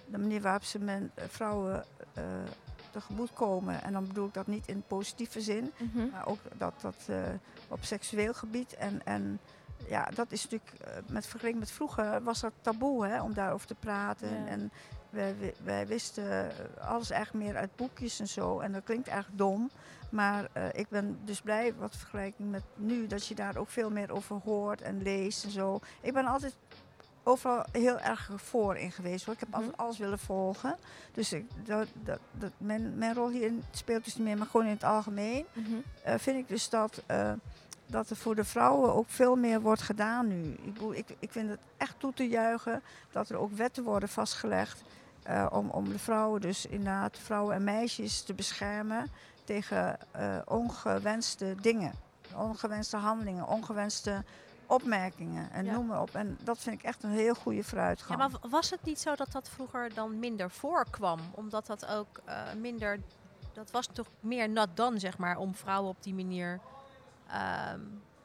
de 0.05 0.17
manier 0.17 0.41
waarop 0.41 0.63
ze 0.63 0.79
men, 0.79 1.11
vrouwen 1.15 1.83
tegemoet 2.91 3.33
komen. 3.33 3.83
En 3.83 3.93
dan 3.93 4.07
bedoel 4.07 4.27
ik 4.27 4.33
dat 4.33 4.47
niet 4.47 4.67
in 4.67 4.83
positieve 4.87 5.41
zin, 5.41 5.71
Mhm. 5.77 6.09
maar 6.11 6.27
ook 6.27 6.39
dat 6.57 6.73
dat 6.81 7.09
op 7.67 7.83
seksueel 7.83 8.33
gebied. 8.33 8.75
En, 8.75 9.05
en 9.05 9.39
ja, 9.87 10.09
dat 10.15 10.31
is 10.31 10.43
natuurlijk, 10.43 10.77
met 11.07 11.25
vergelijking 11.27 11.63
met 11.63 11.71
vroeger 11.71 12.23
was 12.23 12.39
dat 12.39 12.53
taboe 12.61 13.05
hè, 13.07 13.21
om 13.21 13.33
daarover 13.33 13.67
te 13.67 13.75
praten. 13.75 14.29
Ja. 14.29 14.47
En 14.47 14.71
wij, 15.09 15.35
wij- 15.63 15.87
wisten 15.87 16.49
eh, 16.51 16.87
alles 16.87 17.09
eigenlijk 17.09 17.45
meer 17.45 17.55
uit 17.57 17.75
boekjes 17.75 18.19
en 18.19 18.27
zo. 18.27 18.59
En 18.59 18.71
dat 18.71 18.83
klinkt 18.83 19.07
eigenlijk 19.07 19.37
dom. 19.37 19.69
Maar 20.09 20.47
eh, 20.53 20.63
ik 20.73 20.89
ben 20.89 21.19
dus 21.25 21.41
blij, 21.41 21.73
wat 21.75 21.95
vergelijking 21.97 22.51
met 22.51 22.63
nu, 22.75 23.07
dat 23.07 23.25
je 23.27 23.35
daar 23.35 23.57
ook 23.57 23.69
veel 23.69 23.89
meer 23.91 24.11
over 24.11 24.35
hoort 24.43 24.81
en 24.81 25.01
leest 25.01 25.43
en 25.43 25.51
zo. 25.51 25.79
Ik 26.01 26.13
ben 26.13 26.25
altijd 26.25 26.55
overal 27.23 27.65
heel 27.71 27.99
erg 27.99 28.29
voor 28.35 28.75
in 28.77 28.91
geweest 28.91 29.25
hoor. 29.25 29.33
Ik 29.33 29.39
heb 29.39 29.49
Mhm. 29.49 29.57
altijd 29.57 29.77
alles 29.77 29.97
willen 29.97 30.19
volgen. 30.19 30.75
Dus 31.13 31.33
ik, 31.33 31.45
dat, 31.65 31.87
dat, 32.03 32.19
dat, 32.31 32.51
mijn, 32.57 32.97
mijn 32.97 33.13
rol 33.13 33.29
hierin 33.29 33.63
speelt 33.71 34.03
dus 34.03 34.15
niet 34.15 34.27
meer, 34.27 34.37
maar 34.37 34.47
gewoon 34.47 34.65
in 34.65 34.71
het 34.73 34.83
algemeen. 34.83 35.45
Mhm. 35.53 35.67
eh, 36.03 36.13
vind 36.17 36.37
ik 36.37 36.47
dus 36.47 36.69
dat, 36.69 37.03
dat 37.89 38.09
er 38.09 38.15
voor 38.15 38.35
de 38.35 38.43
vrouwen 38.43 38.93
ook 38.93 39.09
veel 39.09 39.35
meer 39.35 39.61
wordt 39.61 39.81
gedaan 39.81 40.27
nu. 40.27 40.55
Ik, 40.61 40.79
ik, 40.81 41.15
ik 41.19 41.31
vind 41.31 41.49
het 41.49 41.59
echt 41.77 41.95
toe 41.97 42.13
te 42.13 42.27
juichen 42.27 42.81
dat 43.11 43.29
er 43.29 43.37
ook 43.37 43.51
wetten 43.51 43.83
worden 43.83 44.09
vastgelegd. 44.09 44.81
eh, 45.23 45.45
om, 45.51 45.69
om 45.69 45.89
de 45.89 45.99
vrouwen, 45.99 46.41
dus 46.41 46.65
inderdaad 46.65 47.17
vrouwen 47.17 47.55
en 47.55 47.63
meisjes 47.63 48.21
te 48.21 48.33
beschermen 48.33 49.11
tegen 49.43 49.97
eh, 50.11 50.37
ongewenste 50.45 51.55
dingen. 51.61 51.93
Ongewenste 52.35 52.97
handelingen, 52.97 53.47
ongewenste 53.47 54.23
opmerkingen 54.65 55.51
en 55.51 55.65
Ja. 55.65 55.71
noem 55.73 55.85
maar 55.85 56.01
op. 56.01 56.15
En 56.15 56.37
dat 56.43 56.57
vind 56.57 56.75
ik 56.79 56.83
echt 56.85 57.03
een 57.03 57.09
heel 57.11 57.33
goede 57.35 57.57
Ja, 57.57 57.63
vooruitgang. 57.63 58.19
maar 58.19 58.29
w- 58.29 58.49
was 58.51 58.69
het 58.69 58.83
niet 58.83 58.99
zo 58.99 59.15
dat 59.15 59.31
dat 59.31 59.49
vroeger 59.49 59.93
dan 59.93 60.19
minder 60.19 60.51
voorkwam? 60.51 61.19
Omdat 61.31 61.65
dat 61.65 61.85
ook 61.87 62.21
eh, 62.25 62.35
minder... 62.59 62.99
Dat 63.53 63.71
was 63.71 63.89
toch 63.91 64.07
meer 64.19 64.49
nat 64.49 64.69
dan, 64.73 64.99
zeg 64.99 65.17
maar, 65.17 65.37
om 65.37 65.55
vrouwen 65.55 65.89
op 65.89 66.03
die 66.03 66.13
manier 66.13 66.59
ehm, 67.31 67.79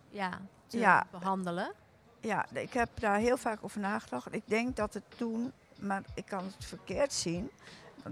ja, 0.08 0.40
te 0.66 0.78
Ja. 0.78 1.06
behandelen. 1.10 1.72
Ja, 2.20 2.46
ik 2.52 2.72
heb 2.72 2.88
daar 2.94 3.16
heel 3.18 3.36
vaak 3.36 3.58
over 3.60 3.80
nagedacht. 3.80 4.34
Ik 4.34 4.42
denk 4.44 4.76
dat 4.76 4.94
het 4.94 5.04
toen, 5.16 5.52
maar 5.80 6.02
ik 6.14 6.24
kan 6.26 6.44
het 6.44 6.64
verkeerd 6.64 7.12
zien, 7.12 7.50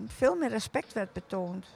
veel 0.07 0.37
meer 0.37 0.49
respect 0.49 0.93
werd 0.93 1.13
betoond. 1.13 1.67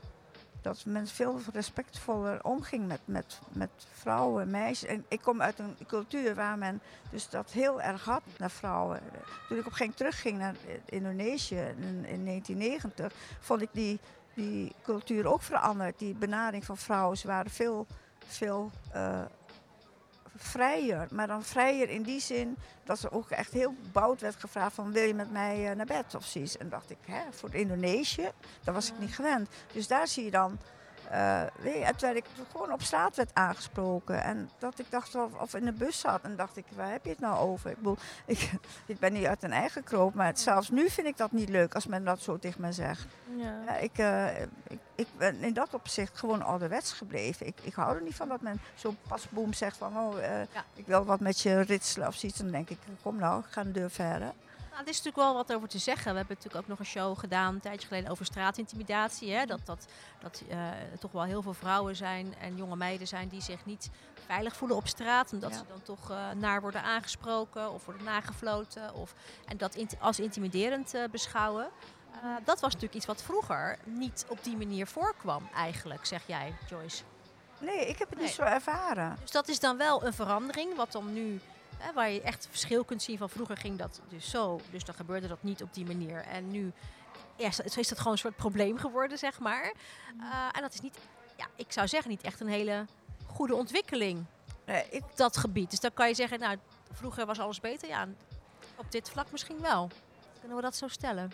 Dat 0.60 0.84
men 0.84 1.06
veel 1.06 1.40
respectvoller 1.52 2.44
omging 2.44 2.86
met, 2.86 3.00
met, 3.04 3.38
met 3.52 3.70
vrouwen 3.92 4.42
en 4.42 4.50
meisjes. 4.50 4.88
En 4.88 5.04
ik 5.08 5.20
kom 5.20 5.42
uit 5.42 5.58
een 5.58 5.76
cultuur 5.86 6.34
waar 6.34 6.58
men 6.58 6.80
dus 7.10 7.28
dat 7.28 7.50
heel 7.52 7.80
erg 7.80 8.04
had 8.04 8.22
naar 8.38 8.50
vrouwen. 8.50 9.00
Toen 9.48 9.58
ik 9.58 9.66
op 9.66 9.72
een 9.72 9.76
gegeven 9.76 9.78
moment 9.82 9.96
terugging 9.96 10.38
naar 10.38 10.54
Indonesië 10.84 11.56
in, 11.56 12.04
in 12.04 12.24
1990, 12.24 13.12
vond 13.40 13.62
ik 13.62 13.68
die, 13.72 13.98
die 14.34 14.72
cultuur 14.82 15.26
ook 15.26 15.42
veranderd. 15.42 15.98
Die 15.98 16.14
benadering 16.14 16.64
van 16.64 16.76
vrouwen, 16.76 17.16
ze 17.18 17.26
waren 17.26 17.50
veel, 17.50 17.86
veel 18.26 18.70
eh, 18.92 19.22
vrijer. 20.36 21.08
Maar 21.10 21.26
dan 21.26 21.42
vrijer 21.42 21.88
in 21.88 22.02
die 22.02 22.20
zin 22.20 22.56
dat 22.84 23.02
er 23.02 23.12
ook 23.12 23.30
echt 23.30 23.52
heel 23.52 23.74
boud 23.92 24.20
werd 24.20 24.36
gevraagd 24.36 24.74
van 24.74 24.92
wil 24.92 25.02
je 25.06 25.14
met 25.14 25.32
mij 25.32 25.70
eh, 25.70 25.76
naar 25.76 25.86
bed 25.86 26.14
of 26.14 26.24
zoiets. 26.24 26.56
En 26.56 26.68
dacht 26.68 26.90
ik, 26.90 26.98
hè, 27.06 27.22
voor 27.30 27.54
Indonesië, 27.54 28.30
dat 28.64 28.74
was 28.74 28.88
ik 28.88 28.98
niet 28.98 29.14
gewend. 29.14 29.48
Dus 29.72 29.86
daar 29.86 30.08
zie 30.08 30.24
je 30.24 30.30
dan, 30.30 30.58
eh, 31.10 31.42
je, 31.62 31.70
en 31.70 31.96
terwijl 31.96 32.16
ik 32.16 32.24
gewoon 32.50 32.72
op 32.72 32.82
straat 32.82 33.16
werd 33.16 33.30
aangesproken. 33.34 34.22
En 34.22 34.50
dat 34.58 34.78
ik 34.78 34.90
dacht, 34.90 35.14
of, 35.14 35.34
of 35.40 35.54
in 35.54 35.64
de 35.64 35.72
bus 35.72 35.98
zat 36.00 36.22
en 36.22 36.36
dacht 36.36 36.56
ik, 36.56 36.64
waar 36.74 36.90
heb 36.90 37.04
je 37.04 37.10
het 37.10 37.20
nou 37.20 37.38
over? 37.38 37.70
Ik 37.70 37.76
bedoel, 37.76 37.96
ik, 38.26 38.50
ik 38.86 38.98
ben 38.98 39.12
niet 39.12 39.26
uit 39.26 39.42
een 39.42 39.52
eigen 39.52 39.84
kroop, 39.84 40.14
maar 40.14 40.26
het- 40.26 40.40
zelfs 40.40 40.70
nu 40.70 40.90
vind 40.90 41.06
ik 41.06 41.16
dat 41.16 41.32
niet 41.32 41.48
leuk 41.48 41.74
als 41.74 41.86
men 41.86 42.04
dat 42.04 42.20
zo 42.20 42.38
tegen 42.38 42.60
me 42.60 42.72
zegt. 42.72 43.06
Ja. 43.36 43.54
Ja, 43.66 43.76
ik, 43.76 43.98
eh, 43.98 44.40
ik, 44.66 44.78
ik 44.94 45.06
ben 45.18 45.42
in 45.42 45.52
dat 45.54 45.74
opzicht 45.74 46.18
gewoon 46.18 46.42
ouderwets 46.42 46.92
gebleven. 46.92 47.46
Ik, 47.46 47.58
ik 47.62 47.74
hou 47.74 47.96
er 47.96 48.02
niet 48.02 48.14
van 48.14 48.28
dat 48.28 48.40
men 48.40 48.60
zo 48.74 48.94
pas 49.08 49.28
boem 49.28 49.52
zegt 49.52 49.76
van... 49.76 49.96
oh, 49.98 50.18
eh, 50.24 50.38
Ja. 50.54 50.64
ik 50.74 50.86
wil 50.86 51.04
wat 51.04 51.20
met 51.20 51.40
je 51.40 51.60
ritselen 51.60 52.08
of 52.08 52.14
zoiets. 52.14 52.38
Dan 52.38 52.50
denk 52.50 52.70
ik, 52.70 52.78
kom 53.02 53.16
nou, 53.16 53.40
ik 53.40 53.46
ga 53.50 53.60
een 53.60 53.72
deur 53.72 53.90
verder. 53.90 54.32
Nou, 54.76 54.88
er 54.88 54.94
is 54.94 55.02
natuurlijk 55.02 55.26
wel 55.28 55.34
wat 55.34 55.52
over 55.54 55.68
te 55.68 55.78
zeggen. 55.78 56.10
We 56.12 56.16
hebben 56.18 56.36
natuurlijk 56.36 56.62
ook 56.62 56.68
nog 56.70 56.78
een 56.78 56.84
show 56.92 57.18
gedaan 57.18 57.54
een 57.54 57.60
tijdje 57.60 57.86
geleden 57.88 58.10
over 58.10 58.24
straatintimidatie. 58.24 59.32
Hè? 59.32 59.44
Dat, 59.46 59.60
dat, 59.64 59.86
dat 60.20 60.42
eh, 60.48 60.58
er 60.70 60.98
toch 60.98 61.12
wel 61.12 61.22
heel 61.22 61.42
veel 61.42 61.54
vrouwen 61.54 61.96
zijn 61.96 62.34
en 62.40 62.56
jonge 62.56 62.76
meiden 62.76 63.06
zijn 63.06 63.28
die 63.28 63.40
zich 63.42 63.64
niet 63.64 63.90
veilig 64.26 64.56
voelen 64.56 64.76
op 64.76 64.86
straat. 64.88 65.32
Omdat 65.32 65.50
Ja. 65.50 65.56
ze 65.56 65.64
dan 65.68 65.82
toch 65.82 66.10
eh, 66.10 66.30
naar 66.30 66.60
worden 66.60 66.82
aangesproken 66.82 67.72
of 67.72 67.84
worden 67.84 68.04
nagefloten. 68.04 68.94
Of, 68.94 69.14
en 69.46 69.56
dat 69.56 69.76
als 70.00 70.20
intimiderend 70.20 70.94
eh, 70.94 71.02
beschouwen. 71.10 71.68
Dat 72.44 72.60
was 72.60 72.72
natuurlijk 72.72 72.94
iets 72.94 73.06
wat 73.06 73.22
vroeger 73.22 73.78
niet 73.84 74.24
op 74.28 74.44
die 74.44 74.56
manier 74.56 74.86
voorkwam 74.86 75.48
eigenlijk, 75.54 76.06
zeg 76.06 76.22
jij 76.26 76.54
Joyce. 76.68 77.02
Nee, 77.58 77.88
ik 77.88 77.98
heb 77.98 78.08
het 78.08 78.18
Nee. 78.18 78.26
niet 78.26 78.36
zo 78.36 78.42
ervaren. 78.42 79.16
Dus 79.20 79.30
dat 79.30 79.48
is 79.48 79.60
dan 79.60 79.76
wel 79.76 80.04
een 80.04 80.12
verandering, 80.12 80.76
wat 80.76 80.92
dan 80.92 81.12
nu, 81.12 81.40
hè, 81.78 81.92
waar 81.92 82.10
je 82.10 82.22
echt 82.22 82.46
verschil 82.50 82.84
kunt 82.84 83.02
zien 83.02 83.18
van 83.18 83.30
vroeger 83.30 83.56
ging 83.56 83.78
dat 83.78 84.00
dus 84.08 84.30
zo, 84.30 84.60
dus 84.70 84.84
dan 84.84 84.94
gebeurde 84.94 85.28
dat 85.28 85.42
niet 85.42 85.62
op 85.62 85.74
die 85.74 85.86
manier. 85.86 86.24
En 86.24 86.50
nu 86.50 86.72
ja, 87.36 87.46
is 87.46 87.76
is 87.76 87.88
dat 87.88 87.98
gewoon 87.98 88.12
een 88.12 88.18
soort 88.18 88.36
probleem 88.36 88.78
geworden, 88.78 89.18
zeg 89.18 89.38
maar. 89.38 89.62
Eh, 90.20 90.48
en 90.52 90.62
dat 90.62 90.74
is 90.74 90.80
niet, 90.80 90.98
ja, 91.36 91.46
ik 91.56 91.72
zou 91.72 91.88
zeggen, 91.88 92.10
niet 92.10 92.22
echt 92.22 92.40
een 92.40 92.48
hele 92.48 92.86
goede 93.26 93.54
ontwikkeling 93.54 94.26
Nee, 94.66 94.84
ik, 94.90 95.02
op 95.02 95.16
dat 95.16 95.36
gebied. 95.36 95.70
Dus 95.70 95.80
dan 95.80 95.92
kan 95.94 96.08
je 96.08 96.14
zeggen, 96.14 96.38
nou, 96.38 96.56
vroeger 96.92 97.26
was 97.26 97.38
alles 97.38 97.60
beter. 97.60 97.88
Ja, 97.88 98.08
op 98.76 98.90
dit 98.92 99.10
vlak 99.10 99.30
misschien 99.30 99.60
wel. 99.60 99.90
Kunnen 100.38 100.56
we 100.56 100.62
dat 100.62 100.76
zo 100.76 100.88
stellen? 100.88 101.32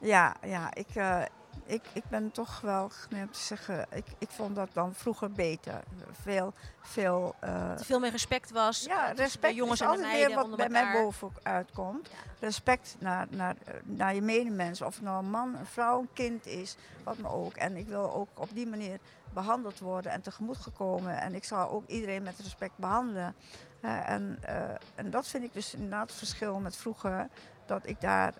ja, 0.00 0.36
ja, 0.42 0.74
ik, 0.74 0.94
eh, 0.94 1.22
ik, 1.66 1.82
ik 1.92 2.02
ben 2.08 2.30
toch 2.30 2.60
wel 2.60 2.88
geneigd 2.88 3.32
te 3.32 3.38
zeggen, 3.38 3.86
ik, 3.90 4.04
ik 4.18 4.30
vond 4.30 4.54
dat 4.54 4.68
dan 4.72 4.94
vroeger 4.94 5.30
beter. 5.30 5.82
Veel, 6.22 6.52
veel... 6.82 7.34
Uh, 7.44 7.68
dat 7.68 7.78
er 7.78 7.84
veel 7.84 8.00
meer 8.00 8.10
respect 8.10 8.50
was. 8.50 8.84
Ja, 8.84 9.10
respect 9.10 9.54
jongens 9.54 9.80
is 9.80 9.86
altijd 9.86 10.12
weer 10.12 10.34
wat 10.34 10.56
bij 10.56 10.68
mij 10.68 10.92
boven 10.92 11.30
uitkomt. 11.42 12.10
Respect 12.40 12.96
naar, 12.98 13.26
naar, 13.30 13.56
naar 13.84 14.14
je 14.14 14.22
medemens. 14.22 14.82
Of 14.82 14.94
het 14.94 15.04
nou 15.04 15.24
een 15.24 15.30
man, 15.30 15.56
een 15.56 15.66
vrouw, 15.66 16.00
een 16.00 16.12
kind 16.12 16.46
is, 16.46 16.76
wat 17.04 17.18
me 17.18 17.28
ook. 17.28 17.54
En 17.54 17.76
ik 17.76 17.86
wil 17.86 18.12
ook 18.12 18.28
op 18.34 18.48
die 18.52 18.66
manier 18.66 18.98
behandeld 19.32 19.78
worden 19.78 20.12
en 20.12 20.20
tegemoet 20.20 20.58
gekomen. 20.58 21.20
En 21.20 21.34
ik 21.34 21.44
zal 21.44 21.70
ook 21.70 21.86
iedereen 21.86 22.22
met 22.22 22.38
respect 22.38 22.76
behandelen. 22.76 23.34
en, 23.80 24.38
uh, 24.44 24.50
en 24.94 25.10
dat 25.10 25.28
vind 25.28 25.44
ik 25.44 25.52
dus 25.52 25.74
inderdaad 25.74 26.08
het 26.08 26.18
verschil 26.18 26.58
met 26.58 26.76
vroeger. 26.76 27.28
Dat 27.66 27.86
ik 27.86 28.00
daar 28.00 28.34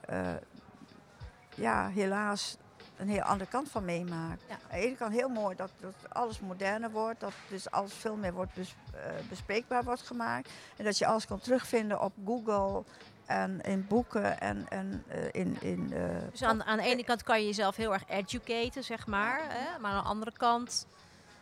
ja, 1.54 1.88
helaas 1.88 2.56
een 2.96 3.08
heel 3.08 3.22
andere 3.22 3.50
kant 3.50 3.70
van 3.70 3.84
meemaak. 3.84 4.38
Ja. 4.48 4.54
Aan 4.54 4.60
de 4.70 4.86
ene 4.86 4.96
kant 4.96 5.12
heel 5.12 5.28
mooi 5.28 5.56
dat, 5.56 5.70
dat 5.80 5.94
alles 6.08 6.40
moderner 6.40 6.90
wordt, 6.90 7.20
dat 7.20 7.32
dus 7.48 7.70
alles 7.70 7.92
veel 7.92 8.16
meer 8.16 8.32
wordt 8.32 8.54
bes, 8.54 8.74
uh, 8.94 9.00
bespreekbaar 9.28 9.84
wordt 9.84 10.02
gemaakt. 10.02 10.50
En 10.76 10.84
dat 10.84 10.98
je 10.98 11.06
alles 11.06 11.26
kan 11.26 11.40
terugvinden 11.40 12.00
op 12.00 12.12
Google 12.26 12.84
en 13.26 13.60
in 13.60 13.86
boeken 13.86 14.40
en, 14.40 14.66
en 14.68 15.04
uh, 15.08 15.24
in... 15.32 15.56
in 15.60 15.90
uh, 15.92 16.04
dus 16.30 16.42
aan, 16.42 16.64
aan 16.64 16.76
de 16.76 16.84
ene 16.84 17.04
kant 17.04 17.22
kan 17.22 17.40
je 17.40 17.46
jezelf 17.46 17.76
heel 17.76 17.92
erg 17.92 18.08
educaten, 18.08 18.84
zeg 18.84 19.06
maar. 19.06 19.40
Hè? 19.42 19.78
Maar 19.78 19.92
aan 19.92 20.02
de 20.02 20.08
andere 20.08 20.32
kant... 20.36 20.86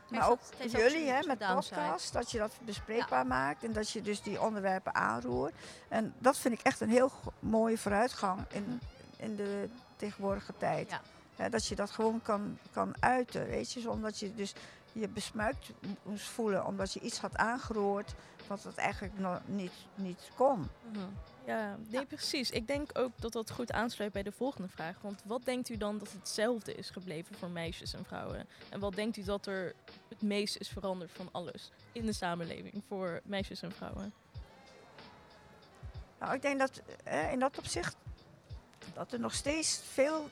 Maar 0.09 0.31
ook 0.31 0.41
jullie 0.69 1.11
hè, 1.11 1.27
met 1.27 1.39
podcast, 1.39 2.13
dat 2.13 2.31
je 2.31 2.39
dat 2.39 2.53
bespreekbaar 2.65 3.23
ja. 3.23 3.29
maakt 3.29 3.65
en 3.65 3.73
dat 3.73 3.91
je 3.91 4.03
dus 4.03 4.23
die 4.23 4.43
onderwerpen 4.43 4.95
aanroert. 4.95 5.55
En 5.89 6.15
dat 6.19 6.39
vind 6.39 6.55
ik 6.59 6.61
echt 6.61 6.81
een 6.81 6.91
heel 6.91 7.11
mooie 7.39 7.79
vooruitgang 7.79 8.41
in, 8.49 8.81
in 9.17 9.37
de 9.37 9.69
tegenwoordige 9.97 10.53
tijd. 10.59 10.91
Ja 10.91 11.01
dat 11.51 11.67
je 11.67 11.75
dat 11.75 11.91
gewoon 11.91 12.23
kan, 12.23 12.59
kan 12.73 12.95
uiten, 13.01 13.47
weet 13.47 13.73
je. 13.73 13.81
Zonder 13.81 14.13
je 14.15 14.35
dus 14.35 14.55
je 14.93 15.09
besmuikt 15.09 15.71
moest 16.03 16.29
voelen 16.29 16.67
omdat 16.67 16.93
je 16.93 17.01
iets 17.01 17.19
had 17.19 17.37
aangeroerd 17.37 18.15
wat 18.47 18.63
het 18.63 18.77
eigenlijk 18.77 19.19
nog 19.19 19.41
niet, 19.47 19.73
niet 19.95 20.31
kon. 20.37 20.69
Mhm. 20.93 20.99
Ja, 21.45 21.77
nee, 21.89 22.07
precies. 22.07 22.51
Ik 22.51 22.67
denk 22.67 22.99
ook 22.99 23.11
dat 23.17 23.33
dat 23.33 23.51
goed 23.51 23.73
aansluit 23.73 24.13
bij 24.13 24.23
de 24.23 24.33
volgende 24.33 24.69
vraag. 24.69 25.01
Want 25.01 25.23
wat 25.25 25.45
denkt 25.45 25.69
u 25.69 25.77
dan 25.77 25.99
dat 25.99 26.13
hetzelfde 26.13 26.75
is 26.75 26.91
gebleven 26.91 27.37
voor 27.37 27.51
meisjes 27.51 27.95
en 27.95 28.05
vrouwen? 28.05 28.47
En 28.69 28.81
wat 28.81 28.95
denkt 28.95 29.17
u 29.17 29.23
dat 29.23 29.47
er 29.47 29.75
het 30.09 30.23
meest 30.23 30.57
is 30.57 30.69
veranderd 30.69 31.11
van 31.13 31.29
alles 31.33 31.71
in 31.93 32.07
de 32.07 32.13
samenleving 32.13 32.83
voor 32.89 33.21
meisjes 33.25 33.63
en 33.63 33.73
vrouwen? 33.73 34.13
Nou, 36.19 36.35
ik 36.35 36.43
denk 36.43 36.59
dat 36.59 36.83
in 37.33 37.39
dat 37.39 37.59
opzicht 37.59 37.97
dat 38.95 39.13
er 39.13 39.21
nog 39.21 39.35
steeds 39.35 39.81
veel 39.93 40.31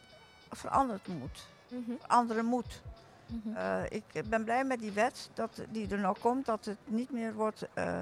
veranderd 0.51 1.07
moet. 1.07 1.46
Mm 1.68 1.98
Veranderen 2.01 2.44
moet. 2.44 2.82
Mhm. 3.26 3.57
Eh, 3.57 3.82
ik 3.88 4.28
ben 4.28 4.44
blij 4.44 4.64
met 4.64 4.80
die 4.80 4.92
wet 4.92 5.30
dat 5.34 5.62
die 5.68 5.90
er 5.90 5.98
nou 5.98 6.18
komt, 6.18 6.46
dat 6.46 6.64
het 6.64 6.78
niet 6.84 7.11
meer 7.11 7.34
wordt 7.34 7.66
uh, 7.74 7.98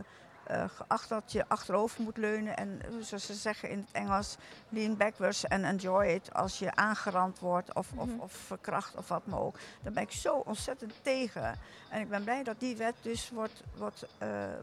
uh, 0.51 0.65
geacht 0.69 1.09
dat 1.09 1.33
je 1.33 1.49
achterover 1.49 2.03
moet 2.03 2.17
leunen 2.17 2.57
en 2.57 2.81
zoals 3.01 3.27
ze 3.27 3.35
zeggen 3.35 3.71
in 3.71 3.79
het 3.79 3.93
Engels, 3.93 4.37
lean 4.69 4.97
backwards 4.97 5.49
and 5.49 5.65
enjoy 5.65 6.05
it 6.05 6.35
als 6.35 6.59
je 6.59 6.75
aangerand 6.75 7.39
wordt 7.39 7.75
of, 7.75 7.93
of, 7.97 8.09
mhm. 8.09 8.21
of 8.21 8.33
verkracht 8.33 8.97
of 8.97 9.09
wat 9.09 9.27
maar 9.27 9.41
ook. 9.41 9.59
Daar 9.83 9.93
ben 9.93 10.03
ik 10.03 10.13
zo 10.13 10.35
ontzettend 10.35 10.93
tegen. 11.03 11.59
En 11.91 12.01
ik 12.01 12.09
ben 12.09 12.25
blij 12.25 12.43
dat 12.43 12.61
die 12.61 12.77
wet 12.77 12.95
dus 13.03 13.31
wordt, 13.31 13.63
wordt, 13.77 14.07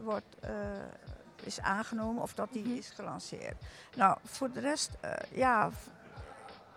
wordt 0.02 0.36
is 1.42 1.60
aangenomen 1.60 2.22
of 2.22 2.34
dat 2.34 2.48
die 2.52 2.64
mhm. 2.64 2.76
is 2.76 2.90
gelanceerd. 2.90 3.62
Nou, 3.96 4.18
voor 4.24 4.50
de 4.50 4.60
rest, 4.60 4.90
ja, 5.30 5.70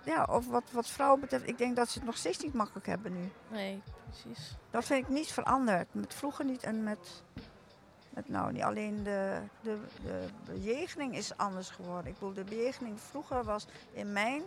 ja, 0.04 0.28
of 0.30 0.48
wat, 0.48 0.64
wat 0.72 0.88
vrouwen 0.88 1.20
betreft, 1.20 1.48
ik 1.48 1.58
denk 1.58 1.76
dat 1.76 1.90
ze 1.90 1.98
het 1.98 2.08
nog 2.08 2.18
steeds 2.18 2.44
niet 2.44 2.54
makkelijk 2.54 2.86
hebben 2.86 3.14
nu. 3.14 3.32
Nee, 3.48 3.82
precies. 4.04 4.56
Dat 4.70 4.86
vind 4.86 5.04
ik 5.04 5.10
niet 5.10 5.32
veranderd. 5.32 5.94
Met 5.94 6.14
vroeger 6.14 6.46
niet 6.46 6.64
en 6.64 6.84
met, 6.84 7.24
met 8.10 8.30
nou 8.30 8.52
niet. 8.52 8.64
Alleen 8.64 9.04
de, 9.04 9.42
de, 9.62 9.78
de 10.04 10.28
bejegening 10.46 11.16
is 11.16 11.38
anders 11.38 11.70
geworden. 11.70 12.12
Ik 12.12 12.14
bedoel, 12.14 12.34
de 12.34 12.44
bejegening 12.44 13.02
vroeger 13.02 13.44
was 13.44 13.68
in 13.92 14.14
mijn 14.14 14.44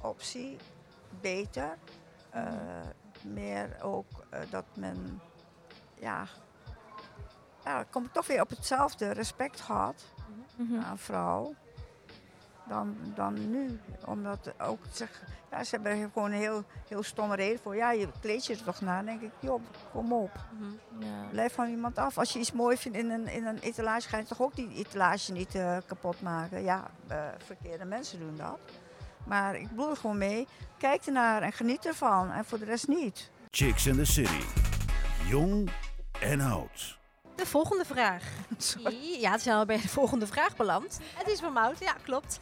optie 0.00 0.56
beter. 1.20 1.78
Uh, 2.34 2.44
meer 3.22 3.82
ook 3.82 4.06
uh, 4.34 4.40
dat 4.50 4.64
men, 4.74 5.20
ja, 5.94 6.26
ja, 7.64 7.84
kom 7.90 8.04
ik 8.04 8.12
toch 8.12 8.26
weer 8.26 8.40
op 8.40 8.48
hetzelfde 8.48 9.10
respect 9.10 9.60
had 9.60 10.04
mm 10.56 10.66
-hmm. 10.66 10.80
aan 10.82 10.98
vrouw 10.98 11.54
dan, 12.68 12.96
dan 13.14 13.50
nu. 13.50 13.80
Omdat 14.04 14.52
ook 14.60 14.78
zeg, 14.92 15.22
ja, 15.50 15.64
ze 15.64 15.74
hebben 15.74 16.10
gewoon 16.12 16.32
een 16.32 16.38
heel, 16.38 16.64
heel 16.88 17.02
stomme 17.02 17.36
reden 17.36 17.58
voor. 17.62 17.76
Ja, 17.76 17.92
je 17.92 18.08
kleed 18.20 18.46
je 18.46 18.52
er 18.52 18.62
toch 18.62 18.80
naar. 18.80 19.04
Dan 19.04 19.18
denk 19.18 19.20
ik, 19.20 19.30
joh, 19.40 19.62
kom 19.92 20.12
op. 20.12 20.30
Mhm. 20.58 21.04
ja. 21.04 21.28
Blijf 21.30 21.54
van 21.54 21.68
iemand 21.68 21.98
af. 21.98 22.18
Als 22.18 22.32
je 22.32 22.38
iets 22.38 22.52
mooi 22.52 22.76
vindt 22.76 22.98
in 22.98 23.10
een, 23.10 23.26
in 23.28 23.46
een 23.46 23.58
etalage, 23.58 24.08
ga 24.08 24.18
je 24.18 24.24
toch 24.24 24.40
ook 24.40 24.54
die 24.54 24.74
etalage 24.74 25.32
niet 25.32 25.54
uh, 25.54 25.76
kapot 25.86 26.22
maken. 26.22 26.62
Ja, 26.62 26.90
uh, 27.10 27.16
verkeerde 27.44 27.84
mensen 27.84 28.18
doen 28.18 28.36
dat. 28.36 28.58
Maar 29.26 29.56
ik 29.56 29.68
bedoel 29.68 29.94
gewoon 29.94 30.18
mee. 30.18 30.46
Kijk 30.78 31.06
ernaar 31.06 31.42
en 31.42 31.52
geniet 31.52 31.86
ervan. 31.86 32.30
En 32.30 32.44
voor 32.44 32.58
de 32.58 32.64
rest 32.64 32.88
niet. 32.88 33.30
Chicks 33.50 33.86
in 33.86 33.96
the 33.96 34.04
City. 34.04 34.42
Jong 35.28 35.70
en 36.20 36.40
oud. 36.40 36.97
De 37.38 37.46
volgende 37.46 37.84
vraag. 37.84 38.22
Sorry. 38.56 39.20
Ja, 39.20 39.30
het 39.30 39.40
is 39.40 39.46
al 39.46 39.64
bij 39.64 39.80
de 39.80 39.88
volgende 39.88 40.26
vraag 40.26 40.56
beland. 40.56 40.98
Het 41.14 41.28
is 41.28 41.40
van 41.40 41.52
Mout, 41.52 41.78
ja, 41.78 41.92
klopt. 42.02 42.40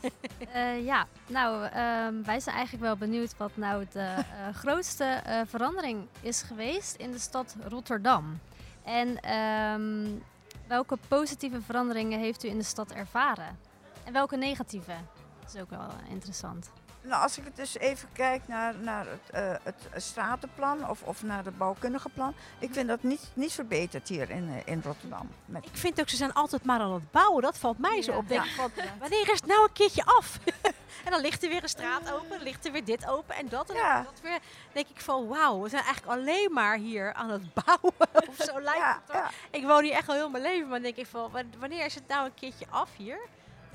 Uh, 0.54 0.84
ja, 0.90 1.06
nou, 1.26 1.64
um, 1.64 2.24
wij 2.24 2.40
zijn 2.40 2.56
eigenlijk 2.56 2.84
wel 2.84 2.96
benieuwd 2.96 3.36
wat 3.36 3.50
nou 3.54 3.84
de 3.92 3.98
uh, 3.98 4.54
grootste 4.62 5.22
uh, 5.26 5.40
verandering 5.46 6.06
is 6.20 6.42
geweest 6.42 6.94
in 6.94 7.12
de 7.12 7.18
stad 7.18 7.56
Rotterdam. 7.68 8.40
En 8.84 9.32
um, 9.36 10.22
welke 10.66 10.98
positieve 11.08 11.60
veranderingen 11.60 12.18
heeft 12.18 12.44
u 12.44 12.48
in 12.48 12.58
de 12.58 12.64
stad 12.64 12.92
ervaren? 12.92 13.58
En 14.04 14.12
welke 14.12 14.36
negatieve? 14.36 14.94
Dat 15.40 15.54
is 15.54 15.60
ook 15.60 15.70
wel 15.70 15.88
interessant. 16.08 16.70
Nou, 17.06 17.22
als 17.22 17.38
ik 17.38 17.44
het 17.44 17.56
dus 17.56 17.78
even 17.78 18.08
kijk 18.12 18.48
naar, 18.48 18.74
naar 18.80 19.06
het, 19.06 19.42
uh, 19.42 19.56
het 19.62 20.02
stratenplan 20.02 20.88
of, 20.88 21.02
of 21.02 21.22
naar 21.22 21.44
het 21.44 21.58
bouwkundige 21.58 22.08
plan. 22.08 22.34
Ik 22.58 22.72
vind 22.72 22.88
dat 22.88 23.02
niet, 23.02 23.30
niet 23.34 23.52
verbeterd 23.52 24.08
hier 24.08 24.30
in, 24.30 24.48
uh, 24.48 24.54
in 24.64 24.80
Rotterdam. 24.84 25.30
Met 25.44 25.64
ik 25.64 25.76
vind 25.76 26.00
ook, 26.00 26.08
ze 26.08 26.16
zijn 26.16 26.32
altijd 26.32 26.64
maar 26.64 26.80
aan 26.80 26.92
het 26.92 27.10
bouwen. 27.10 27.42
Dat 27.42 27.58
valt 27.58 27.78
mij 27.78 28.02
zo 28.02 28.12
op. 28.12 28.28
Denk 28.28 28.44
ja. 28.44 28.50
van, 28.50 28.70
wanneer 28.98 29.30
is 29.30 29.40
het 29.40 29.46
nou 29.46 29.62
een 29.62 29.72
keertje 29.72 30.04
af? 30.04 30.38
en 31.04 31.10
dan 31.10 31.20
ligt 31.20 31.42
er 31.42 31.48
weer 31.48 31.62
een 31.62 31.68
straat 31.68 32.12
open, 32.12 32.28
dan 32.28 32.42
ligt 32.42 32.66
er 32.66 32.72
weer 32.72 32.84
dit 32.84 33.08
open 33.08 33.34
en 33.34 33.48
dat. 33.48 33.70
En 33.70 33.76
ja. 33.76 34.02
dat 34.02 34.20
weer. 34.22 34.38
denk 34.72 34.86
ik 34.88 35.00
van, 35.00 35.26
wauw, 35.26 35.62
we 35.62 35.68
zijn 35.68 35.82
eigenlijk 35.82 36.18
alleen 36.18 36.52
maar 36.52 36.76
hier 36.76 37.12
aan 37.12 37.30
het 37.30 37.54
bouwen. 37.64 38.28
of 38.28 38.44
zo 38.44 38.60
lijkt 38.60 38.78
ja, 38.78 39.02
het 39.06 39.14
toch. 39.14 39.30
Ik 39.50 39.64
woon 39.64 39.82
hier 39.82 39.92
echt 39.92 40.08
al 40.08 40.14
heel 40.14 40.30
mijn 40.30 40.42
leven, 40.42 40.68
maar 40.68 40.80
dan 40.80 40.82
denk 40.82 40.96
ik 40.96 41.06
van, 41.06 41.30
wanneer 41.58 41.84
is 41.84 41.94
het 41.94 42.08
nou 42.08 42.24
een 42.26 42.34
keertje 42.34 42.66
af 42.70 42.90
hier? 42.96 43.18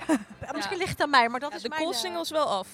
Misschien 0.55 0.77
ligt 0.77 0.89
het 0.89 1.01
aan 1.01 1.09
mij, 1.09 1.29
maar 1.29 1.39
dat 1.39 1.53
is 1.53 1.61
de 1.61 1.69
mijn... 1.69 1.81
De 1.81 1.87
koolsingels 1.87 2.29
wel 2.29 2.47
af. 2.47 2.67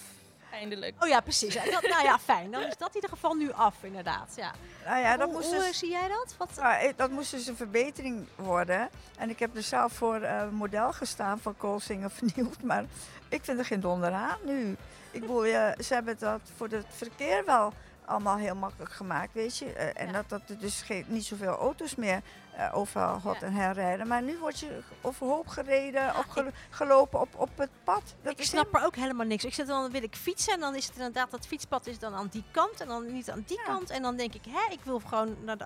Eindelijk. 0.51 1.03
Oh 1.03 1.07
ja, 1.07 1.19
precies. 1.19 1.53
Dat, 1.53 1.81
nou 1.81 2.03
ja, 2.03 2.19
fijn. 2.19 2.51
Dan 2.51 2.61
is 2.61 2.77
dat 2.77 2.89
in 2.89 2.95
ieder 2.95 3.09
geval 3.09 3.33
nu 3.33 3.51
af, 3.51 3.75
inderdaad. 3.81 4.33
Ja. 4.35 4.51
Nou 4.85 4.99
ja, 4.99 5.17
dat 5.17 5.27
hoe, 5.27 5.35
moest 5.35 5.53
hoe 5.53 5.63
dus, 5.63 5.79
zie 5.79 5.89
jij 5.89 6.07
dat? 6.07 6.35
Wat? 6.37 6.49
Nou, 6.55 6.93
dat 6.95 7.09
moest 7.09 7.31
dus 7.31 7.47
een 7.47 7.55
verbetering 7.55 8.27
worden. 8.35 8.89
En 9.17 9.29
ik 9.29 9.39
heb 9.39 9.55
er 9.55 9.63
zelf 9.63 9.93
voor 9.93 10.21
uh, 10.21 10.49
model 10.49 10.93
gestaan 10.93 11.39
van 11.39 11.57
Koolsingen 11.57 12.11
vernieuwd. 12.11 12.61
Maar 12.71 12.85
ik 13.29 13.43
vind 13.43 13.59
er 13.59 13.65
geen 13.65 13.79
donder 13.79 14.11
aan 14.11 14.37
nu. 14.43 14.75
Ik 15.11 15.21
bedoel, 15.21 15.41
ze 15.43 15.93
hebben 15.93 16.15
dat 16.19 16.41
voor 16.55 16.67
het 16.67 16.85
verkeer 16.89 17.45
wel 17.45 17.73
allemaal 18.05 18.37
heel 18.37 18.55
makkelijk 18.55 18.91
gemaakt, 18.91 19.33
weet 19.33 19.57
je. 19.57 19.65
Uh, 19.65 20.01
en 20.01 20.05
ja. 20.05 20.11
dat, 20.11 20.29
dat 20.29 20.41
er 20.47 20.59
dus 20.59 20.81
geen, 20.81 21.05
niet 21.07 21.25
zoveel 21.25 21.57
auto's 21.57 21.95
meer 21.95 22.21
uh, 22.57 22.69
overal 22.73 23.19
hot 23.19 23.39
ja. 23.39 23.47
en 23.47 23.53
herrijden. 23.53 24.07
Maar 24.07 24.21
nu 24.21 24.37
word 24.37 24.59
je 24.59 24.79
overhoop 25.01 25.47
gereden, 25.47 26.01
ja, 26.01 26.25
gelopen 26.69 27.19
op, 27.19 27.29
op 27.35 27.49
het 27.55 27.69
pad. 27.83 28.15
Dat 28.21 28.39
ik 28.39 28.45
snap 28.45 28.75
er 28.75 28.85
ook 28.85 28.95
helemaal 28.95 29.25
niks. 29.25 29.45
Ik 29.45 29.53
zit 29.53 29.67
dan 29.67 29.91
wil 29.91 30.03
ik 30.03 30.15
fietsen 30.15 30.53
en 30.53 30.59
dan 30.59 30.75
is 30.75 30.85
het 30.85 30.95
inderdaad 30.95 31.31
dat 31.31 31.47
fietspad 31.47 31.87
is 31.87 31.99
dan 31.99 32.13
aan 32.13 32.27
die 32.31 32.43
kant 32.51 32.81
en 32.81 32.87
dan 32.87 33.13
niet 33.13 33.29
aan 33.29 33.43
die 33.47 33.61
kant. 33.65 33.89
En 33.89 34.01
dan 34.01 34.15
denk 34.15 34.33
ik, 34.33 34.45
hè, 34.49 34.73
ik 34.73 34.79
wil 34.83 34.99
gewoon 34.99 35.35
naar 35.43 35.57
de... 35.57 35.65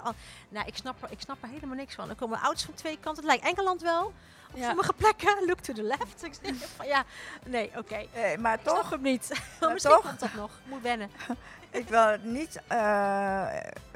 Nou, 0.49 0.67
ik 0.67 0.75
snap, 0.75 1.03
er, 1.03 1.11
ik 1.11 1.21
snap 1.21 1.37
er 1.41 1.49
helemaal 1.49 1.75
niks 1.75 1.95
van. 1.95 2.09
Er 2.09 2.15
komen 2.15 2.39
auto's 2.39 2.63
van 2.63 2.73
twee 2.73 2.97
kanten. 2.99 3.23
Het 3.23 3.31
lijkt 3.31 3.57
Engeland 3.57 3.81
wel. 3.81 4.13
Op 4.51 4.57
ja. 4.57 4.67
sommige 4.67 4.93
plekken, 4.93 5.35
look 5.47 5.59
to 5.59 5.73
the 5.73 5.83
left. 5.83 6.23
Ik 6.23 6.43
denk 6.43 6.55
van, 6.75 6.87
ja, 6.87 7.03
nee, 7.45 7.67
oké. 7.67 7.77
Okay. 7.77 8.09
Nee, 8.13 8.37
maar 8.37 8.53
ik 8.53 8.63
toch. 8.63 8.79
snap 8.79 8.91
hem 8.91 9.01
niet. 9.01 9.29
Maar 9.59 9.71
Misschien 9.71 9.95
toch? 9.95 10.05
komt 10.05 10.19
dat 10.19 10.33
nog. 10.33 10.51
Moet 10.65 10.81
wennen. 10.81 11.11
ik 11.71 11.87
wil 11.87 12.17
niet 12.23 12.61
uh, 12.71 13.47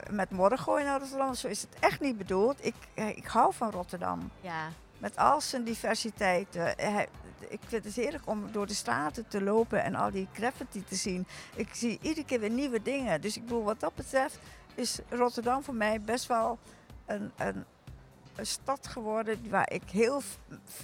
met 0.10 0.30
modder 0.30 0.58
gooien 0.58 0.86
naar 0.86 1.00
Rotterdam. 1.00 1.34
Zo 1.34 1.48
is 1.48 1.62
het 1.62 1.76
echt 1.80 2.00
niet 2.00 2.18
bedoeld. 2.18 2.66
Ik, 2.66 2.76
ik 2.94 3.26
hou 3.26 3.54
van 3.54 3.72
Rotterdam. 3.72 4.32
Ja. 4.42 4.68
Met 4.98 5.18
al 5.18 5.42
zijn 5.42 5.64
diversiteit. 5.64 6.56
Uh, 6.56 7.00
ik 7.50 7.60
vind 7.68 7.84
het 7.84 7.96
heerlijk 7.96 8.28
om 8.28 8.52
door 8.52 8.68
de 8.68 8.74
straten 8.74 9.28
te 9.28 9.44
lopen 9.44 9.84
en 9.84 9.96
al 9.96 10.12
die 10.12 10.28
graffiti 10.34 10.84
te 10.84 10.96
zien. 10.96 11.28
Ik 11.56 11.70
zie 11.72 12.00
iedere 12.02 12.26
keer 12.26 12.40
weer 12.40 12.50
nieuwe 12.50 12.82
dingen. 12.82 13.22
Dus 13.22 13.36
ik 13.36 13.44
bedoel, 13.44 13.64
wat 13.64 13.80
dat 13.80 13.96
betreft 13.96 14.40
is 14.76 15.00
Rotterdam 15.10 15.64
voor 15.64 15.76
mij 15.76 16.02
best 16.02 16.28
wel 16.28 16.60
een, 17.06 17.32
een, 17.36 17.66
een 18.36 18.46
stad 18.46 18.88
geworden 18.88 19.50
waar 19.50 19.72
ik 19.72 19.84
heel 19.92 20.22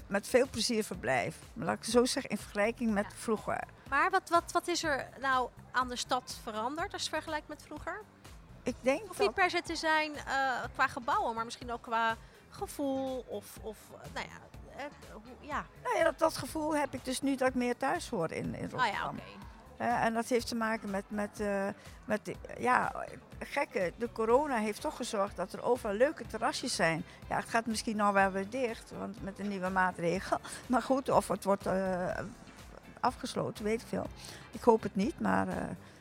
met 0.08 0.28
veel 0.28 0.48
plezier 0.50 0.84
verblijf. 0.84 1.36
Maar 1.54 1.66
laat 1.66 1.78
ik 1.78 1.84
zo 1.84 2.06
zeggen, 2.06 2.32
in 2.32 2.38
vergelijking 2.38 2.94
met 2.94 3.06
vroeger. 3.16 3.64
Maar 3.92 4.10
wat, 4.10 4.30
wat, 4.30 4.52
wat 4.52 4.68
is 4.68 4.84
er 4.84 5.08
nou 5.20 5.50
aan 5.72 5.88
de 5.88 5.96
stad 5.96 6.40
veranderd 6.44 6.94
als 6.94 7.04
je 7.04 7.10
vergelijkt 7.10 7.48
met 7.48 7.64
vroeger? 7.64 8.02
Ik 8.64 8.76
denk 8.82 9.00
Hoeft 9.00 9.18
dat... 9.18 9.28
niet 9.28 9.36
per 9.36 9.50
se 9.50 9.62
te 9.62 9.76
zijn 9.76 10.16
eh, 10.16 10.24
qua 10.74 10.88
gebouwen, 10.88 11.36
maar 11.36 11.46
misschien 11.46 11.72
ook 11.72 11.82
qua 11.82 12.16
gevoel 12.50 13.26
of, 13.28 13.58
of 13.62 13.78
nou 14.14 14.26
ja, 14.28 14.78
eh, 14.78 14.86
hoe, 15.12 15.22
ja. 15.40 15.66
Nou 15.84 15.98
ja, 15.98 16.04
dat, 16.04 16.20
dat 16.20 16.38
gevoel 16.38 16.76
heb 16.76 16.94
ik 16.94 17.06
dus 17.06 17.22
nu 17.22 17.36
dat 17.36 17.48
ik 17.48 17.56
meer 17.56 17.78
thuis 17.78 18.10
hoor 18.10 18.32
in, 18.32 18.56
in 18.56 18.66
Ah 18.66 18.72
Rotterdam. 18.72 18.94
ja, 18.94 19.10
oké. 19.10 19.22
Eh, 19.78 20.06
en 20.06 20.14
dat 20.14 20.28
heeft 20.28 20.48
te 20.48 20.56
maken 20.56 20.90
met, 20.90 21.04
met, 21.08 21.40
eh, 21.40 21.68
met 22.06 22.26
de, 22.26 22.36
ja, 22.58 23.06
gekke, 23.40 23.94
de 23.98 24.12
corona 24.12 24.58
heeft 24.58 24.82
toch 24.82 24.96
gezorgd 24.96 25.36
dat 25.36 25.54
er 25.54 25.64
overal 25.64 25.96
leuke 25.96 26.28
terrasjes 26.28 26.76
zijn. 26.76 27.04
Ja, 27.30 27.36
het 27.36 27.50
gaat 27.50 27.66
misschien 27.66 27.96
nou 27.96 28.14
wel 28.14 28.32
weer 28.32 28.50
dicht, 28.50 28.92
want 28.98 29.24
met 29.24 29.40
een 29.40 29.48
nieuwe 29.48 29.70
maatregel. 29.70 30.38
Maar 30.68 30.82
goed, 30.82 31.10
of 31.10 31.28
het 31.28 31.44
wordt 31.44 31.66
afgesloten, 33.02 33.64
weet 33.64 33.82
ik 33.82 33.88
veel. 33.88 34.06
Ik 34.52 34.62
hoop 34.62 34.82
het 34.84 34.96
niet, 34.96 35.20
maar, 35.20 35.48
eh, 35.48 35.56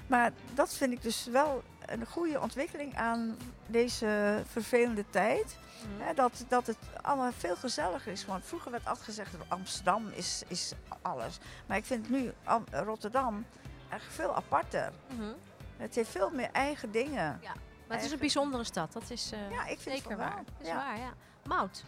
maar 0.06 0.32
dat 0.54 0.74
vind 0.74 0.92
ik 0.92 1.02
dus 1.02 1.24
wel 1.26 1.62
een 1.86 2.06
goede 2.06 2.40
ontwikkeling 2.40 2.96
aan 2.96 3.36
deze 3.66 4.42
vervelende 4.50 5.04
tijd. 5.10 5.56
Mhm. 5.96 6.06
Hè, 6.08 6.14
dat, 6.14 6.44
dat 6.48 6.66
het 6.66 6.76
allemaal 7.02 7.32
veel 7.32 7.56
gezelliger 7.56 8.12
is. 8.12 8.26
Want 8.26 8.44
vroeger 8.44 8.70
werd 8.70 8.86
altijd 8.86 9.04
gezegd, 9.04 9.34
Amsterdam 9.48 10.08
is, 10.08 10.42
is 10.48 10.72
alles. 11.02 11.38
Maar 11.66 11.76
ik 11.76 11.84
vind 11.84 12.10
nu 12.10 12.32
Am- 12.44 12.64
Rotterdam 12.72 13.44
echt 13.88 14.04
veel 14.08 14.34
aparter. 14.36 14.92
Mhm. 15.16 15.28
Het 15.76 15.94
heeft 15.94 16.10
veel 16.10 16.30
meer 16.30 16.48
eigen 16.52 16.90
dingen. 16.90 17.40
Maar 17.88 17.96
het 17.98 18.06
is 18.06 18.12
een 18.12 18.18
bijzondere 18.18 18.64
stad, 18.64 18.92
dat 18.92 19.10
is 19.10 19.32
eh, 19.32 19.50
Ja, 19.50 19.66
ik 19.66 19.80
vind 19.80 19.96
zeker 19.96 20.10
het 20.10 20.18
wel. 20.18 20.28
waar. 20.28 20.42
Is 20.60 20.66
Ja. 20.66 20.74
waar, 20.74 20.98
ja. 20.98 21.12
Mout. 21.44 21.84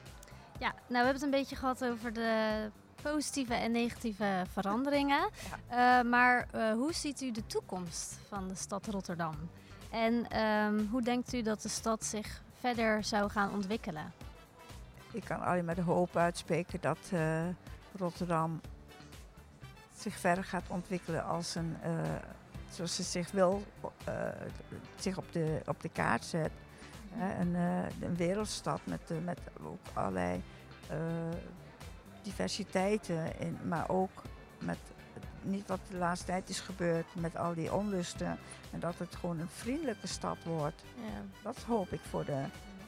Ja, 0.58 0.68
nou 0.68 0.74
we 0.88 0.94
hebben 0.96 1.12
het 1.14 1.22
een 1.22 1.30
beetje 1.30 1.56
gehad 1.56 1.84
over 1.84 2.12
de 2.12 2.70
positieve 3.02 3.54
en 3.54 3.72
negatieve 3.72 4.44
veranderingen. 4.52 5.28
Eh, 5.68 6.02
maar 6.02 6.48
eh, 6.50 6.72
hoe 6.72 6.92
ziet 6.92 7.20
u 7.20 7.30
de 7.30 7.46
toekomst 7.46 8.18
van 8.28 8.48
de 8.48 8.54
stad 8.54 8.86
Rotterdam? 8.86 9.34
En 9.90 10.28
ehm, 10.28 10.86
hoe 10.90 11.02
denkt 11.02 11.32
u 11.32 11.42
dat 11.42 11.62
de 11.62 11.68
stad 11.68 12.04
zich 12.04 12.42
verder 12.58 13.04
zou 13.04 13.30
gaan 13.30 13.52
ontwikkelen? 13.52 14.12
Ik 15.12 15.24
kan 15.24 15.40
alleen 15.40 15.64
maar 15.64 15.74
de 15.74 15.82
hoop 15.82 16.16
uitspreken 16.16 16.80
dat 16.80 16.98
eh, 17.12 17.42
Rotterdam 17.98 18.60
zich 19.96 20.14
verder 20.14 20.44
gaat 20.44 20.64
ontwikkelen 20.68 21.24
als 21.24 21.54
een, 21.54 21.76
zoals 22.70 22.96
ze 22.96 23.02
zich 23.02 23.30
wil, 23.30 23.62
zich 24.96 25.18
op 25.18 25.32
de, 25.32 25.60
op 25.66 25.80
de 25.80 25.88
kaart 25.88 26.24
zet. 26.24 26.50
Hè, 27.10 27.40
een, 27.40 27.54
een 28.00 28.16
wereldstad 28.16 28.80
met, 28.84 29.24
met 29.24 29.40
ook 29.62 29.78
allerlei 29.92 30.42
diversiteiten, 32.22 33.40
in, 33.40 33.58
maar 33.68 33.88
ook 33.88 34.22
met 34.58 34.78
niet 35.42 35.68
wat 35.68 35.80
de 35.90 35.96
laatste 35.96 36.26
tijd 36.26 36.48
is 36.48 36.60
gebeurd 36.60 37.06
met 37.12 37.36
al 37.36 37.54
die 37.54 37.74
onlusten. 37.74 38.38
En 38.70 38.80
dat 38.80 38.94
het 38.98 39.16
gewoon 39.16 39.38
een 39.38 39.48
vriendelijke 39.48 40.06
stad 40.06 40.36
wordt. 40.44 40.82
Ja. 40.94 41.22
Dat 41.42 41.58
hoop 41.66 41.92
ik 41.92 42.00
voor 42.10 42.24
de, 42.24 42.44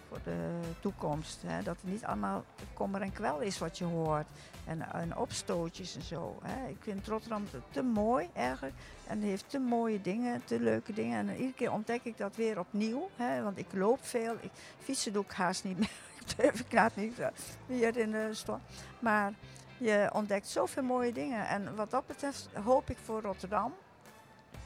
voor 0.08 0.18
de 0.24 0.60
toekomst. 0.80 1.42
Hè? 1.46 1.62
Dat 1.62 1.76
het 1.80 1.90
niet 1.90 2.04
allemaal 2.04 2.44
kommer 2.72 3.00
en 3.00 3.12
kwel 3.12 3.40
is 3.40 3.58
wat 3.58 3.78
je 3.78 3.84
hoort. 3.84 4.26
En, 4.66 4.92
en 4.92 5.16
opstootjes 5.16 5.96
en 5.96 6.02
zo. 6.02 6.38
Hè? 6.42 6.68
Ik 6.68 6.78
vind 6.80 7.06
Rotterdam 7.06 7.50
te, 7.50 7.60
te 7.70 7.82
mooi 7.82 8.28
eigenlijk. 8.32 8.74
En 9.06 9.18
het 9.18 9.28
heeft 9.28 9.50
te 9.50 9.58
mooie 9.58 10.00
dingen, 10.00 10.44
te 10.44 10.60
leuke 10.60 10.92
dingen. 10.92 11.18
En 11.18 11.34
iedere 11.34 11.52
keer 11.52 11.72
ontdek 11.72 12.04
ik 12.04 12.18
dat 12.18 12.36
weer 12.36 12.58
opnieuw. 12.58 13.08
Hè? 13.16 13.42
Want 13.42 13.58
ik 13.58 13.72
loop 13.72 13.98
veel. 14.04 14.36
Ik, 14.40 14.50
fietsen 14.78 15.12
doe 15.12 15.24
ik 15.24 15.32
haast 15.32 15.64
niet 15.64 15.78
meer. 15.78 16.02
Ik 16.26 16.36
durf 16.36 16.60
ik 16.60 16.72
nou 16.72 16.90
niet 16.94 17.18
eh, 17.18 17.28
hier 17.66 17.96
in 17.96 18.10
de 18.10 18.28
stad. 18.34 18.60
Maar 18.98 19.32
je 19.78 20.10
ontdekt 20.12 20.48
zoveel 20.48 20.82
mooie 20.82 21.12
dingen. 21.12 21.46
En 21.48 21.74
wat 21.74 21.90
dat 21.90 22.06
betreft 22.06 22.48
hoop 22.64 22.90
ik 22.90 22.96
voor 23.04 23.20
Rotterdam 23.22 23.74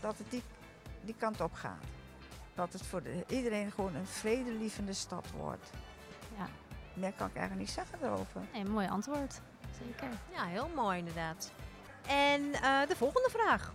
dat 0.01 0.19
het 0.19 0.31
die, 0.31 0.43
die 1.01 1.15
kant 1.19 1.41
op 1.41 1.53
gaat. 1.53 1.85
Dat 2.55 2.73
het 2.73 2.83
voor 2.83 3.03
de- 3.03 3.25
iedereen 3.29 3.71
gewoon 3.73 3.95
een 3.95 4.07
vredelievende 4.07 4.93
stad 4.93 5.27
wordt. 5.37 5.71
Ja. 6.37 6.47
Meer 6.95 7.13
kan 7.13 7.27
ik 7.29 7.35
eigenlijk 7.37 7.67
niet 7.67 7.75
zeggen 7.77 7.99
daarover. 8.01 8.41
Nee, 8.53 8.65
een 8.65 8.71
mooi 8.71 8.89
antwoord. 8.89 9.41
Zeker. 9.85 10.09
Ja, 10.35 10.45
heel 10.45 10.69
mooi 10.75 10.99
inderdaad. 10.99 11.53
En 12.07 12.53
eh, 12.53 12.87
de 12.89 12.97
volgende 12.97 13.29
vraag. 13.31 13.73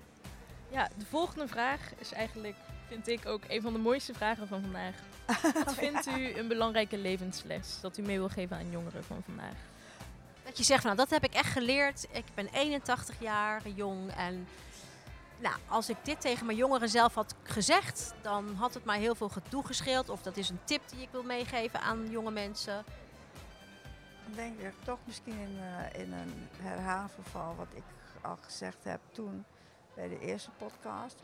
Ja, 0.69 0.89
de 0.97 1.05
volgende 1.05 1.47
vraag 1.47 1.91
is 1.97 2.11
eigenlijk, 2.13 2.55
vind 2.87 3.07
ik 3.07 3.25
ook 3.25 3.41
een 3.47 3.61
van 3.61 3.73
de 3.73 3.79
mooiste 3.79 4.13
vragen 4.13 4.47
van 4.47 4.61
vandaag. 4.61 4.95
Wat 5.65 5.73
vindt 5.73 6.07
u 6.07 6.37
een 6.37 6.47
belangrijke 6.47 6.97
levensles 6.97 7.77
dat 7.81 7.97
u 7.97 8.01
mee 8.01 8.17
wil 8.17 8.29
geven 8.29 8.57
aan 8.57 8.71
jongeren 8.71 9.03
van 9.03 9.21
vandaag? 9.25 9.55
Dat 10.43 10.57
je 10.57 10.63
zegt, 10.63 10.81
van, 10.81 10.95
nou, 10.95 11.09
dat 11.09 11.21
heb 11.21 11.31
ik 11.31 11.37
echt 11.37 11.51
geleerd. 11.51 12.07
Ik 12.11 12.25
ben 12.33 12.47
81 12.53 13.15
jaar 13.19 13.61
jong 13.75 14.11
en 14.11 14.47
nou, 15.43 15.55
als 15.67 15.89
ik 15.89 15.97
dit 16.03 16.21
tegen 16.21 16.45
mijn 16.45 16.57
jongeren 16.57 16.89
zelf 16.89 17.13
had 17.13 17.35
gezegd, 17.43 18.13
dan 18.21 18.55
had 18.55 18.73
het 18.73 18.85
mij 18.85 18.99
heel 18.99 19.15
veel 19.15 19.29
gedoe 19.29 19.65
gescheeld. 19.65 20.09
Of 20.09 20.21
dat 20.21 20.37
is 20.37 20.49
een 20.49 20.59
tip 20.63 20.81
die 20.89 21.01
ik 21.01 21.07
wil 21.11 21.23
meegeven 21.23 21.81
aan 21.81 22.09
jonge 22.09 22.31
mensen. 22.31 22.83
Dan 24.25 24.35
denk 24.35 24.59
ik 24.59 24.73
toch 24.83 24.99
misschien 25.05 25.39
in, 25.39 25.59
eh, 25.59 26.01
in 26.01 26.13
een 26.13 26.47
herhaalverval 26.61 27.55
wat 27.55 27.67
ik 27.73 27.83
al 28.21 28.37
gezegd 28.41 28.83
heb 28.83 28.99
toen 29.11 29.45
bij 29.95 30.07
de 30.07 30.19
eerste 30.19 30.49
podcast. 30.57 31.15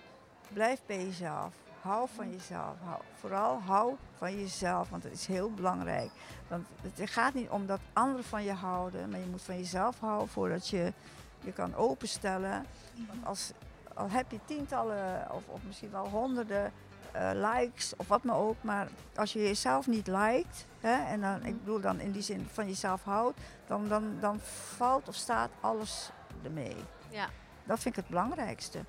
Blijf 0.53 0.79
bij 0.85 1.05
jezelf. 1.05 1.53
Hou 1.81 2.07
van 2.15 2.31
jezelf. 2.31 2.75
Hou, 2.83 3.01
vooral 3.15 3.61
hou 3.61 3.95
van 4.17 4.39
jezelf, 4.39 4.89
want 4.89 5.03
dat 5.03 5.11
is 5.11 5.25
heel 5.25 5.51
belangrijk. 5.51 6.09
Want 6.47 6.67
het 6.81 7.09
gaat 7.09 7.33
niet 7.33 7.49
om 7.49 7.65
dat 7.65 7.79
anderen 7.93 8.23
van 8.23 8.43
je 8.43 8.53
houden, 8.53 9.09
maar 9.09 9.19
je 9.19 9.29
moet 9.29 9.41
van 9.41 9.57
jezelf 9.57 9.99
houden 9.99 10.27
voordat 10.27 10.67
je 10.67 10.93
je 11.39 11.51
kan 11.51 11.75
openstellen. 11.75 12.65
Want 13.07 13.25
als, 13.25 13.51
al 13.93 14.09
heb 14.09 14.31
je 14.31 14.39
tientallen 14.45 15.27
of, 15.31 15.47
of 15.47 15.59
misschien 15.63 15.91
wel 15.91 16.07
honderden 16.07 16.71
eh, 17.11 17.29
likes 17.33 17.95
of 17.95 18.07
wat 18.07 18.23
maar 18.23 18.35
ook, 18.35 18.63
maar 18.63 18.87
als 19.15 19.33
je 19.33 19.39
jezelf 19.39 19.87
niet 19.87 20.07
liked, 20.07 20.65
hè, 20.79 21.05
en 21.05 21.21
dan, 21.21 21.45
ik 21.45 21.59
bedoel 21.59 21.79
dan 21.79 21.99
in 21.99 22.11
die 22.11 22.21
zin 22.21 22.47
van 22.51 22.67
jezelf 22.67 23.03
houdt, 23.03 23.39
dan, 23.67 23.87
dan, 23.87 24.17
dan 24.19 24.39
valt 24.75 25.07
of 25.07 25.15
staat 25.15 25.49
alles 25.59 26.09
ermee. 26.43 26.75
Ja. 27.09 27.29
Dat 27.63 27.79
vind 27.79 27.97
ik 27.97 28.01
het 28.01 28.09
belangrijkste. 28.09 28.79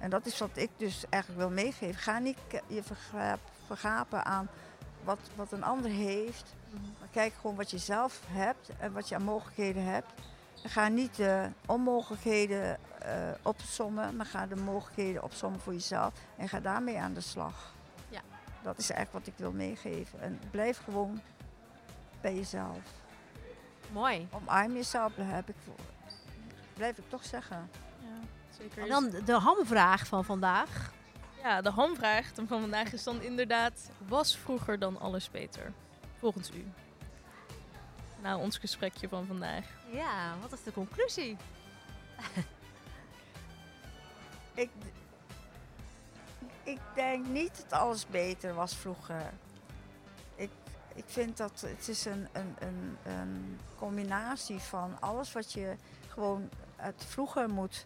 En 0.00 0.10
dat 0.10 0.26
is 0.26 0.38
wat 0.38 0.50
ik 0.54 0.70
dus 0.76 1.04
eigenlijk 1.08 1.42
wil 1.42 1.50
meegeven. 1.50 2.00
Ga 2.00 2.18
niet 2.18 2.38
je 2.66 2.82
vergapen 3.66 4.24
aan 4.24 4.48
wat, 5.04 5.18
wat 5.34 5.52
een 5.52 5.64
ander 5.64 5.90
heeft. 5.90 6.54
Maar 6.98 7.08
kijk 7.10 7.32
gewoon 7.40 7.56
wat 7.56 7.70
je 7.70 7.78
zelf 7.78 8.20
hebt 8.26 8.70
en 8.78 8.92
wat 8.92 9.08
je 9.08 9.14
aan 9.14 9.22
mogelijkheden 9.22 9.84
hebt. 9.84 10.12
En 10.62 10.70
ga 10.70 10.88
niet 10.88 11.16
de 11.16 11.50
onmogelijkheden 11.66 12.78
eh 12.98 13.30
opsommen, 13.42 14.16
maar 14.16 14.26
ga 14.26 14.46
de 14.46 14.56
mogelijkheden 14.56 15.22
opsommen 15.22 15.60
voor 15.60 15.72
jezelf. 15.72 16.14
En 16.36 16.48
ga 16.48 16.60
daarmee 16.60 16.98
aan 16.98 17.14
de 17.14 17.20
slag. 17.20 17.74
Ja. 18.08 18.20
Dat 18.62 18.78
is 18.78 18.90
eigenlijk 18.90 19.24
wat 19.24 19.34
ik 19.34 19.40
wil 19.40 19.52
meegeven. 19.52 20.20
En 20.20 20.40
blijf 20.50 20.78
gewoon 20.84 21.20
bij 22.20 22.34
jezelf. 22.34 22.78
Mooi. 23.92 24.28
Omarm 24.30 24.74
jezelf, 24.74 25.12
heb 25.16 25.48
ik. 25.48 25.56
Blijf 26.74 26.98
ik 26.98 27.08
toch 27.08 27.24
zeggen. 27.24 27.70
Zeker. 28.60 28.82
En 28.82 28.88
dan 28.88 29.10
de 29.24 29.32
hamvraag 29.32 30.06
van 30.06 30.24
vandaag. 30.24 30.92
Ja, 31.42 31.60
de 31.60 31.70
hamvraag 31.70 32.30
van 32.34 32.46
vandaag 32.48 32.92
is 32.92 33.02
dan 33.02 33.22
inderdaad, 33.22 33.90
was 34.06 34.36
vroeger 34.36 34.78
dan 34.78 35.00
alles 35.00 35.30
beter? 35.30 35.72
Volgens 36.18 36.50
u. 36.50 36.66
Na 38.22 38.36
ons 38.36 38.58
gesprekje 38.58 39.08
van 39.08 39.26
vandaag. 39.26 39.64
Ja, 39.92 40.34
wat 40.40 40.52
is 40.52 40.62
de 40.62 40.72
conclusie? 40.72 41.36
Ik, 44.54 44.70
ik 46.62 46.80
denk 46.94 47.26
niet 47.26 47.64
dat 47.68 47.80
alles 47.80 48.06
beter 48.06 48.54
was 48.54 48.76
vroeger. 48.76 49.32
Ik, 50.34 50.50
ik 50.94 51.04
vind 51.06 51.36
dat 51.36 51.60
het 51.66 51.88
is 51.88 52.04
een, 52.04 52.28
een, 52.32 52.56
een, 52.58 52.96
een 53.02 53.58
combinatie 53.76 54.58
van 54.58 55.00
alles 55.00 55.32
wat 55.32 55.52
je 55.52 55.76
gewoon 56.08 56.48
uit 56.76 57.04
vroeger 57.08 57.48
moet 57.48 57.84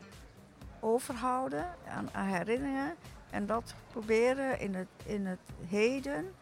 overhouden 0.85 1.67
aan, 2.13 2.27
herinneringen. 2.27 2.95
En 3.31 3.47
dat 3.47 3.75
proberen 3.91 4.61
in 4.61 4.75
het, 4.75 4.89
in 5.05 5.27
het 5.27 5.41
heden 5.69 6.35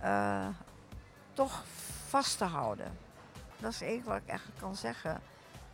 eh, 0.00 0.46
toch 1.32 1.64
vast 2.08 2.38
te 2.38 2.44
houden. 2.44 2.98
Dat 3.58 3.72
is 3.72 3.80
enige 3.80 4.08
wat 4.08 4.16
ik 4.16 4.28
eigenlijk 4.28 4.60
kan 4.60 4.76
zeggen. 4.76 5.20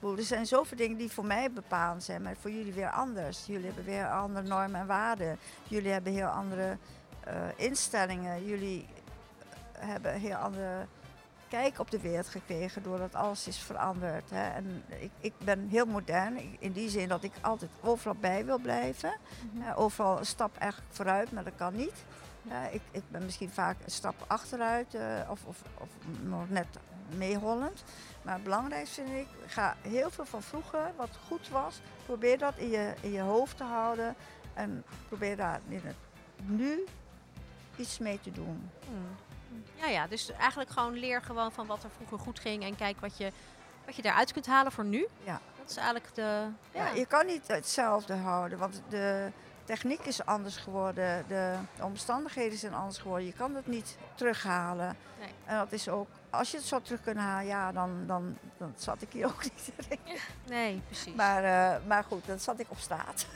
Er 0.03 0.23
zijn 0.23 0.47
zoveel 0.47 0.77
dingen 0.77 0.97
die 0.97 1.11
voor 1.11 1.25
mij 1.25 1.53
bepalend 1.53 2.03
zijn, 2.03 2.23
maar 2.23 2.37
voor 2.37 2.51
jullie 2.51 2.73
weer 2.73 2.91
anders. 2.91 3.47
Jullie 3.47 3.67
hebben 3.67 3.85
weer 3.85 4.11
andere 4.11 4.47
normen 4.47 4.81
en 4.81 4.87
waarden. 4.87 5.39
Jullie 5.69 5.91
hebben 5.91 6.13
heel 6.13 6.29
andere 6.29 6.77
eh, 7.25 7.35
instellingen. 7.57 8.45
Jullie 8.45 8.87
hebben 9.79 10.13
heel 10.13 10.37
andere 10.37 10.87
kijk 11.51 11.79
op 11.79 11.91
de 11.91 12.01
wereld 12.01 12.29
gekregen 12.29 12.83
doordat 12.83 13.15
alles 13.15 13.47
is 13.47 13.59
veranderd. 13.59 14.31
Hè. 14.31 14.49
En 14.51 14.83
ik, 14.89 15.11
ik 15.21 15.33
ben 15.39 15.69
heel 15.69 15.87
modern 15.87 16.57
in 16.59 16.73
die 16.73 16.89
zin 16.89 17.09
dat 17.09 17.23
ik 17.23 17.33
altijd 17.41 17.71
overal 17.81 18.17
bij 18.21 18.45
wil 18.45 18.59
blijven. 18.59 19.13
Eh, 19.61 19.79
overal 19.79 20.19
een 20.19 20.27
stap 20.27 20.57
eigenlijk 20.57 20.93
vooruit, 20.93 21.33
maar 21.33 21.45
dat 21.45 21.57
kan 21.57 21.77
niet. 21.77 22.05
Eh, 22.49 22.75
ik, 22.75 22.83
ik 22.91 23.03
ben 23.09 23.25
misschien 23.25 23.51
vaak 23.51 23.77
een 23.85 23.91
stap 23.91 24.15
achteruit 24.27 24.95
eh, 24.95 25.31
of, 25.31 25.41
of, 25.45 25.63
of 25.79 25.89
nog 26.23 26.49
net 26.49 26.67
meehollend. 27.17 27.85
Maar 28.23 28.35
het 28.35 28.45
belangrijkste 28.45 29.03
vind 29.03 29.17
ik, 29.17 29.29
ga 29.47 29.77
heel 29.81 30.11
veel 30.11 30.25
van 30.25 30.43
vroeger, 30.43 30.93
wat 30.97 31.19
goed 31.27 31.49
was, 31.49 31.81
probeer 32.05 32.39
dat 32.39 32.57
in 32.57 32.71
je, 32.71 32.95
in 33.01 33.13
je 33.13 33.21
hoofd 33.21 33.57
te 33.57 33.65
houden. 33.65 34.15
En 34.55 34.85
probeer 35.09 35.37
daar 35.37 35.61
in 35.69 35.81
het 35.85 35.97
nu 36.37 36.85
iets 37.77 37.99
mee 37.99 38.21
te 38.21 38.33
doen. 38.33 38.71
Hmm. 38.87 39.30
Ja, 39.75 39.87
ja, 39.87 40.07
dus 40.07 40.33
eigenlijk 40.33 40.71
gewoon 40.71 40.99
leer 40.99 41.23
gewoon 41.23 41.53
van 41.53 41.67
wat 41.67 41.85
er 41.85 41.91
vroeger 41.97 42.19
goed 42.19 42.41
ging 42.41 42.63
en 42.63 42.77
kijk 42.77 43.01
wat 43.01 43.17
je, 43.17 43.33
wat 43.87 43.97
je 43.97 44.03
daaruit 44.03 44.33
kunt 44.33 44.47
halen 44.47 44.73
voor 44.73 44.85
nu. 44.85 45.07
Ja. 45.25 45.41
Dat 45.59 45.71
is 45.71 45.77
eigenlijk 45.77 46.15
de... 46.15 46.47
Ja, 46.73 46.89
je 46.89 47.07
kan 47.07 47.27
niet 47.27 47.49
hetzelfde 47.49 48.15
houden, 48.15 48.59
want 48.59 48.83
de 48.89 49.31
techniek 49.65 50.01
is 50.01 50.25
anders 50.25 50.57
geworden, 50.57 51.25
de 51.29 51.55
omstandigheden 51.81 52.59
zijn 52.59 52.75
anders 52.75 52.99
geworden. 52.99 53.27
Je 53.27 53.33
kan 53.33 53.55
het 53.55 53.67
niet 53.67 53.97
terughalen. 54.15 54.97
Nee. 55.19 55.29
En 55.45 55.57
dat 55.57 55.73
is 55.73 55.89
ook, 55.89 56.09
als 56.31 56.51
je 56.51 56.57
het 56.57 56.67
zou 56.67 56.83
terug 56.83 57.01
kunnen 57.03 57.25
halen, 57.25 57.47
ja, 57.47 57.73
dan, 57.73 58.07
dan, 58.07 58.37
dan 58.59 58.75
zat 58.77 59.03
ik 59.03 59.13
hier 59.13 59.27
ook 59.27 59.43
niet. 59.43 59.73
Nee, 60.49 60.83
precies. 60.87 61.15
Maar, 61.15 61.45
uh, 61.45 61.87
maar 61.87 62.05
goed, 62.05 62.27
dan 62.27 62.39
zat 62.39 62.59
ik 62.59 62.67
op 62.69 62.79
straat. 62.79 63.27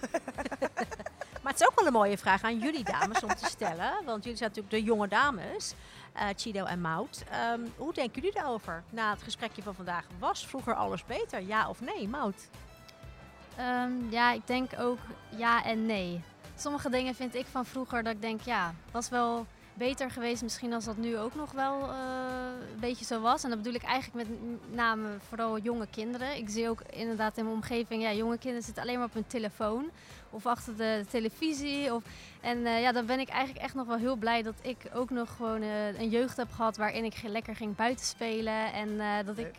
maar 1.42 1.52
het 1.52 1.60
is 1.60 1.66
ook 1.66 1.74
wel 1.74 1.86
een 1.86 1.92
mooie 1.92 2.18
vraag 2.18 2.42
aan 2.42 2.58
jullie 2.58 2.84
dames 2.84 3.22
om 3.22 3.34
te 3.34 3.46
stellen. 3.46 3.92
Want 4.04 4.24
jullie 4.24 4.38
zijn 4.38 4.50
natuurlijk 4.50 4.70
de 4.70 4.82
jonge 4.82 5.08
dames, 5.08 5.74
uh, 6.16 6.22
Chido 6.36 6.64
en 6.64 6.80
Mout. 6.80 7.24
Um, 7.52 7.72
hoe 7.76 7.92
denken 7.92 8.22
jullie 8.22 8.36
daarover 8.36 8.82
na 8.90 9.10
het 9.10 9.22
gesprekje 9.22 9.62
van 9.62 9.74
vandaag? 9.74 10.06
Was 10.18 10.46
vroeger 10.46 10.74
alles 10.74 11.04
beter, 11.04 11.42
ja 11.42 11.68
of 11.68 11.80
nee, 11.80 12.08
Mout? 12.08 12.48
Um, 13.60 14.10
ja, 14.10 14.32
ik 14.32 14.46
denk 14.46 14.70
ook 14.78 14.98
ja 15.36 15.64
en 15.64 15.86
nee. 15.86 16.22
Sommige 16.56 16.90
dingen 16.90 17.14
vind 17.14 17.34
ik 17.34 17.46
van 17.46 17.66
vroeger 17.66 18.02
dat 18.02 18.12
ik 18.12 18.20
denk, 18.20 18.40
ja, 18.40 18.74
was 18.90 19.08
wel 19.08 19.46
beter 19.74 20.10
geweest 20.10 20.42
misschien 20.42 20.72
als 20.72 20.84
dat 20.84 20.96
nu 20.96 21.18
ook 21.18 21.34
nog 21.34 21.52
wel 21.52 21.80
uh, 21.80 21.94
een 22.72 22.80
beetje 22.80 23.04
zo 23.04 23.20
was. 23.20 23.42
En 23.42 23.48
dat 23.48 23.58
bedoel 23.58 23.74
ik 23.74 23.82
eigenlijk 23.82 24.28
met 24.28 24.38
name 24.74 25.08
vooral 25.28 25.58
jonge 25.58 25.86
kinderen. 25.90 26.36
Ik 26.36 26.48
zie 26.48 26.68
ook 26.68 26.82
inderdaad 26.90 27.36
in 27.36 27.44
mijn 27.44 27.56
omgeving, 27.56 28.02
ja, 28.02 28.12
jonge 28.12 28.38
kinderen 28.38 28.64
zitten 28.64 28.82
alleen 28.82 28.98
maar 28.98 29.06
op 29.06 29.14
hun 29.14 29.26
telefoon 29.26 29.90
of 30.30 30.46
achter 30.46 30.76
de 30.76 31.04
televisie. 31.10 31.94
Of, 31.94 32.02
en 32.40 32.58
uh, 32.58 32.80
ja, 32.80 32.92
dan 32.92 33.06
ben 33.06 33.18
ik 33.18 33.28
eigenlijk 33.28 33.64
echt 33.64 33.74
nog 33.74 33.86
wel 33.86 33.96
heel 33.96 34.16
blij 34.16 34.42
dat 34.42 34.54
ik 34.60 34.76
ook 34.94 35.10
nog 35.10 35.36
gewoon 35.36 35.62
uh, 35.62 35.98
een 35.98 36.08
jeugd 36.08 36.36
heb 36.36 36.52
gehad 36.52 36.76
waarin 36.76 37.04
ik 37.04 37.22
lekker 37.22 37.56
ging 37.56 37.76
buiten 37.76 38.06
spelen. 38.06 38.72
En 38.72 38.88
uh, 38.88 39.16
dat 39.24 39.38
ik 39.38 39.54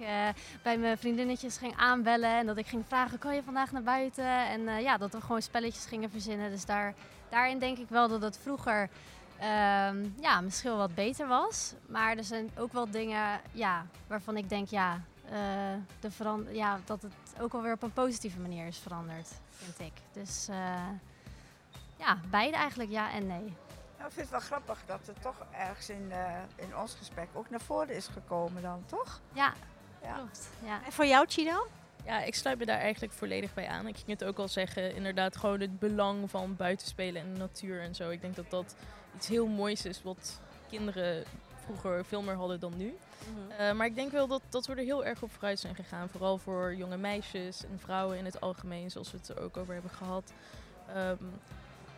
bij 0.63 0.77
mijn 0.77 0.97
vriendinnetjes 0.97 1.57
ging 1.57 1.73
aanbellen 1.77 2.37
en 2.37 2.45
dat 2.45 2.57
ik 2.57 2.67
ging 2.67 2.83
vragen, 2.87 3.19
kan 3.19 3.35
je 3.35 3.43
vandaag 3.43 3.71
naar 3.71 3.83
buiten? 3.83 4.47
En 4.47 4.81
ja, 4.81 4.97
dat 4.97 5.11
we 5.11 5.21
gewoon 5.21 5.41
spelletjes 5.41 5.85
gingen 5.85 6.09
verzinnen. 6.09 6.51
Dus 6.51 6.65
daar, 6.65 6.93
daarin 7.29 7.59
denk 7.59 7.77
ik 7.77 7.89
wel 7.89 8.07
dat 8.07 8.21
het 8.21 8.39
vroeger 8.41 8.89
um, 9.41 10.15
ja, 10.19 10.41
misschien 10.41 10.69
wel 10.69 10.79
wat 10.79 10.95
beter 10.95 11.27
was. 11.27 11.73
Maar 11.87 12.17
er 12.17 12.23
zijn 12.23 12.51
ook 12.57 12.73
wel 12.73 12.89
dingen 12.89 13.41
ja, 13.51 13.85
waarvan 14.07 14.37
ik 14.37 14.49
denk, 14.49 14.69
ja, 14.69 15.01
de 15.99 16.45
ja, 16.51 16.79
dat 16.85 17.01
het 17.01 17.13
ook 17.39 17.53
alweer 17.53 17.73
op 17.73 17.83
een 17.83 17.93
positieve 17.93 18.39
manier 18.39 18.67
is 18.67 18.77
veranderd 18.77 19.29
vind 19.55 19.79
ik. 19.79 20.01
Dus 20.11 20.47
uh, 20.49 20.55
ja, 21.97 22.17
beide 22.29 22.57
eigenlijk 22.57 22.89
ja 22.89 23.11
en 23.11 23.27
nee. 23.27 23.53
Nou, 23.97 24.07
ik 24.07 24.13
vind 24.13 24.15
het 24.15 24.29
wel 24.29 24.39
grappig 24.39 24.79
dat 24.85 24.99
het 25.05 25.21
toch 25.21 25.45
ergens 25.51 25.89
in, 25.89 26.05
uh, 26.09 26.37
in 26.55 26.77
ons 26.77 26.95
gesprek 26.95 27.27
ook 27.33 27.49
naar 27.49 27.61
voren 27.61 27.95
is 27.95 28.07
gekomen 28.07 28.61
dan, 28.61 28.83
toch? 28.85 29.21
Ja, 29.33 29.53
ja. 30.01 30.13
klopt. 30.13 30.49
Ja. 30.63 30.79
En 30.85 30.91
voor 30.91 31.05
jou, 31.05 31.25
Chino? 31.27 31.67
Ja, 32.05 32.23
ik 32.23 32.35
sluit 32.35 32.57
me 32.57 32.65
daar 32.65 32.79
eigenlijk 32.79 33.13
volledig 33.13 33.53
bij 33.53 33.67
aan. 33.67 33.87
Ik 33.87 33.95
ging 33.95 34.07
het 34.07 34.23
ook 34.23 34.37
al 34.37 34.47
zeggen, 34.47 34.95
inderdaad 34.95 35.37
gewoon 35.37 35.59
het 35.59 35.79
belang 35.79 36.29
van 36.29 36.55
buitenspelen 36.55 37.21
en 37.21 37.33
de 37.33 37.39
natuur 37.39 37.81
en 37.81 37.95
zo. 37.95 38.09
Ik 38.09 38.21
denk 38.21 38.35
dat 38.35 38.49
dat 38.49 38.75
iets 39.15 39.27
heel 39.27 39.47
moois 39.47 39.85
is 39.85 40.03
wat 40.03 40.39
kinderen 40.69 41.23
vroeger 41.65 42.05
veel 42.05 42.21
meer 42.21 42.35
hadden 42.35 42.59
dan 42.59 42.73
nu. 42.77 42.95
Mhm. 43.19 43.61
Uh, 43.61 43.71
maar 43.71 43.85
ik 43.85 43.95
denk 43.95 44.11
wel 44.11 44.27
dat, 44.27 44.41
dat 44.49 44.65
we 44.65 44.73
er 44.73 44.83
heel 44.83 45.05
erg 45.05 45.21
op 45.21 45.31
vooruit 45.31 45.59
zijn 45.59 45.75
gegaan. 45.75 46.09
Vooral 46.09 46.37
voor 46.37 46.75
jonge 46.75 46.97
meisjes 46.97 47.63
en 47.63 47.79
vrouwen 47.79 48.17
in 48.17 48.25
het 48.25 48.41
algemeen, 48.41 48.91
zoals 48.91 49.11
we 49.11 49.17
het 49.17 49.29
er 49.29 49.39
ook 49.39 49.57
over 49.57 49.73
hebben 49.73 49.91
gehad. 49.91 50.33
Um, 50.97 51.31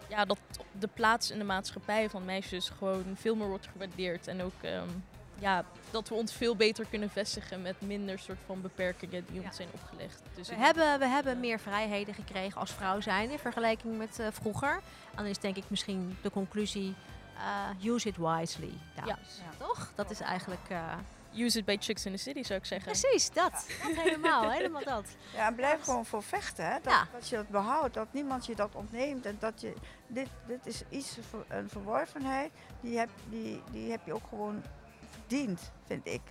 ja, 0.07 0.25
dat 0.25 0.39
de 0.79 0.89
plaats 0.93 1.31
in 1.31 1.37
de 1.37 1.43
maatschappij 1.43 2.09
van 2.09 2.25
meisjes 2.25 2.69
gewoon 2.69 3.03
veel 3.15 3.35
meer 3.35 3.47
wordt 3.47 3.67
gewaardeerd. 3.71 4.27
En 4.27 4.41
ook 4.41 4.63
um, 4.63 5.03
ja, 5.39 5.65
dat 5.91 6.09
we 6.09 6.15
ons 6.15 6.33
veel 6.33 6.55
beter 6.55 6.85
kunnen 6.89 7.09
vestigen 7.09 7.61
met 7.61 7.81
minder 7.81 8.19
soort 8.19 8.37
van 8.45 8.61
beperkingen 8.61 9.25
die 9.31 9.41
ons 9.41 9.55
zijn 9.55 9.69
opgelegd. 9.73 10.21
Dus 10.35 10.49
we, 10.49 10.55
hebben, 10.55 10.99
we 10.99 11.05
hebben 11.05 11.39
meer 11.39 11.59
vrijheden 11.59 12.13
gekregen 12.13 12.59
als 12.59 12.71
vrouw 12.71 13.01
zijn 13.01 13.29
in 13.29 13.39
vergelijking 13.39 13.97
met 13.97 14.19
uh, 14.19 14.27
vroeger. 14.31 14.79
dan 15.15 15.25
is 15.25 15.37
denk 15.37 15.55
ik 15.55 15.69
misschien 15.69 16.17
de 16.21 16.31
conclusie 16.31 16.95
uh, 17.37 17.93
use 17.93 18.07
it 18.07 18.17
wisely. 18.17 18.73
Ja. 18.95 19.05
ja. 19.05 19.17
Toch? 19.57 19.91
Dat 19.95 20.11
is 20.11 20.19
eigenlijk. 20.19 20.69
Uh, 20.71 20.93
use 21.33 21.57
it 21.57 21.65
bij 21.65 21.77
Chicks 21.79 22.05
in 22.05 22.11
the 22.11 22.17
City, 22.17 22.43
zou 22.43 22.59
ik 22.59 22.65
zeggen. 22.65 22.91
Precies, 22.91 23.31
dat. 23.31 23.51
dat 23.51 23.95
helemaal, 23.95 24.49
helemaal 24.57 24.83
dat. 24.83 25.05
Ja, 25.33 25.47
en 25.47 25.55
blijf 25.55 25.83
gewoon 25.83 26.05
voor 26.05 26.23
vechten, 26.23 26.65
hè. 26.65 26.73
Dat, 26.81 26.93
ja. 26.93 27.07
dat 27.11 27.29
je 27.29 27.37
het 27.37 27.49
behoudt, 27.49 27.93
dat 27.93 28.07
niemand 28.11 28.45
je 28.45 28.55
dat 28.55 28.75
ontneemt. 28.75 29.25
En 29.25 29.37
dat 29.39 29.61
je, 29.61 29.73
dit, 30.07 30.27
dit 30.47 30.65
is 30.65 30.83
iets, 30.89 31.17
een 31.47 31.69
verworvenheid, 31.69 32.51
die 32.81 32.97
heb, 32.97 33.09
die, 33.29 33.61
die 33.71 33.91
heb 33.91 34.05
je 34.05 34.13
ook 34.13 34.27
gewoon 34.29 34.63
verdiend, 35.09 35.71
vind 35.85 36.05
ik. 36.07 36.21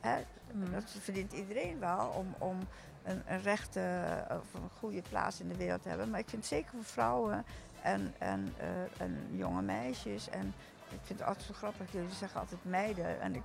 Hè? 0.00 0.16
Mm. 0.52 0.72
Dat 0.72 0.96
verdient 1.00 1.32
iedereen 1.32 1.78
wel 1.78 2.08
om, 2.08 2.34
om 2.38 2.58
een, 3.04 3.22
een 3.26 3.42
rechte 3.42 3.80
of 4.30 4.54
een 4.54 4.70
goede 4.78 5.02
plaats 5.08 5.40
in 5.40 5.48
de 5.48 5.56
wereld 5.56 5.82
te 5.82 5.88
hebben. 5.88 6.10
Maar 6.10 6.20
ik 6.20 6.28
vind 6.28 6.46
zeker 6.46 6.70
voor 6.70 6.84
vrouwen 6.84 7.44
en, 7.82 8.14
en, 8.18 8.54
uh, 8.60 9.00
en 9.02 9.28
jonge 9.30 9.62
meisjes. 9.62 10.28
En 10.28 10.54
ik 10.88 10.98
vind 11.02 11.18
het 11.18 11.28
altijd 11.28 11.46
zo 11.46 11.52
grappig, 11.52 11.92
jullie 11.92 12.14
zeggen 12.14 12.40
altijd 12.40 12.64
meiden. 12.64 13.20
En 13.20 13.34
ik 13.34 13.42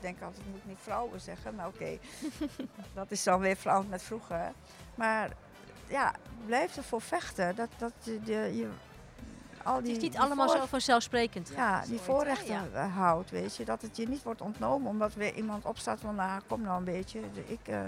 denk 0.00 0.22
altijd, 0.22 0.46
moet 0.46 0.56
ik 0.56 0.66
niet 0.66 0.78
vrouwen 0.80 1.20
zeggen. 1.20 1.54
Maar 1.54 1.66
oké, 1.66 1.76
okay. 1.76 2.00
dat 2.94 3.10
is 3.10 3.22
dan 3.22 3.40
weer 3.40 3.56
vrouwen 3.56 3.88
met 3.88 4.02
vroeger. 4.02 4.52
Maar 4.94 5.30
ja, 5.88 6.14
blijf 6.46 6.76
ervoor 6.76 7.00
vechten. 7.00 7.56
Dat, 7.56 7.68
dat 7.76 7.92
je, 8.02 8.56
je, 8.56 8.68
al 9.64 9.82
die, 9.82 9.92
het 9.92 10.02
is 10.02 10.08
niet 10.08 10.18
allemaal 10.18 10.48
voor... 10.48 10.56
zo 10.56 10.66
vanzelfsprekend. 10.66 11.52
Ja, 11.56 11.82
die 11.86 11.98
voorrechten 11.98 12.70
ja. 12.72 12.88
houdt, 12.88 13.30
weet 13.30 13.56
je. 13.56 13.64
Dat 13.64 13.82
het 13.82 13.96
je 13.96 14.08
niet 14.08 14.22
wordt 14.22 14.40
ontnomen 14.40 14.90
omdat 14.90 15.14
weer 15.14 15.34
iemand 15.34 15.64
opstaat 15.64 16.00
van, 16.00 16.14
nou, 16.14 16.40
kom 16.46 16.62
nou 16.62 16.78
een 16.78 16.84
beetje. 16.84 17.20
Ik 17.46 17.68
uh, 17.68 17.80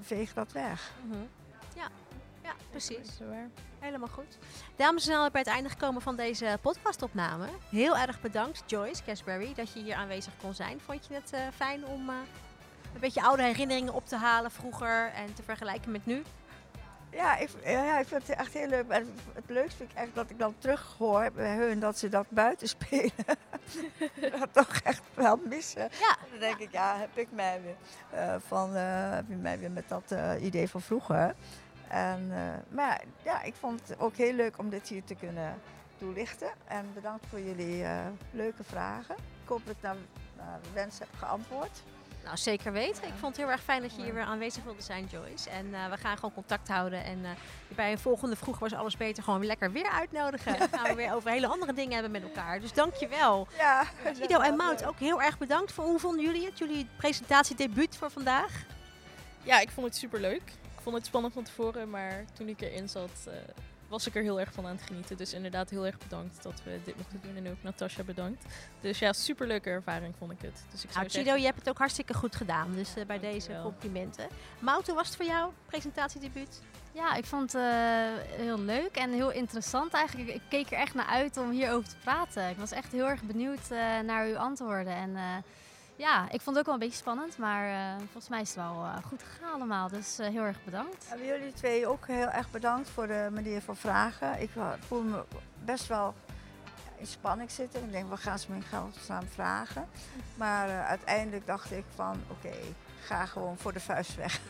veeg 0.00 0.32
dat 0.32 0.52
weg. 0.52 0.92
Mm 1.02 1.12
-hmm. 1.12 1.28
Ja, 1.74 1.88
ja, 2.42 2.52
precies. 2.70 3.18
Helemaal 3.78 4.08
goed. 4.08 4.38
Dames 4.76 5.06
en 5.06 5.14
heren, 5.14 5.32
bij 5.32 5.40
het 5.40 5.50
einde 5.50 5.68
gekomen 5.68 6.02
van 6.02 6.16
deze 6.16 6.58
podcastopname. 6.60 7.46
Heel 7.70 7.96
erg 7.96 8.20
bedankt, 8.20 8.62
Joyce 8.66 9.02
Casberry, 9.04 9.54
dat 9.54 9.72
je 9.72 9.82
hier 9.82 9.94
aanwezig 9.94 10.32
kon 10.40 10.54
zijn. 10.54 10.80
Vond 10.80 11.06
je 11.06 11.14
het 11.14 11.32
uh, 11.34 11.40
fijn 11.54 11.86
om 11.86 12.08
uh, 12.08 12.14
een 12.94 13.00
beetje 13.00 13.22
oude 13.22 13.42
herinneringen 13.42 13.94
op 13.94 14.06
te 14.06 14.16
halen 14.16 14.50
vroeger 14.50 15.12
en 15.12 15.34
te 15.34 15.42
vergelijken 15.42 15.90
met 15.90 16.06
nu? 16.06 16.22
Ja, 17.16 17.36
ik, 17.36 17.50
ja, 17.64 17.98
ik 17.98 18.06
vind 18.06 18.26
het 18.26 18.36
echt 18.36 18.52
heel 18.52 18.68
leuk. 18.68 18.88
En 18.88 19.14
het 19.32 19.44
leukste 19.46 19.76
vind 19.76 19.90
ik 19.90 19.96
echt 19.96 20.14
dat 20.14 20.30
ik 20.30 20.38
dan 20.38 20.54
terug 20.58 20.94
hoor 20.98 21.30
bij 21.32 21.56
hun 21.56 21.80
dat 21.80 21.98
ze 21.98 22.08
dat 22.08 22.26
buiten 22.28 22.68
spelen. 22.78 23.12
dat 24.38 24.48
toch 24.52 24.76
echt 24.84 25.02
wel 25.14 25.40
missen. 25.48 25.88
Ja. 26.00 26.16
Dan 26.30 26.40
denk 26.40 26.58
ik, 26.58 26.72
ja, 26.72 26.96
heb 26.96 27.16
ik 27.16 27.28
mij 27.32 27.60
weer, 27.62 27.76
uh, 28.14 28.34
van, 28.46 28.74
heb 28.74 29.24
je 29.28 29.36
mij 29.36 29.58
weer 29.58 29.70
met 29.70 29.88
dat 29.88 30.14
idee 30.40 30.68
van 30.68 30.80
vroeger. 30.80 31.34
En, 31.88 32.32
maar 32.68 33.02
ja, 33.22 33.42
ik 33.42 33.54
vond 33.54 33.88
het 33.88 33.98
ook 33.98 34.16
heel 34.16 34.32
leuk 34.32 34.58
om 34.58 34.70
dit 34.70 34.88
hier 34.88 35.04
te 35.04 35.14
kunnen 35.14 35.54
toelichten. 35.98 36.50
En 36.64 36.90
bedankt 36.94 37.26
voor 37.26 37.40
jullie 37.40 37.84
leuke 38.30 38.64
vragen. 38.64 39.14
Ik 39.42 39.48
hoop 39.48 39.66
dat 39.66 39.74
ik 39.76 39.82
naar, 39.82 39.96
naar 40.36 40.58
wens 40.72 40.98
heb 40.98 41.08
geantwoord. 41.16 41.82
Nou, 42.26 42.38
zeker 42.38 42.72
weten. 42.72 43.04
Ik 43.04 43.12
vond 43.18 43.36
het 43.36 43.44
heel 43.44 43.52
erg 43.52 43.62
fijn 43.62 43.82
dat 43.82 43.96
je 43.96 44.02
hier 44.02 44.14
weer 44.14 44.22
aanwezig 44.22 44.64
wilde 44.64 44.82
zijn, 44.82 45.08
Joyce. 45.10 45.50
En 45.50 45.66
uh, 45.66 45.90
we 45.90 45.96
gaan 45.96 46.14
gewoon 46.14 46.32
contact 46.34 46.68
houden. 46.68 47.04
En 47.04 47.18
uh, 47.18 47.28
bij 47.68 47.92
een 47.92 47.98
volgende 47.98 48.36
Vroeg 48.36 48.58
was 48.58 48.74
alles 48.74 48.96
beter 48.96 49.22
gewoon 49.22 49.46
lekker 49.46 49.72
weer 49.72 49.90
uitnodigen. 49.90 50.58
Dan 50.58 50.68
gaan 50.68 50.88
we 50.88 50.94
weer 50.94 51.14
over 51.14 51.30
hele 51.30 51.46
andere 51.46 51.72
dingen 51.72 51.92
hebben 51.92 52.10
met 52.10 52.22
elkaar. 52.22 52.60
Dus 52.60 52.72
dankjewel. 52.72 53.48
Ja. 53.58 53.84
Guido 54.02 54.40
en 54.40 54.56
Mout, 54.56 54.84
ook 54.84 54.98
heel 54.98 55.22
erg 55.22 55.38
bedankt. 55.38 55.72
Voor, 55.72 55.84
hoe 55.84 55.98
vonden 55.98 56.24
jullie 56.24 56.44
het? 56.44 56.58
Jullie 56.58 56.88
presentatiedebuut 56.96 57.96
voor 57.96 58.10
vandaag? 58.10 58.64
Ja, 59.42 59.60
ik 59.60 59.70
vond 59.70 59.86
het 59.86 59.96
super 59.96 60.20
leuk 60.20 60.42
vond 60.86 60.98
het 60.98 61.06
spannend 61.06 61.34
van 61.34 61.44
tevoren, 61.44 61.90
maar 61.90 62.24
toen 62.32 62.48
ik 62.48 62.60
erin 62.60 62.88
zat, 62.88 63.10
uh, 63.28 63.34
was 63.88 64.06
ik 64.06 64.14
er 64.14 64.22
heel 64.22 64.40
erg 64.40 64.52
van 64.52 64.66
aan 64.66 64.76
het 64.76 64.86
genieten. 64.86 65.16
Dus 65.16 65.32
inderdaad 65.32 65.70
heel 65.70 65.86
erg 65.86 65.98
bedankt 65.98 66.42
dat 66.42 66.62
we 66.64 66.80
dit 66.84 66.96
mochten 66.96 67.20
doen. 67.22 67.36
En 67.36 67.50
ook 67.50 67.62
Natasja 67.62 68.02
bedankt. 68.02 68.44
Dus 68.80 68.98
ja, 68.98 69.12
superleuke 69.12 69.70
ervaring 69.70 70.14
vond 70.18 70.32
ik 70.32 70.40
het. 70.40 70.64
Dus 70.70 70.84
ik 70.84 70.94
nou, 70.94 71.08
Chido, 71.08 71.34
je 71.34 71.44
hebt 71.44 71.58
het 71.58 71.68
ook 71.68 71.78
hartstikke 71.78 72.14
goed 72.14 72.36
gedaan. 72.36 72.72
Dus 72.72 72.96
uh, 72.96 73.04
bij 73.04 73.18
deze 73.18 73.60
complimenten. 73.62 74.26
Mout, 74.58 74.86
was 74.86 75.06
het 75.06 75.16
voor 75.16 75.26
jou, 75.26 75.52
presentatiedebuut? 75.66 76.62
Ja, 76.92 77.14
ik 77.14 77.24
vond 77.24 77.52
het 77.52 77.62
uh, 77.62 77.68
heel 78.46 78.58
leuk 78.58 78.96
en 78.96 79.12
heel 79.12 79.30
interessant 79.30 79.92
eigenlijk. 79.92 80.28
Ik 80.28 80.42
keek 80.48 80.70
er 80.70 80.78
echt 80.78 80.94
naar 80.94 81.06
uit 81.06 81.36
om 81.36 81.50
hierover 81.50 81.88
te 81.88 81.96
praten. 82.04 82.48
Ik 82.48 82.56
was 82.56 82.70
echt 82.70 82.92
heel 82.92 83.08
erg 83.08 83.22
benieuwd 83.22 83.68
naar 84.04 84.26
uw 84.26 84.36
antwoorden. 84.36 84.94
En 84.94 85.16
ja, 85.96 86.30
ik 86.30 86.40
vond 86.40 86.46
het 86.46 86.58
ook 86.58 86.64
wel 86.64 86.74
een 86.74 86.80
beetje 86.80 86.96
spannend, 86.96 87.38
maar 87.38 87.68
uh, 87.68 87.96
volgens 87.96 88.28
mij 88.28 88.40
is 88.40 88.48
het 88.48 88.56
wel 88.56 88.74
uh, 88.84 88.96
goed 89.04 89.22
gegaan 89.22 89.52
allemaal. 89.52 89.88
Dus 89.88 90.20
uh, 90.20 90.26
heel 90.26 90.42
erg 90.42 90.64
bedankt. 90.64 91.06
En 91.10 91.26
jullie 91.26 91.52
twee 91.52 91.86
ook 91.86 92.06
heel 92.06 92.28
erg 92.28 92.50
bedankt 92.50 92.88
voor 92.88 93.06
de 93.06 93.28
manier 93.32 93.60
van 93.60 93.76
vragen. 93.76 94.40
Ik 94.42 94.50
voel 94.86 95.02
me 95.02 95.24
best 95.64 95.86
wel 95.86 96.14
in 96.96 97.06
spanning 97.06 97.50
zitten. 97.50 97.84
Ik 97.84 97.92
denk, 97.92 98.08
wat 98.08 98.20
gaan 98.20 98.38
ze 98.38 98.52
me 98.52 98.60
gaan 98.60 98.92
staan 99.00 99.26
vragen? 99.32 99.88
Maar 100.34 100.84
uiteindelijk 100.84 101.46
dacht 101.46 101.72
ik 101.72 101.84
van, 101.94 102.22
oké, 102.30 102.56
ga 103.06 103.26
gewoon 103.26 103.56
voor 103.56 103.72
de 103.72 103.80
vuist 103.80 104.14
weg. 104.14 104.40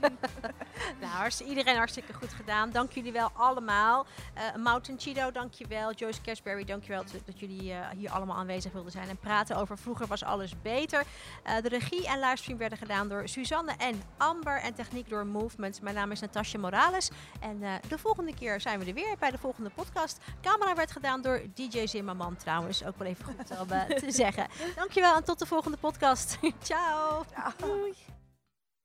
nou, 1.00 1.30
iedereen 1.46 1.76
hartstikke 1.76 2.12
goed 2.12 2.32
gedaan. 2.32 2.70
Dank 2.70 2.92
jullie 2.92 3.12
wel 3.12 3.30
allemaal. 3.32 4.06
Uh, 4.36 4.62
Mountain 4.62 5.00
Chido, 5.00 5.30
dankjewel. 5.30 5.92
Joyce 5.92 6.20
Cashberry, 6.20 6.64
dankjewel 6.64 7.02
dat, 7.04 7.22
dat 7.24 7.40
jullie 7.40 7.70
uh, 7.70 7.88
hier 7.96 8.10
allemaal 8.10 8.36
aanwezig 8.36 8.72
wilden 8.72 8.92
zijn 8.92 9.08
en 9.08 9.16
praten 9.16 9.56
over 9.56 9.78
Vroeger 9.78 10.06
was 10.06 10.24
alles 10.24 10.52
beter. 10.62 11.04
Uh, 11.46 11.60
de 11.62 11.68
regie 11.68 12.06
en 12.06 12.20
livestream 12.20 12.58
werden 12.58 12.78
gedaan 12.78 13.08
door 13.08 13.28
Suzanne 13.28 13.72
en 13.78 14.02
Amber 14.16 14.60
en 14.60 14.74
techniek 14.74 15.08
door 15.08 15.26
Movement. 15.26 15.82
Mijn 15.82 15.94
naam 15.94 16.10
is 16.10 16.20
Natasja 16.20 16.58
Morales 16.58 17.10
en 17.40 17.58
de 17.88 17.98
volgende 17.98 18.34
keer 18.34 18.60
zijn 18.60 18.78
we 18.78 18.86
er 18.86 18.94
weer 18.94 19.16
bij 19.18 19.30
de 19.30 19.38
volgende 19.38 19.70
podcast. 19.70 20.18
Camera 20.40 20.74
werd 20.74 20.92
gedaan 20.92 21.22
door 21.22 21.42
DJ 21.54 21.86
Zimmerman 21.86 22.36
trouwens, 22.36 22.84
ook 22.84 22.98
wel 22.98 23.06
even 23.06 23.24
goed 23.24 23.58
om 23.60 23.68
te 23.98 24.10
zeggen. 24.10 24.46
Dankjewel 24.76 25.16
en 25.16 25.24
tot 25.24 25.38
de 25.38 25.46
volgende 25.46 25.76
podcast. 25.76 26.38
Ciao. 26.62 27.24
Ciao. 27.32 27.67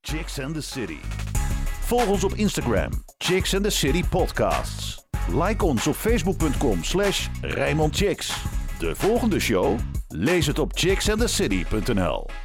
Chicks 0.00 0.38
and 0.38 0.54
the 0.54 0.62
City. 0.62 1.00
Volg 1.88 2.08
ons 2.08 2.24
op 2.24 2.34
Instagram, 2.34 2.90
Chicks 3.18 3.54
and 3.54 3.64
the 3.64 3.70
City 3.70 4.02
Podcasts. 4.10 5.04
Like 5.28 5.64
ons 5.64 5.86
op 5.86 5.94
facebook.com 5.94 6.84
slash 6.84 7.28
Chicks. 7.90 8.32
De 8.78 8.94
volgende 8.96 9.40
show? 9.40 9.78
Lees 10.08 10.46
het 10.46 10.58
op 10.58 10.70
chicksandthecity.nl 10.74 12.43